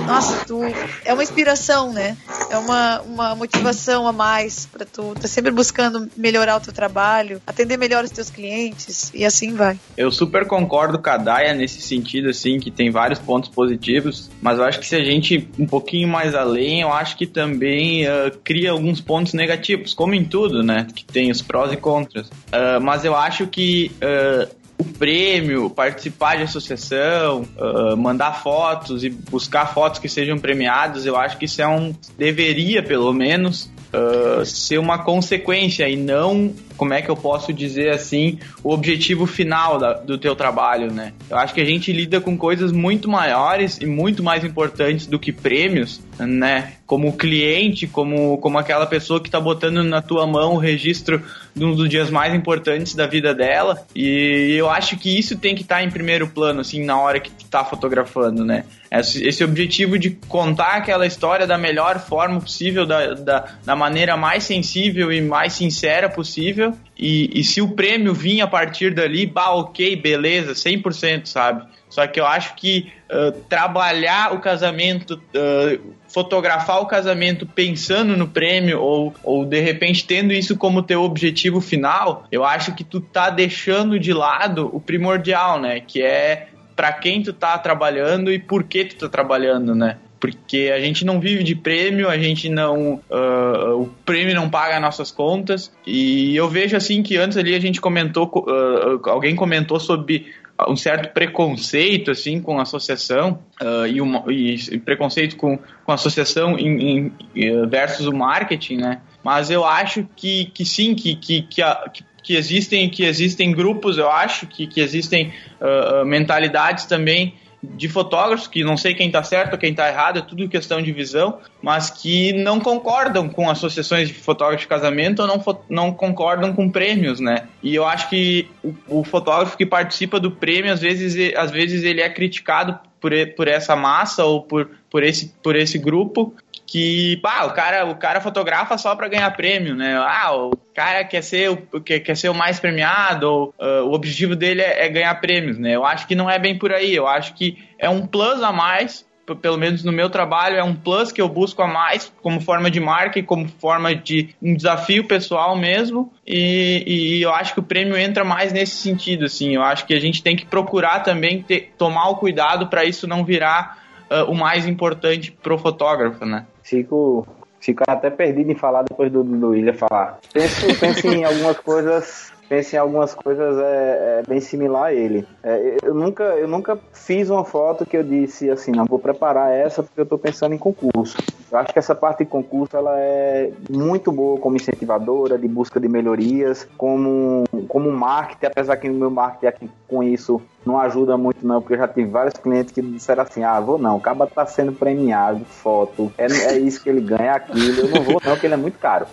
nossa, 0.07 0.45
tu 0.45 0.61
é 1.05 1.13
uma 1.13 1.23
inspiração, 1.23 1.93
né? 1.93 2.17
É 2.51 2.59
uma, 2.59 3.01
uma 3.03 3.35
motivação 3.35 4.07
a 4.07 4.13
mais 4.13 4.67
para 4.67 4.85
tu 4.85 5.15
tá 5.15 5.29
sempre 5.29 5.51
buscando 5.51 6.11
melhorar 6.17 6.57
o 6.57 6.61
teu 6.61 6.73
trabalho, 6.73 7.41
atender 7.47 7.77
melhor 7.77 8.05
os 8.05 8.11
teus 8.11 8.31
clientes 8.31 9.11
e 9.15 9.25
assim 9.25 9.55
vai. 9.55 9.79
Eu 9.97 10.11
super 10.11 10.47
concordo 10.47 10.72
concordo 10.73 10.99
com 10.99 11.11
a 11.11 11.19
Daya 11.19 11.53
nesse 11.53 11.83
sentido, 11.83 12.31
assim, 12.31 12.59
que 12.59 12.71
tem 12.71 12.91
vários 12.91 13.19
pontos 13.19 13.51
positivos, 13.51 14.31
mas 14.41 14.59
eu 14.59 14.65
acho 14.65 14.81
que 14.81 14.87
se 14.87 14.97
a 14.97 15.05
gente 15.05 15.47
um 15.59 15.67
pouquinho 15.67 16.09
mais 16.09 16.35
além, 16.35 16.81
eu 16.81 16.91
acho 16.91 17.15
que 17.19 17.27
também 17.27 18.07
uh, 18.07 18.33
cria 18.43 18.71
alguns 18.71 18.99
pontos 18.99 19.35
negativos, 19.35 19.93
como 19.93 20.15
em 20.15 20.25
tudo, 20.25 20.63
né? 20.63 20.87
Que 20.95 21.05
tem 21.05 21.31
os 21.31 21.43
prós 21.43 21.71
e 21.73 21.77
contras. 21.77 22.29
Uh, 22.29 22.81
mas 22.81 23.05
eu 23.05 23.15
acho 23.15 23.47
que 23.47 23.93
uh, 23.97 24.51
o 24.79 24.85
prêmio, 24.85 25.69
participar 25.69 26.37
de 26.37 26.45
associação, 26.45 27.47
uh, 27.57 27.97
mandar 27.97 28.43
fotos 28.43 29.05
e 29.05 29.11
buscar 29.11 29.75
fotos 29.75 30.01
que 30.01 30.09
sejam 30.09 30.39
premiadas, 30.39 31.05
eu 31.05 31.17
acho 31.17 31.37
que 31.37 31.45
isso 31.45 31.61
é 31.61 31.69
um. 31.69 31.95
deveria, 32.17 32.83
pelo 32.83 33.13
menos, 33.13 33.71
uh, 33.93 34.45
ser 34.45 34.79
uma 34.79 35.05
consequência 35.05 35.89
e 35.89 35.97
não, 35.97 36.53
como 36.77 36.95
é 36.95 37.03
que 37.03 37.11
eu 37.11 37.17
posso 37.17 37.53
dizer 37.53 37.91
assim, 37.91 38.39
o 38.63 38.73
objetivo 38.73 39.27
final 39.27 39.79
da, 39.79 39.95
do 39.95 40.19
teu 40.19 40.35
trabalho, 40.35 40.93
né? 40.93 41.13
Eu 41.29 41.37
acho 41.37 41.55
que 41.55 41.61
a 41.61 41.65
gente 41.65 41.93
lida 41.93 42.21
com 42.21 42.37
coisas 42.37 42.73
muito 42.73 43.09
maiores 43.09 43.79
e 43.81 43.87
muito 43.87 44.23
mais 44.23 44.45
importantes 44.45 45.07
do 45.07 45.19
que 45.19 45.33
prêmios, 45.33 46.01
né? 46.19 46.75
Como 46.87 47.17
cliente, 47.17 47.87
como, 47.87 48.39
como 48.39 48.59
aquela 48.59 48.87
pessoa 48.87 49.21
que 49.21 49.29
está 49.29 49.41
botando 49.41 49.83
na 49.83 50.03
tua 50.03 50.27
mão 50.27 50.55
o 50.55 50.59
registro 50.59 51.23
de 51.55 51.65
um 51.65 51.75
dos 51.75 51.89
dias 51.89 52.11
mais 52.11 52.35
importantes 52.35 52.95
da 52.95 53.07
vida 53.07 53.35
dela. 53.35 53.85
E 53.95 54.55
eu 54.57 54.69
acho 54.69 54.97
que 54.97 55.19
isso 55.19 55.39
tem 55.39 55.55
que 55.55 55.63
estar 55.63 55.77
tá 55.77 55.83
em 55.83 55.91
primeiro 55.91 56.29
plano, 56.29 56.61
assim, 56.61 56.85
na 56.85 56.99
hora 56.99 57.21
que 57.21 57.31
tu 57.31 57.45
tá 57.47 57.65
fotografando, 57.65 58.45
né? 58.45 58.65
Esse, 58.91 59.43
objetivo 59.43 59.99
de 59.99 60.11
contar 60.29 60.77
aquela 60.77 61.07
história 61.07 61.47
da 61.47 61.57
melhor 61.57 61.99
forma 61.99 62.39
possível, 62.39 62.85
da, 62.85 63.15
da, 63.15 63.45
da 63.65 63.75
maneira 63.75 64.19
mais 64.19 64.45
sensível 64.45 65.11
e 65.11 65.23
mais 65.23 65.55
sincera 65.55 66.11
possível. 66.11 66.62
E, 66.99 67.41
e 67.41 67.45
se 67.45 67.61
o 67.61 67.71
prêmio 67.71 68.15
vir 68.15 68.41
a 68.41 68.47
partir 68.47 68.95
dali, 68.95 69.27
bah, 69.27 69.51
ok, 69.55 69.97
beleza, 69.97 70.53
100%, 70.53 71.27
sabe? 71.27 71.65
Só 71.89 72.07
que 72.07 72.19
eu 72.19 72.27
acho 72.27 72.55
que 72.55 72.91
uh, 73.11 73.33
trabalhar 73.51 74.33
o 74.33 74.41
casamento, 74.41 75.15
uh, 75.15 75.93
fotografar 76.09 76.81
o 76.81 76.87
casamento 76.87 77.45
pensando 77.45 78.17
no 78.17 78.27
prêmio 78.27 78.81
ou, 78.81 79.15
ou 79.23 79.45
de 79.45 79.61
repente 79.61 80.07
tendo 80.07 80.33
isso 80.33 80.57
como 80.57 80.83
teu 80.83 81.03
objetivo 81.03 81.61
final, 81.61 82.27
eu 82.33 82.45
acho 82.45 82.75
que 82.75 82.83
tu 82.83 82.99
tá 82.99 83.29
deixando 83.29 83.99
de 83.99 84.13
lado 84.13 84.71
o 84.73 84.81
primordial, 84.81 85.61
né? 85.61 85.81
Que 85.81 86.03
é 86.03 86.49
para 86.75 86.93
quem 86.95 87.23
tu 87.23 87.33
tá 87.33 87.59
trabalhando 87.59 88.33
e 88.33 88.39
por 88.39 88.65
que 88.65 88.87
tu 88.87 88.97
tá 88.97 89.09
trabalhando, 89.09 89.75
né? 89.75 89.99
Porque 90.23 90.71
a 90.73 90.79
gente 90.79 91.05
não 91.05 91.19
vive 91.19 91.43
de 91.43 91.57
prêmio, 91.57 92.09
a 92.09 92.17
gente 92.17 92.49
não. 92.49 93.01
Uh, 93.11 93.83
o 93.83 93.87
prêmio 94.07 94.37
não 94.37 94.49
paga 94.49 94.79
nossas 94.79 95.11
contas. 95.11 95.75
E 95.85 96.37
eu 96.37 96.49
vejo 96.49 96.77
assim 96.77 97.03
que 97.03 97.17
antes 97.17 97.37
ali 97.37 97.57
a 97.57 97.61
gente 97.61 97.81
comentou, 97.81 98.31
uh, 98.47 99.11
alguém 99.11 99.35
comentou 99.35 99.81
sobre 99.81 100.33
um 100.69 100.77
certo 100.77 101.13
preconceito 101.13 102.13
assim 102.13 102.41
com 102.41 102.61
a 102.61 102.63
associação 102.63 103.41
uh, 103.61 103.85
e, 103.85 104.01
uma, 104.01 104.23
e, 104.33 104.79
preconceito 104.79 105.35
com, 105.37 105.59
com 105.59 105.91
a 105.91 105.97
associação 105.97 106.57
em, 106.57 107.13
em, 107.35 107.67
versus 107.67 108.07
o 108.07 108.13
marketing, 108.13 108.77
né? 108.77 109.01
Mas 109.25 109.51
eu 109.51 109.65
acho 109.65 110.07
que, 110.15 110.45
que 110.55 110.65
sim, 110.65 110.95
que, 110.95 111.17
que, 111.17 111.43
que, 111.43 111.61
a, 111.61 111.91
que 111.93 112.05
que 112.23 112.37
existem 112.37 112.89
que 112.89 113.05
existem 113.05 113.51
grupos 113.51 113.99
eu 113.99 114.09
acho 114.09 114.47
que, 114.47 114.69
que 114.69 114.81
existem 114.81 115.33
uh, 115.61 116.07
mentalidades 116.07 116.85
também 116.85 117.35
de 117.63 117.89
fotógrafos, 117.89 118.49
que 118.49 118.65
não 118.65 118.77
sei 118.77 118.95
quem 118.95 119.07
está 119.07 119.23
certo 119.23 119.53
ou 119.53 119.59
quem 119.59 119.71
está 119.71 119.89
errado, 119.89 120.19
é 120.19 120.23
tudo 120.23 120.49
questão 120.49 120.83
de 120.83 120.91
visão, 120.91 121.39
mas 121.63 121.91
que 121.91 122.33
não 122.33 122.59
concordam 122.59 123.29
com 123.29 123.49
associações 123.49 124.09
de 124.09 124.15
fotógrafos 124.15 124.63
de 124.63 124.69
casamento 124.69 125.23
ou 125.23 125.29
não, 125.29 125.45
não 125.69 125.93
concordam 125.93 126.53
com 126.53 126.69
prêmios, 126.69 127.21
né? 127.21 127.47
E 127.63 127.75
eu 127.75 127.87
acho 127.87 128.09
que 128.11 128.49
o, 128.65 129.01
o 129.01 129.05
fotógrafo 129.05 129.57
que 129.57 129.65
participa 129.65 130.19
do 130.19 130.33
prêmio, 130.33 130.73
às 130.73 130.81
vezes, 130.81 131.35
às 131.37 131.51
vezes 131.51 131.85
ele 131.85 132.01
é 132.01 132.09
criticado 132.09 132.79
por, 133.01 133.13
por 133.37 133.49
essa 133.49 133.77
massa 133.77 134.25
ou 134.25 134.43
por, 134.43 134.69
por, 134.91 135.03
esse, 135.03 135.33
por 135.43 135.55
esse 135.55 135.79
grupo 135.79 136.35
que, 136.73 137.19
pá, 137.19 137.45
o 137.45 137.53
cara, 137.53 137.85
o 137.85 137.95
cara 137.97 138.19
fotografa 138.19 138.79
só 138.79 138.97
para 138.97 139.07
ganhar 139.07 139.31
prêmio, 139.37 139.75
né? 139.75 139.95
Ah, 139.95 140.35
o 140.35 140.53
cara 140.75 141.05
quer 141.05 141.23
ser 141.23 141.51
o, 141.51 141.81
quer, 141.83 142.01
quer 142.01 142.17
ser 142.17 142.31
o 142.31 142.35
mais 142.35 142.59
premiado, 142.59 143.29
ou, 143.29 143.55
uh, 143.61 143.85
o 143.85 143.93
objetivo 143.93 144.35
dele 144.35 144.63
é, 144.63 144.87
é, 144.87 144.89
ganhar 144.89 145.15
prêmios, 145.17 145.59
né? 145.59 145.77
Eu 145.77 145.85
acho 145.85 146.07
que 146.07 146.15
não 146.15 146.31
é 146.31 146.39
bem 146.39 146.59
por 146.59 146.73
aí, 146.73 146.95
eu 146.95 147.07
acho 147.07 147.35
que 147.35 147.59
é 147.79 147.91
um 147.91 148.07
plus 148.07 148.43
a 148.43 148.51
mais, 148.51 149.05
pelo 149.43 149.59
menos 149.59 149.85
no 149.85 149.93
meu 149.93 150.09
trabalho, 150.09 150.57
é 150.57 150.65
um 150.65 150.75
plus 150.75 151.13
que 151.13 151.21
eu 151.21 151.29
busco 151.29 151.61
a 151.61 151.67
mais 151.67 152.11
como 152.23 152.41
forma 152.41 152.71
de 152.71 152.81
marca 152.81 153.19
e 153.19 153.23
como 153.23 153.47
forma 153.49 153.95
de 153.95 154.31
um 154.41 154.55
desafio 154.55 155.07
pessoal 155.07 155.55
mesmo, 155.55 156.11
e, 156.27 156.85
e 156.87 157.23
eu 157.23 157.35
acho 157.35 157.53
que 157.53 157.61
o 157.61 157.63
prêmio 157.63 157.99
entra 157.99 158.25
mais 158.25 158.51
nesse 158.51 158.77
sentido, 158.77 159.27
assim, 159.27 159.55
eu 159.55 159.63
acho 159.63 159.85
que 159.85 159.93
a 159.93 160.01
gente 160.01 160.23
tem 160.23 160.35
que 160.35 160.47
procurar 160.47 161.01
também 161.01 161.43
ter, 161.43 161.75
tomar 161.77 162.09
o 162.09 162.17
cuidado 162.17 162.69
para 162.69 162.83
isso 162.83 163.07
não 163.07 163.27
virar 163.27 163.77
uh, 164.11 164.31
o 164.31 164.35
mais 164.35 164.67
importante 164.67 165.31
pro 165.31 165.59
fotógrafo, 165.59 166.25
né? 166.25 166.47
Fico, 166.63 167.27
fico 167.61 167.83
até 167.87 168.11
perdido 168.11 168.51
em 168.51 168.55
falar 168.55 168.83
depois 168.83 169.11
do, 169.11 169.23
do 169.25 169.49
William 169.49 169.75
falar. 169.75 170.19
Penso, 170.33 170.67
penso 170.79 171.07
em 171.09 171.25
algumas 171.25 171.59
coisas 171.59 172.33
penso 172.53 172.77
em 172.77 172.79
algumas 172.79 173.15
coisas 173.15 173.57
é, 173.57 174.21
é 174.21 174.23
bem 174.29 174.39
similar 174.39 174.85
a 174.85 174.93
ele. 174.93 175.27
É, 175.43 175.79
eu, 175.83 175.95
nunca, 175.95 176.23
eu 176.23 176.47
nunca 176.47 176.79
fiz 176.93 177.31
uma 177.31 177.47
foto 177.47 177.87
que 177.87 177.97
eu 177.97 178.05
disse 178.05 178.51
assim, 178.51 178.73
não, 178.73 178.85
vou 178.85 178.99
preparar 178.99 179.51
essa 179.51 179.83
porque 179.83 179.99
eu 179.99 180.05
estou 180.05 180.19
pensando 180.19 180.55
em 180.55 180.59
concurso. 180.59 181.17
Eu 181.51 181.59
acho 181.59 181.73
que 181.73 181.79
essa 181.79 181.95
parte 181.95 182.19
de 182.19 182.27
concurso 182.27 182.77
ela 182.77 182.95
é 183.01 183.51
muito 183.71 184.13
boa 184.13 184.39
como 184.39 184.57
incentivadora, 184.57 185.39
de 185.39 185.49
busca 185.49 185.81
de 185.81 185.89
melhorias, 185.89 186.69
como, 186.77 187.45
como 187.69 187.91
marketing, 187.91 188.47
apesar 188.47 188.77
que 188.77 188.91
o 188.91 188.93
meu 188.93 189.11
marketing 189.11 189.47
aqui 189.47 189.71
com 189.89 190.03
isso 190.03 190.43
não 190.65 190.79
ajuda 190.79 191.17
muito 191.17 191.47
não, 191.47 191.61
porque 191.61 191.75
eu 191.75 191.79
já 191.79 191.89
tive 191.89 192.09
vários 192.09 192.35
clientes 192.35 192.73
que 192.73 192.81
disseram 192.81 193.23
assim, 193.25 193.43
ah, 193.43 193.59
vou 193.61 193.79
não, 193.79 193.97
o 193.97 194.27
tá 194.27 194.47
sendo 194.47 194.73
premiado, 194.73 195.45
foto, 195.45 196.13
é, 196.17 196.27
é 196.27 196.59
isso 196.59 196.83
que 196.83 196.89
ele 196.89 197.01
ganha, 197.01 197.23
é 197.23 197.31
aquilo, 197.31 197.81
eu 197.81 197.89
não 197.89 198.03
vou 198.03 198.15
não, 198.15 198.33
porque 198.33 198.47
ele 198.47 198.55
é 198.55 198.59
muito 198.59 198.79
caro. 198.79 199.07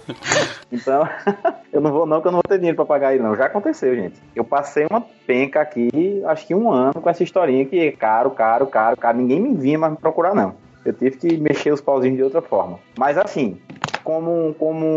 Então, 0.72 1.08
eu 1.74 1.82
não 1.82 1.92
vou 1.92 2.06
não, 2.06 2.22
que 2.22 2.28
eu 2.28 2.32
não 2.32 2.38
vou 2.38 2.48
ter 2.48 2.58
dinheiro 2.58 2.76
pra 2.76 2.86
pagar 2.86 3.14
ele 3.14 3.24
não. 3.24 3.29
Já 3.36 3.46
aconteceu, 3.46 3.96
gente. 3.96 4.22
Eu 4.36 4.44
passei 4.44 4.86
uma 4.90 5.02
penca 5.02 5.62
aqui, 5.62 6.22
acho 6.26 6.48
que 6.48 6.56
um 6.56 6.72
ano 6.72 7.02
com 7.02 7.10
essa 7.10 7.24
historinha 7.24 7.66
que 7.66 7.80
é 7.80 7.92
caro, 7.92 8.32
caro, 8.32 8.68
caro, 8.68 8.98
caro, 8.98 9.18
ninguém 9.18 9.40
me 9.40 9.56
vinha 9.56 9.78
mais 9.78 9.94
me 9.94 9.98
procurar 9.98 10.34
não. 10.34 10.54
Eu 10.86 10.94
tive 10.94 11.18
que 11.18 11.38
mexer 11.38 11.72
os 11.72 11.82
pauzinhos 11.82 12.18
de 12.18 12.24
outra 12.24 12.42
forma. 12.42 12.80
Mas 12.98 13.18
assim, 13.18 13.60
como, 14.04 14.56
como 14.58 14.96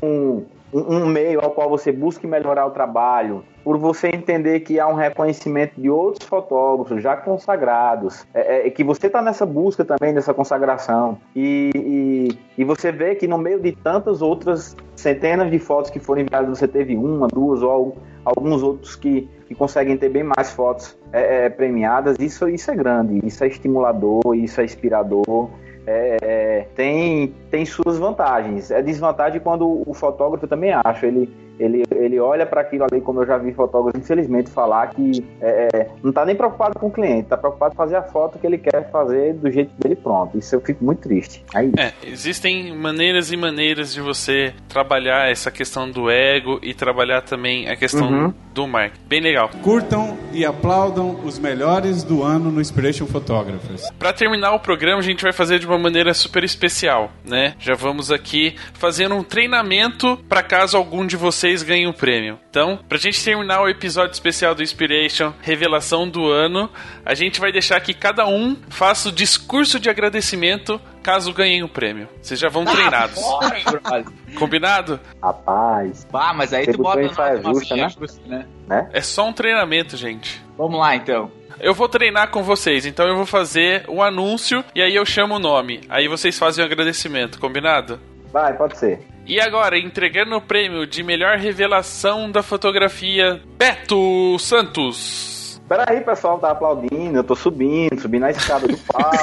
um, 0.72 0.96
um 0.96 1.06
meio 1.06 1.40
ao 1.40 1.50
qual 1.50 1.68
você 1.68 1.92
busque 1.92 2.26
melhorar 2.26 2.66
o 2.66 2.70
trabalho, 2.70 3.44
por 3.62 3.78
você 3.78 4.08
entender 4.08 4.60
que 4.60 4.80
há 4.80 4.88
um 4.88 4.94
reconhecimento 4.94 5.80
de 5.80 5.88
outros 5.88 6.26
fotógrafos 6.28 7.02
já 7.02 7.16
consagrados, 7.16 8.26
é, 8.34 8.66
é, 8.66 8.70
que 8.70 8.82
você 8.82 9.06
está 9.06 9.22
nessa 9.22 9.46
busca 9.46 9.84
também 9.84 10.12
dessa 10.12 10.34
consagração, 10.34 11.18
e, 11.36 11.70
e, 11.74 12.38
e, 12.58 12.64
você 12.64 12.90
vê 12.90 13.14
que 13.14 13.28
no 13.28 13.38
meio 13.38 13.60
de 13.60 13.72
tantas 13.72 14.22
outras 14.22 14.76
centenas 14.96 15.50
de 15.50 15.58
fotos 15.58 15.90
que 15.90 16.00
foram 16.00 16.22
enviadas, 16.22 16.58
você 16.58 16.66
teve 16.66 16.96
uma, 16.96 17.28
duas 17.28 17.62
ou 17.62 17.96
alguns 18.24 18.62
outros 18.62 18.96
que, 18.96 19.28
que 19.46 19.54
conseguem 19.54 19.96
ter 19.96 20.08
bem 20.08 20.24
mais 20.24 20.50
fotos 20.50 20.96
é, 21.12 21.46
é 21.46 21.50
premiadas, 21.50 22.16
isso, 22.18 22.48
isso 22.48 22.70
é 22.70 22.74
grande, 22.74 23.20
isso 23.24 23.42
é 23.44 23.48
estimulador, 23.48 24.34
isso 24.34 24.60
é 24.60 24.64
inspirador, 24.64 25.50
é, 25.86 26.16
é, 26.22 26.68
tem, 26.74 27.34
tem 27.50 27.64
suas 27.64 27.98
vantagens. 27.98 28.70
É 28.70 28.82
desvantagem 28.82 29.40
quando 29.40 29.82
o 29.86 29.94
fotógrafo 29.94 30.46
também 30.46 30.72
acha. 30.72 31.06
Ele, 31.06 31.28
ele, 31.58 31.82
ele 31.90 32.18
olha 32.18 32.46
para 32.46 32.60
aquilo 32.60 32.84
ali, 32.84 33.00
como 33.00 33.20
eu 33.20 33.26
já 33.26 33.36
vi 33.36 33.52
fotógrafos, 33.52 34.00
infelizmente, 34.00 34.50
falar 34.50 34.88
que 34.88 35.24
é, 35.40 35.68
é 35.72 35.88
não 36.02 36.10
está 36.10 36.24
nem 36.24 36.34
preocupado 36.34 36.78
com 36.78 36.86
o 36.86 36.90
cliente, 36.90 37.22
está 37.22 37.36
preocupado 37.36 37.74
em 37.74 37.76
fazer 37.76 37.96
a 37.96 38.02
foto 38.02 38.38
que 38.38 38.46
ele 38.46 38.58
quer 38.58 38.90
fazer 38.90 39.34
do 39.34 39.50
jeito 39.50 39.70
dele 39.78 39.96
pronto. 39.96 40.38
Isso 40.38 40.54
eu 40.54 40.60
fico 40.60 40.84
muito 40.84 41.00
triste. 41.00 41.44
Aí... 41.54 41.72
É, 41.76 41.92
existem 42.04 42.76
maneiras 42.76 43.32
e 43.32 43.36
maneiras 43.36 43.92
de 43.92 44.00
você 44.00 44.52
trabalhar 44.68 45.30
essa 45.30 45.50
questão 45.50 45.90
do 45.90 46.10
ego 46.10 46.58
e 46.62 46.74
trabalhar 46.74 47.22
também 47.22 47.68
a 47.68 47.76
questão 47.76 48.08
uhum. 48.08 48.34
Do 48.52 48.66
marketing. 48.66 49.04
Bem 49.06 49.20
legal. 49.20 49.48
Curtam 49.62 50.18
e 50.32 50.44
aplaudam 50.44 51.20
os 51.24 51.38
melhores 51.38 52.02
do 52.02 52.22
ano 52.22 52.50
no 52.50 52.60
Inspiration 52.60 53.06
Photographers. 53.06 53.90
Para 53.98 54.12
terminar 54.12 54.52
o 54.52 54.60
programa, 54.60 54.98
a 54.98 55.02
gente 55.02 55.22
vai 55.22 55.32
fazer 55.32 55.58
de 55.58 55.66
uma 55.66 55.78
maneira 55.78 56.14
super 56.14 56.44
especial, 56.44 57.12
né? 57.24 57.54
Já 57.58 57.74
vamos 57.74 58.10
aqui 58.10 58.54
fazendo 58.74 59.14
um 59.14 59.22
treinamento 59.22 60.18
para 60.28 60.42
caso 60.42 60.76
algum 60.76 61.06
de 61.06 61.16
vocês 61.16 61.62
ganhem 61.62 61.86
o 61.86 61.94
prêmio. 61.94 62.38
Então, 62.50 62.78
pra 62.88 62.98
gente 62.98 63.22
terminar 63.22 63.62
o 63.62 63.68
episódio 63.68 64.12
especial 64.12 64.54
do 64.54 64.62
Inspiration, 64.62 65.32
revelação 65.40 66.08
do 66.08 66.30
ano, 66.30 66.70
a 67.04 67.14
gente 67.14 67.40
vai 67.40 67.52
deixar 67.52 67.80
que 67.80 67.94
cada 67.94 68.26
um 68.26 68.56
faça 68.68 69.08
o 69.08 69.12
discurso 69.12 69.78
de 69.78 69.88
agradecimento 69.88 70.80
caso 71.02 71.32
ganhem 71.32 71.62
o 71.62 71.68
prêmio. 71.68 72.08
Vocês 72.20 72.38
já 72.40 72.48
vão 72.48 72.62
ah, 72.62 72.72
treinados. 72.72 73.20
Porra, 73.20 74.04
Combinado? 74.38 74.98
Rapaz. 75.22 76.06
Ah, 76.12 76.32
mas 76.32 76.52
aí 76.52 76.66
tu 76.66 76.78
bota 76.78 77.02
na 77.02 77.42
justa, 77.42 77.76
né? 77.76 77.88
né? 78.26 78.46
né? 78.66 78.90
É 78.92 79.00
só 79.00 79.28
um 79.28 79.32
treinamento, 79.32 79.96
gente. 79.96 80.42
Vamos 80.56 80.80
lá, 80.80 80.96
então. 80.96 81.30
Eu 81.60 81.74
vou 81.74 81.88
treinar 81.88 82.30
com 82.30 82.42
vocês, 82.42 82.86
então 82.86 83.06
eu 83.06 83.14
vou 83.14 83.26
fazer 83.26 83.84
o 83.86 83.96
um 83.96 84.02
anúncio 84.02 84.64
e 84.74 84.82
aí 84.82 84.94
eu 84.94 85.04
chamo 85.04 85.36
o 85.36 85.38
nome. 85.38 85.80
Aí 85.88 86.08
vocês 86.08 86.38
fazem 86.38 86.64
o 86.64 86.66
um 86.66 86.70
agradecimento, 86.70 87.38
combinado? 87.38 88.00
Vai, 88.32 88.56
pode 88.56 88.78
ser. 88.78 89.00
E 89.26 89.40
agora, 89.40 89.78
entregando 89.78 90.36
o 90.36 90.40
prêmio 90.40 90.86
de 90.86 91.02
melhor 91.02 91.38
revelação 91.38 92.30
da 92.30 92.42
fotografia, 92.42 93.40
Beto 93.56 94.38
Santos. 94.38 95.31
Peraí, 95.72 96.02
pessoal, 96.02 96.38
tá 96.38 96.50
aplaudindo, 96.50 97.16
eu 97.16 97.24
tô 97.24 97.34
subindo, 97.34 97.98
subindo 97.98 98.24
a 98.24 98.30
escada 98.30 98.68
do 98.68 98.76
palco, 98.76 99.16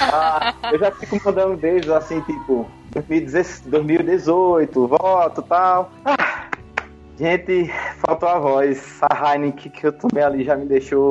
tá? 0.00 0.54
eu 0.72 0.78
já 0.78 0.90
fico 0.90 1.20
mandando 1.22 1.54
beijos 1.54 1.90
assim, 1.90 2.22
tipo, 2.22 2.66
2018, 3.66 4.88
voto 4.88 5.42
e 5.42 5.44
tal. 5.44 5.92
Ah, 6.02 6.48
gente, 7.18 7.70
faltou 8.06 8.26
a 8.26 8.38
voz. 8.38 9.00
A 9.02 9.34
Heineken 9.34 9.70
que 9.70 9.86
eu 9.86 9.92
tomei 9.92 10.24
ali 10.24 10.42
já 10.42 10.56
me 10.56 10.64
deixou 10.64 11.10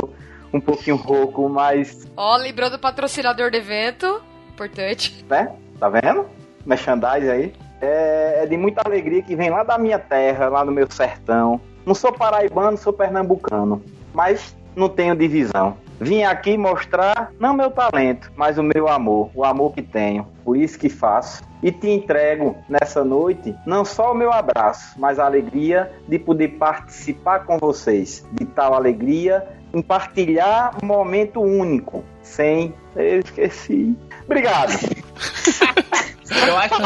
um 0.51 0.59
pouquinho 0.59 0.95
rouco, 0.95 1.47
mas. 1.47 2.07
Ó, 2.17 2.35
lembrando 2.37 2.71
do 2.71 2.79
patrocinador 2.79 3.51
do 3.51 3.57
evento, 3.57 4.19
importante. 4.51 5.23
Né? 5.29 5.51
Tá 5.79 5.89
vendo? 5.89 6.25
merchandise 6.65 7.29
aí. 7.29 7.53
É, 7.79 8.39
é 8.41 8.45
de 8.47 8.57
muita 8.57 8.81
alegria 8.83 9.21
que 9.21 9.35
vem 9.35 9.51
lá 9.51 9.63
da 9.63 9.77
minha 9.77 9.99
terra, 9.99 10.49
lá 10.49 10.65
no 10.65 10.71
meu 10.71 10.89
sertão. 10.89 11.61
Não 11.85 11.93
sou 11.93 12.11
paraibano, 12.11 12.77
sou 12.77 12.93
pernambucano, 12.93 13.81
mas 14.13 14.55
não 14.75 14.89
tenho 14.89 15.15
divisão. 15.15 15.77
Vim 15.99 16.23
aqui 16.23 16.57
mostrar 16.57 17.31
não 17.39 17.53
meu 17.53 17.71
talento, 17.71 18.31
mas 18.35 18.57
o 18.57 18.63
meu 18.63 18.87
amor, 18.87 19.29
o 19.33 19.43
amor 19.43 19.73
que 19.73 19.81
tenho. 19.81 20.27
Por 20.43 20.57
isso 20.57 20.77
que 20.77 20.89
faço. 20.89 21.43
E 21.61 21.71
te 21.71 21.89
entrego 21.89 22.57
nessa 22.67 23.05
noite 23.05 23.55
não 23.65 23.85
só 23.85 24.11
o 24.11 24.15
meu 24.15 24.31
abraço, 24.33 24.99
mas 24.99 25.17
a 25.17 25.25
alegria 25.25 25.93
de 26.07 26.19
poder 26.19 26.49
participar 26.49 27.45
com 27.45 27.57
vocês 27.57 28.25
de 28.33 28.45
tal 28.45 28.73
alegria, 28.73 29.47
em 29.73 29.81
partilhar 29.81 30.75
um 30.83 30.85
momento 30.85 31.39
único, 31.39 32.03
sem 32.21 32.73
eu 32.95 33.19
esqueci. 33.19 33.97
Obrigado. 34.25 34.73
Eu 36.29 36.57
acho 36.57 36.75
que 36.75 36.81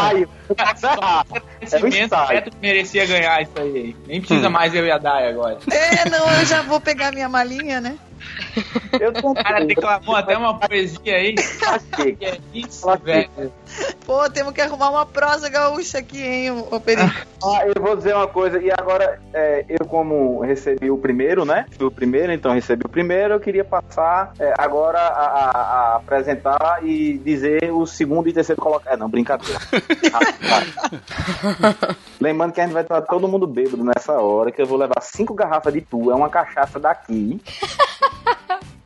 o 2.16 2.28
Beto 2.28 2.52
merecia 2.62 3.06
ganhar 3.06 3.42
isso 3.42 3.52
aí. 3.58 3.96
Nem 4.08 4.20
precisa 4.20 4.48
hum. 4.48 4.52
mais 4.52 4.74
eu 4.74 4.86
e 4.86 4.92
a 4.92 4.98
Dai 4.98 5.30
agora. 5.30 5.60
É, 5.72 6.10
não, 6.10 6.32
eu 6.40 6.46
já 6.46 6.62
vou 6.62 6.80
pegar 6.80 7.12
minha 7.12 7.30
malinha, 7.30 7.80
né? 7.82 7.98
Eu 9.00 9.14
tô... 9.14 9.32
O 9.32 9.36
cara 9.36 9.64
declamou 9.66 10.16
até 10.16 10.38
uma 10.38 10.58
poesia 10.58 11.16
aí. 11.16 11.36
que 11.96 12.26
é 12.26 12.38
isso, 12.54 12.88
velho. 13.04 13.52
Pô, 14.06 14.30
temos 14.30 14.54
que 14.54 14.62
arrumar 14.62 14.90
uma 14.90 15.06
prosa 15.06 15.50
gaúcha 15.50 16.00
aqui, 16.00 16.22
hein, 16.22 16.52
o 16.52 16.80
Peri. 16.80 17.02
Ah, 17.02 17.68
eu 17.68 17.82
vou 17.82 17.96
dizer 17.96 18.16
uma 18.16 18.28
coisa, 18.28 18.60
e 18.60 18.72
agora 18.72 19.20
é, 19.34 19.66
eu 19.70 19.86
como 19.86 20.40
recebi 20.42 20.90
o 20.90 20.98
primeiro, 20.98 21.46
né? 21.46 21.66
Fui 21.78 21.86
o 21.86 21.92
primeiro, 21.92 22.32
então 22.32 22.54
recebi 22.54 22.84
o 22.86 22.90
primeiro, 22.90 23.36
eu 23.36 23.40
queria 23.40 23.64
passar 23.64 24.34
é, 24.40 24.54
agora 24.58 25.00
a, 25.00 25.26
a, 25.26 25.52
a, 25.52 25.96
apresentar 25.98 26.80
e 26.84 27.18
dizer 27.20 27.72
o 27.72 27.86
segundo 27.86 28.28
e 28.30 28.34
terceiro 28.34 28.62
colocar. 28.62 28.94
É, 28.94 28.98
não, 28.98 29.10
brincadeira. 29.10 29.60
Lembrando 32.20 32.54
que 32.54 32.62
a 32.62 32.64
gente 32.64 32.74
vai 32.74 32.84
estar 32.84 33.02
todo 33.02 33.28
mundo 33.28 33.46
bêbado 33.46 33.84
nessa 33.84 34.14
hora, 34.14 34.52
que 34.52 34.62
eu 34.62 34.66
vou 34.66 34.78
levar 34.78 35.02
cinco 35.02 35.34
garrafas 35.34 35.74
de 35.74 35.82
tu, 35.82 36.10
é 36.10 36.16
uma 36.16 36.30
cachaça 36.30 36.80
daqui. 36.80 37.40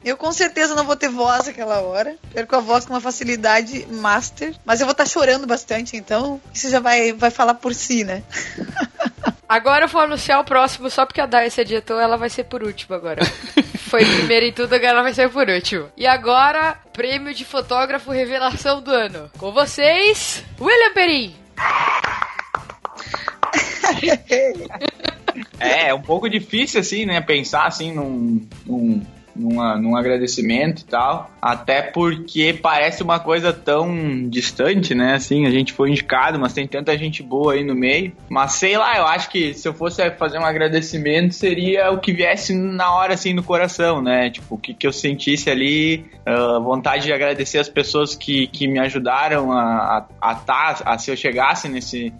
Eu 0.04 0.18
com 0.18 0.32
certeza 0.32 0.76
não 0.76 0.84
vou 0.84 0.95
ter 0.95 1.10
voz 1.10 1.47
aquela 1.47 1.82
hora. 1.82 2.16
Perco 2.34 2.56
a 2.56 2.60
voz 2.60 2.86
com 2.86 2.93
uma 2.93 3.02
facilidade 3.02 3.86
master. 3.88 4.56
Mas 4.66 4.80
eu 4.80 4.88
vou 4.88 4.93
estar 4.93 5.06
chorando 5.06 5.45
bastante, 5.45 5.95
então 5.95 6.41
isso 6.54 6.70
já 6.70 6.80
vai, 6.80 7.14
vai 7.14 7.30
falar 7.30 7.56
por 7.56 7.74
si, 7.74 8.04
né? 8.04 8.24
Agora 9.47 9.84
eu 9.84 9.89
vou 9.89 10.02
anunciar 10.02 10.39
o 10.39 10.45
próximo, 10.45 10.89
só 10.89 11.06
porque 11.06 11.20
a 11.20 11.49
se 11.49 11.60
adiantou, 11.60 11.99
ela 11.99 12.16
vai 12.16 12.30
ser 12.30 12.45
por 12.45 12.64
último 12.64 12.95
agora. 12.95 13.22
Foi 13.89 14.06
primeiro 14.06 14.45
em 14.45 14.54
tudo, 14.54 14.74
agora 14.74 14.91
ela 14.91 15.04
vai 15.04 15.14
ser 15.14 15.30
por 15.30 15.49
último. 15.49 15.89
E 15.97 16.08
agora, 16.08 16.80
prêmio 16.93 17.34
de 17.34 17.43
fotógrafo 17.43 18.12
revelação 18.12 18.82
do 18.82 18.89
ano. 18.89 19.30
Com 19.38 19.52
vocês, 19.52 20.41
William 20.58 20.93
Perim. 20.93 21.36
é, 25.60 25.89
é 25.89 25.93
um 25.93 26.02
pouco 26.02 26.30
difícil, 26.30 26.80
assim, 26.80 27.06
né? 27.06 27.20
Pensar, 27.20 27.66
assim, 27.66 27.91
num, 27.91 28.47
num 28.66 29.06
numa, 29.36 29.77
num 29.77 29.95
agradecimento 29.95 30.82
e 30.82 30.86
tal. 30.86 31.32
Até 31.41 31.82
porque 31.82 32.57
parece 32.61 33.03
uma 33.03 33.19
coisa 33.19 33.51
tão 33.51 34.29
distante, 34.29 34.93
né? 34.93 35.15
Assim, 35.15 35.45
a 35.45 35.51
gente 35.51 35.73
foi 35.73 35.89
indicado, 35.89 36.39
mas 36.39 36.53
tem 36.53 36.67
tanta 36.67 36.97
gente 36.97 37.23
boa 37.23 37.53
aí 37.53 37.63
no 37.63 37.75
meio. 37.75 38.11
Mas 38.29 38.53
sei 38.53 38.77
lá, 38.77 38.97
eu 38.97 39.05
acho 39.07 39.29
que 39.29 39.53
se 39.53 39.67
eu 39.67 39.73
fosse 39.73 40.09
fazer 40.11 40.39
um 40.39 40.45
agradecimento, 40.45 41.34
seria 41.34 41.91
o 41.91 41.99
que 41.99 42.13
viesse 42.13 42.53
na 42.53 42.93
hora, 42.93 43.13
assim, 43.13 43.34
no 43.34 43.43
coração, 43.43 44.01
né? 44.01 44.29
Tipo, 44.29 44.55
o 44.55 44.57
que, 44.57 44.73
que 44.73 44.86
eu 44.86 44.93
sentisse 44.93 45.49
ali, 45.49 46.05
uh, 46.27 46.61
vontade 46.61 47.05
de 47.05 47.13
agradecer 47.13 47.59
as 47.59 47.69
pessoas 47.69 48.15
que, 48.15 48.47
que 48.47 48.67
me 48.67 48.79
ajudaram 48.79 49.51
a, 49.51 50.05
a, 50.21 50.32
a, 50.32 50.36
tá, 50.36 50.82
a 50.86 50.97
se 50.97 51.11
eu 51.11 51.15
chegasse 51.15 51.67
nesse 51.69 52.13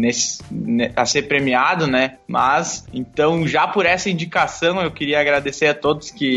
nesse, 0.00 0.42
ne- 0.50 0.92
a 0.96 1.04
ser 1.04 1.22
premiado, 1.22 1.86
né? 1.86 2.16
Mas, 2.26 2.86
então, 2.92 3.46
já 3.46 3.68
por 3.68 3.84
essa 3.84 4.08
indicação, 4.08 4.80
eu 4.80 4.90
queria 4.90 5.20
agradecer 5.20 5.66
a 5.66 5.74
todos 5.74 6.10
que 6.10 6.29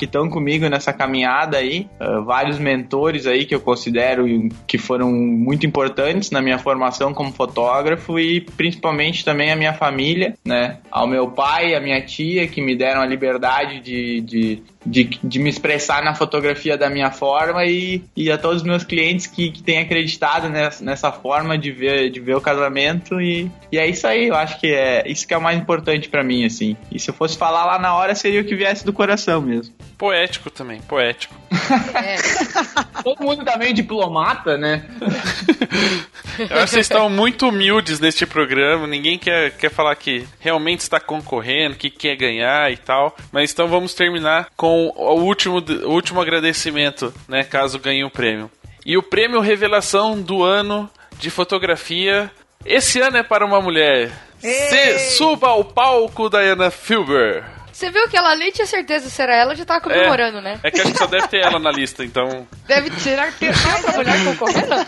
estão 0.00 0.28
comigo 0.28 0.68
nessa 0.68 0.92
caminhada 0.92 1.58
aí, 1.58 1.86
ah, 1.98 2.20
vários 2.20 2.58
mentores 2.58 3.26
aí 3.26 3.44
que 3.44 3.54
eu 3.54 3.60
considero 3.60 4.26
que 4.66 4.78
foram 4.78 5.10
muito 5.12 5.66
importantes 5.66 6.30
na 6.30 6.40
minha 6.40 6.58
formação 6.58 7.12
como 7.14 7.32
fotógrafo 7.32 8.18
e 8.18 8.40
principalmente 8.40 9.24
também 9.24 9.50
a 9.50 9.56
minha 9.56 9.72
família, 9.72 10.34
né? 10.44 10.78
Ao 10.90 11.06
meu 11.06 11.28
pai, 11.28 11.74
a 11.74 11.80
minha 11.80 12.00
tia, 12.00 12.46
que 12.46 12.60
me 12.60 12.76
deram 12.76 13.00
a 13.00 13.06
liberdade 13.06 13.80
de, 13.80 14.20
de, 14.20 14.62
de, 14.84 15.04
de 15.22 15.38
me 15.38 15.50
expressar 15.50 16.02
na 16.02 16.14
fotografia 16.14 16.76
da 16.76 16.88
minha 16.88 17.10
forma 17.10 17.64
e, 17.64 18.02
e 18.16 18.30
a 18.30 18.38
todos 18.38 18.58
os 18.58 18.66
meus 18.66 18.84
clientes 18.84 19.26
que, 19.26 19.50
que 19.50 19.62
têm 19.62 19.78
acreditado 19.78 20.48
nessa, 20.48 20.84
nessa 20.84 21.12
forma 21.12 21.56
de 21.58 21.70
ver, 21.70 22.10
de 22.10 22.20
ver 22.20 22.36
o 22.36 22.40
casamento 22.40 23.20
e, 23.20 23.50
e 23.70 23.78
é 23.78 23.86
isso 23.86 24.06
aí, 24.06 24.28
eu 24.28 24.34
acho 24.34 24.58
que 24.58 24.68
é 24.68 25.02
isso 25.06 25.26
que 25.26 25.34
é 25.34 25.36
o 25.36 25.42
mais 25.42 25.58
importante 25.58 26.08
pra 26.08 26.24
mim, 26.24 26.44
assim. 26.44 26.76
E 26.90 26.98
se 26.98 27.10
eu 27.10 27.14
fosse 27.14 27.36
falar 27.36 27.64
lá 27.64 27.78
na 27.78 27.94
hora, 27.94 28.14
seria 28.14 28.40
o 28.40 28.44
que 28.44 28.54
viesse 28.54 28.84
do 28.84 28.92
coração 28.92 29.39
mesmo. 29.40 29.74
Poético 29.98 30.50
também, 30.50 30.80
poético. 30.82 31.34
É. 31.94 32.16
Todo 33.02 33.22
mundo 33.22 33.44
tá 33.44 33.56
meio 33.56 33.74
diplomata, 33.74 34.56
né? 34.56 34.84
Eu 36.38 36.44
acho 36.44 36.64
que 36.64 36.70
vocês 36.70 36.86
estão 36.86 37.10
muito 37.10 37.48
humildes 37.48 38.00
neste 38.00 38.24
programa. 38.24 38.86
Ninguém 38.86 39.18
quer, 39.18 39.50
quer 39.52 39.70
falar 39.70 39.94
que 39.96 40.26
realmente 40.38 40.80
está 40.80 40.98
concorrendo, 40.98 41.76
que 41.76 41.90
quer 41.90 42.16
ganhar 42.16 42.72
e 42.72 42.76
tal. 42.76 43.14
Mas 43.30 43.52
então 43.52 43.68
vamos 43.68 43.92
terminar 43.92 44.48
com 44.56 44.92
o 44.96 45.20
último, 45.20 45.58
o 45.58 45.90
último 45.90 46.20
agradecimento, 46.20 47.12
né? 47.28 47.44
Caso 47.44 47.78
ganhe 47.78 48.04
o 48.04 48.10
prêmio. 48.10 48.50
E 48.86 48.96
o 48.96 49.02
prêmio 49.02 49.40
Revelação 49.40 50.20
do 50.20 50.42
Ano 50.42 50.88
de 51.18 51.28
Fotografia. 51.30 52.30
Esse 52.64 53.00
ano 53.00 53.18
é 53.18 53.22
para 53.22 53.44
uma 53.44 53.60
mulher. 53.60 54.10
Se 54.38 55.16
suba 55.16 55.48
ao 55.48 55.64
palco, 55.64 56.30
Diana 56.30 56.70
Filber. 56.70 57.44
Você 57.80 57.90
viu 57.90 58.06
que 58.10 58.16
ela 58.16 58.36
nem 58.36 58.52
tinha 58.52 58.66
certeza 58.66 59.08
se 59.08 59.22
era 59.22 59.34
ela, 59.34 59.56
já 59.56 59.64
tava 59.64 59.80
comemorando, 59.80 60.42
né? 60.42 60.60
É 60.62 60.70
que 60.70 60.82
acho 60.82 60.92
que 60.92 60.98
só 60.98 61.06
deve 61.06 61.26
ter 61.28 61.38
ela 61.38 61.58
na 61.58 61.72
lista, 61.72 62.04
então. 62.04 62.46
Deve 62.68 62.90
que 62.90 63.00
tem 63.38 63.48
outra 63.48 63.92
mulher 63.96 64.22
concorrendo? 64.22 64.86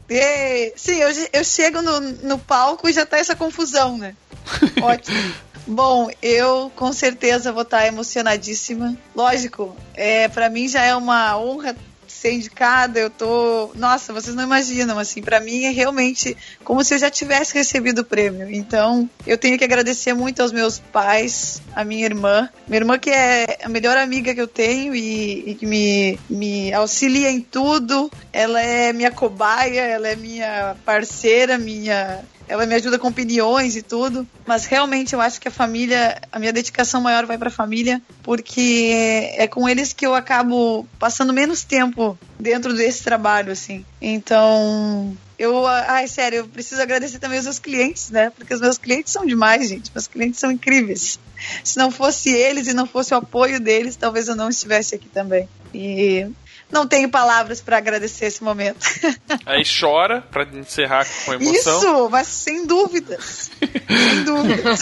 É, 0.08 0.72
sim, 0.76 0.98
eu, 1.02 1.10
eu 1.32 1.44
chego 1.44 1.82
no, 1.82 2.00
no 2.00 2.38
palco 2.38 2.88
e 2.88 2.92
já 2.92 3.04
tá 3.04 3.18
essa 3.18 3.36
confusão, 3.36 3.98
né? 3.98 4.14
Ótimo. 4.80 5.34
Bom, 5.66 6.08
eu 6.22 6.72
com 6.74 6.90
certeza 6.90 7.52
vou 7.52 7.62
estar 7.62 7.86
emocionadíssima. 7.86 8.96
Lógico, 9.14 9.76
é, 9.94 10.28
para 10.28 10.48
mim 10.48 10.68
já 10.68 10.84
é 10.84 10.96
uma 10.96 11.36
honra 11.36 11.76
ser 12.16 12.32
indicada. 12.32 12.98
Eu 12.98 13.10
tô, 13.10 13.70
nossa, 13.74 14.12
vocês 14.12 14.34
não 14.34 14.42
imaginam 14.42 14.98
assim. 14.98 15.22
Para 15.22 15.40
mim 15.40 15.64
é 15.64 15.70
realmente 15.70 16.36
como 16.64 16.82
se 16.82 16.94
eu 16.94 16.98
já 16.98 17.10
tivesse 17.10 17.54
recebido 17.54 18.00
o 18.00 18.04
prêmio. 18.04 18.50
Então, 18.50 19.08
eu 19.26 19.38
tenho 19.38 19.58
que 19.58 19.64
agradecer 19.64 20.14
muito 20.14 20.40
aos 20.42 20.52
meus 20.52 20.78
pais, 20.78 21.60
a 21.74 21.84
minha 21.84 22.04
irmã, 22.04 22.48
minha 22.66 22.80
irmã 22.80 22.98
que 22.98 23.10
é 23.10 23.58
a 23.62 23.68
melhor 23.68 23.96
amiga 23.96 24.34
que 24.34 24.40
eu 24.40 24.48
tenho 24.48 24.94
e, 24.94 25.50
e 25.50 25.54
que 25.54 25.66
me, 25.66 26.18
me 26.28 26.72
auxilia 26.72 27.30
em 27.30 27.40
tudo. 27.40 28.10
Ela 28.32 28.60
é 28.60 28.92
minha 28.92 29.10
cobaia, 29.10 29.82
ela 29.82 30.08
é 30.08 30.16
minha 30.16 30.76
parceira, 30.84 31.58
minha 31.58 32.24
ela 32.48 32.66
me 32.66 32.74
ajuda 32.74 32.98
com 32.98 33.08
opiniões 33.08 33.76
e 33.76 33.82
tudo, 33.82 34.26
mas 34.46 34.66
realmente 34.66 35.14
eu 35.14 35.20
acho 35.20 35.40
que 35.40 35.48
a 35.48 35.50
família, 35.50 36.20
a 36.30 36.38
minha 36.38 36.52
dedicação 36.52 37.00
maior 37.00 37.26
vai 37.26 37.36
para 37.38 37.48
a 37.48 37.52
família, 37.52 38.00
porque 38.22 39.32
é 39.36 39.46
com 39.46 39.68
eles 39.68 39.92
que 39.92 40.06
eu 40.06 40.14
acabo 40.14 40.86
passando 40.98 41.32
menos 41.32 41.64
tempo 41.64 42.18
dentro 42.38 42.74
desse 42.74 43.02
trabalho, 43.02 43.52
assim. 43.52 43.84
Então, 44.00 45.16
eu, 45.38 45.66
ai, 45.66 46.08
sério, 46.08 46.38
eu 46.38 46.48
preciso 46.48 46.80
agradecer 46.80 47.18
também 47.18 47.38
os 47.38 47.44
meus 47.44 47.58
clientes, 47.58 48.10
né? 48.10 48.30
Porque 48.30 48.54
os 48.54 48.60
meus 48.60 48.78
clientes 48.78 49.12
são 49.12 49.26
demais, 49.26 49.68
gente. 49.68 49.90
Meus 49.94 50.06
clientes 50.06 50.40
são 50.40 50.50
incríveis. 50.50 51.18
Se 51.62 51.76
não 51.78 51.90
fosse 51.90 52.30
eles 52.30 52.66
e 52.66 52.72
não 52.72 52.86
fosse 52.86 53.12
o 53.12 53.18
apoio 53.18 53.60
deles, 53.60 53.96
talvez 53.96 54.28
eu 54.28 54.36
não 54.36 54.48
estivesse 54.48 54.94
aqui 54.94 55.08
também. 55.08 55.48
E 55.74 56.26
não 56.70 56.86
tenho 56.86 57.08
palavras 57.08 57.60
para 57.60 57.76
agradecer 57.76 58.26
esse 58.26 58.42
momento. 58.42 58.78
Aí 59.46 59.62
chora 59.64 60.22
pra 60.22 60.44
encerrar 60.44 61.06
com 61.24 61.34
emoção. 61.34 61.78
Isso, 61.78 62.10
mas 62.10 62.26
sem 62.26 62.66
dúvidas. 62.66 63.50
sem 63.60 64.24
dúvidas. 64.24 64.80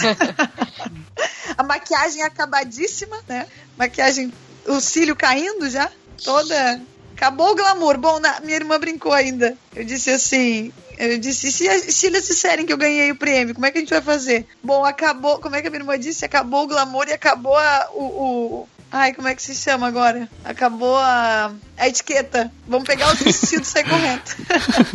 A 1.57 1.63
maquiagem 1.63 2.23
acabadíssima, 2.23 3.17
né? 3.27 3.47
Maquiagem, 3.77 4.33
o 4.67 4.79
cílio 4.79 5.15
caindo 5.15 5.69
já, 5.69 5.89
toda. 6.23 6.81
Acabou 7.15 7.51
o 7.51 7.55
glamour. 7.55 7.97
Bom, 7.97 8.19
na, 8.19 8.41
minha 8.41 8.57
irmã 8.57 8.79
brincou 8.79 9.13
ainda. 9.13 9.57
Eu 9.73 9.85
disse 9.85 10.09
assim. 10.09 10.73
Eu 10.97 11.17
disse, 11.17 11.51
se, 11.51 11.91
se 11.91 12.07
eles 12.07 12.27
disserem 12.27 12.65
que 12.65 12.73
eu 12.73 12.77
ganhei 12.77 13.11
o 13.11 13.15
prêmio, 13.15 13.53
como 13.53 13.65
é 13.65 13.71
que 13.71 13.77
a 13.77 13.81
gente 13.81 13.89
vai 13.89 14.01
fazer? 14.01 14.45
Bom, 14.63 14.85
acabou. 14.85 15.39
Como 15.39 15.55
é 15.55 15.61
que 15.61 15.67
a 15.67 15.71
minha 15.71 15.81
irmã 15.81 15.99
disse? 15.99 16.25
Acabou 16.25 16.63
o 16.63 16.67
glamour 16.67 17.07
e 17.07 17.13
acabou 17.13 17.57
a, 17.57 17.89
o, 17.93 18.03
o 18.03 18.69
Ai, 18.97 19.13
como 19.13 19.27
é 19.27 19.35
que 19.35 19.41
se 19.41 19.53
chama 19.55 19.87
agora? 19.87 20.29
Acabou 20.43 20.95
a, 20.95 21.51
a 21.77 21.87
etiqueta. 21.87 22.49
Vamos 22.65 22.87
pegar 22.87 23.11
os 23.11 23.21
vestidos 23.21 23.67
e 23.67 23.71
sair 23.71 23.83
correndo. 23.83 24.21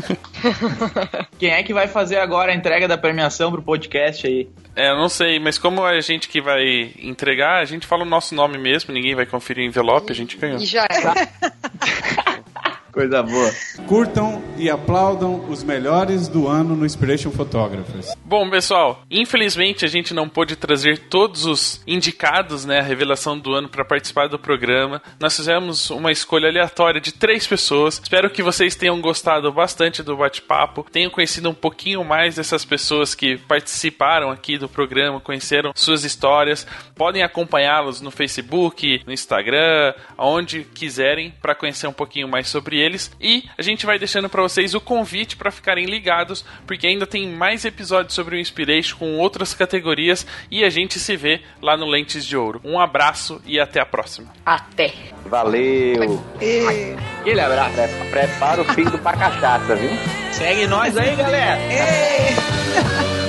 Quem 1.38 1.50
é 1.50 1.62
que 1.62 1.74
vai 1.74 1.86
fazer 1.86 2.18
agora 2.18 2.50
a 2.50 2.54
entrega 2.54 2.88
da 2.88 2.96
premiação 2.96 3.52
pro 3.52 3.62
podcast 3.62 4.26
aí? 4.26 4.48
É, 4.74 4.90
eu 4.90 4.96
não 4.96 5.10
sei, 5.10 5.38
mas 5.38 5.58
como 5.58 5.86
é 5.86 5.98
a 5.98 6.00
gente 6.00 6.30
que 6.30 6.40
vai 6.40 6.94
entregar, 6.98 7.60
a 7.60 7.64
gente 7.66 7.86
fala 7.86 8.02
o 8.02 8.06
nosso 8.06 8.34
nome 8.34 8.56
mesmo, 8.56 8.94
ninguém 8.94 9.14
vai 9.14 9.26
conferir 9.26 9.64
o 9.64 9.68
envelope, 9.68 10.10
a 10.10 10.14
gente 10.14 10.38
ganhou. 10.38 10.58
E 10.58 10.64
já 10.64 10.84
é. 10.84 11.48
Coisa 13.00 13.22
boa. 13.22 13.50
Curtam 13.86 14.42
e 14.58 14.68
aplaudam 14.68 15.46
os 15.48 15.64
melhores 15.64 16.28
do 16.28 16.46
ano 16.46 16.76
no 16.76 16.84
Inspiration 16.84 17.30
Photographers. 17.30 18.14
Bom, 18.22 18.50
pessoal, 18.50 19.02
infelizmente 19.10 19.86
a 19.86 19.88
gente 19.88 20.12
não 20.12 20.28
pôde 20.28 20.54
trazer 20.54 20.98
todos 21.08 21.46
os 21.46 21.82
indicados, 21.86 22.66
né, 22.66 22.78
a 22.78 22.82
revelação 22.82 23.38
do 23.38 23.54
ano 23.54 23.70
para 23.70 23.86
participar 23.86 24.28
do 24.28 24.38
programa. 24.38 25.00
Nós 25.18 25.34
fizemos 25.34 25.88
uma 25.88 26.12
escolha 26.12 26.50
aleatória 26.50 27.00
de 27.00 27.10
três 27.10 27.46
pessoas. 27.46 27.98
Espero 28.02 28.28
que 28.28 28.42
vocês 28.42 28.76
tenham 28.76 29.00
gostado 29.00 29.50
bastante 29.50 30.02
do 30.02 30.14
bate-papo, 30.14 30.86
tenham 30.92 31.10
conhecido 31.10 31.48
um 31.48 31.54
pouquinho 31.54 32.04
mais 32.04 32.36
dessas 32.36 32.66
pessoas 32.66 33.14
que 33.14 33.38
participaram 33.38 34.30
aqui 34.30 34.58
do 34.58 34.68
programa, 34.68 35.20
conheceram 35.20 35.72
suas 35.74 36.04
histórias. 36.04 36.66
Podem 36.94 37.22
acompanhá-los 37.22 38.02
no 38.02 38.10
Facebook, 38.10 39.02
no 39.06 39.12
Instagram, 39.12 39.94
aonde 40.18 40.64
quiserem 40.64 41.32
para 41.40 41.54
conhecer 41.54 41.86
um 41.86 41.94
pouquinho 41.94 42.28
mais 42.28 42.46
sobre 42.46 42.78
eles. 42.78 42.89
E 43.20 43.44
a 43.56 43.62
gente 43.62 43.86
vai 43.86 43.98
deixando 43.98 44.28
para 44.28 44.42
vocês 44.42 44.74
o 44.74 44.80
convite 44.80 45.36
para 45.36 45.50
ficarem 45.50 45.86
ligados, 45.86 46.44
porque 46.66 46.86
ainda 46.86 47.06
tem 47.06 47.28
mais 47.28 47.64
episódios 47.64 48.14
sobre 48.14 48.36
o 48.36 48.38
Inspiration 48.38 48.96
com 48.98 49.18
outras 49.18 49.54
categorias 49.54 50.26
e 50.50 50.64
a 50.64 50.70
gente 50.70 50.98
se 50.98 51.16
vê 51.16 51.40
lá 51.60 51.76
no 51.76 51.86
Lentes 51.86 52.24
de 52.24 52.36
Ouro. 52.36 52.60
Um 52.64 52.78
abraço 52.78 53.40
e 53.44 53.58
até 53.60 53.80
a 53.80 53.86
próxima. 53.86 54.32
Até. 54.44 54.92
Valeu. 55.26 56.22
Aquele 57.20 57.40
abraço. 57.40 57.76
Prepara 58.10 58.62
o 58.62 58.64
fígado 58.64 58.98
pra 58.98 59.12
cachaça, 59.12 59.76
viu? 59.76 59.90
Segue 60.32 60.66
nós 60.66 60.96
aí, 60.96 61.14
galera. 61.16 61.58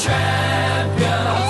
Champions. 0.00 1.49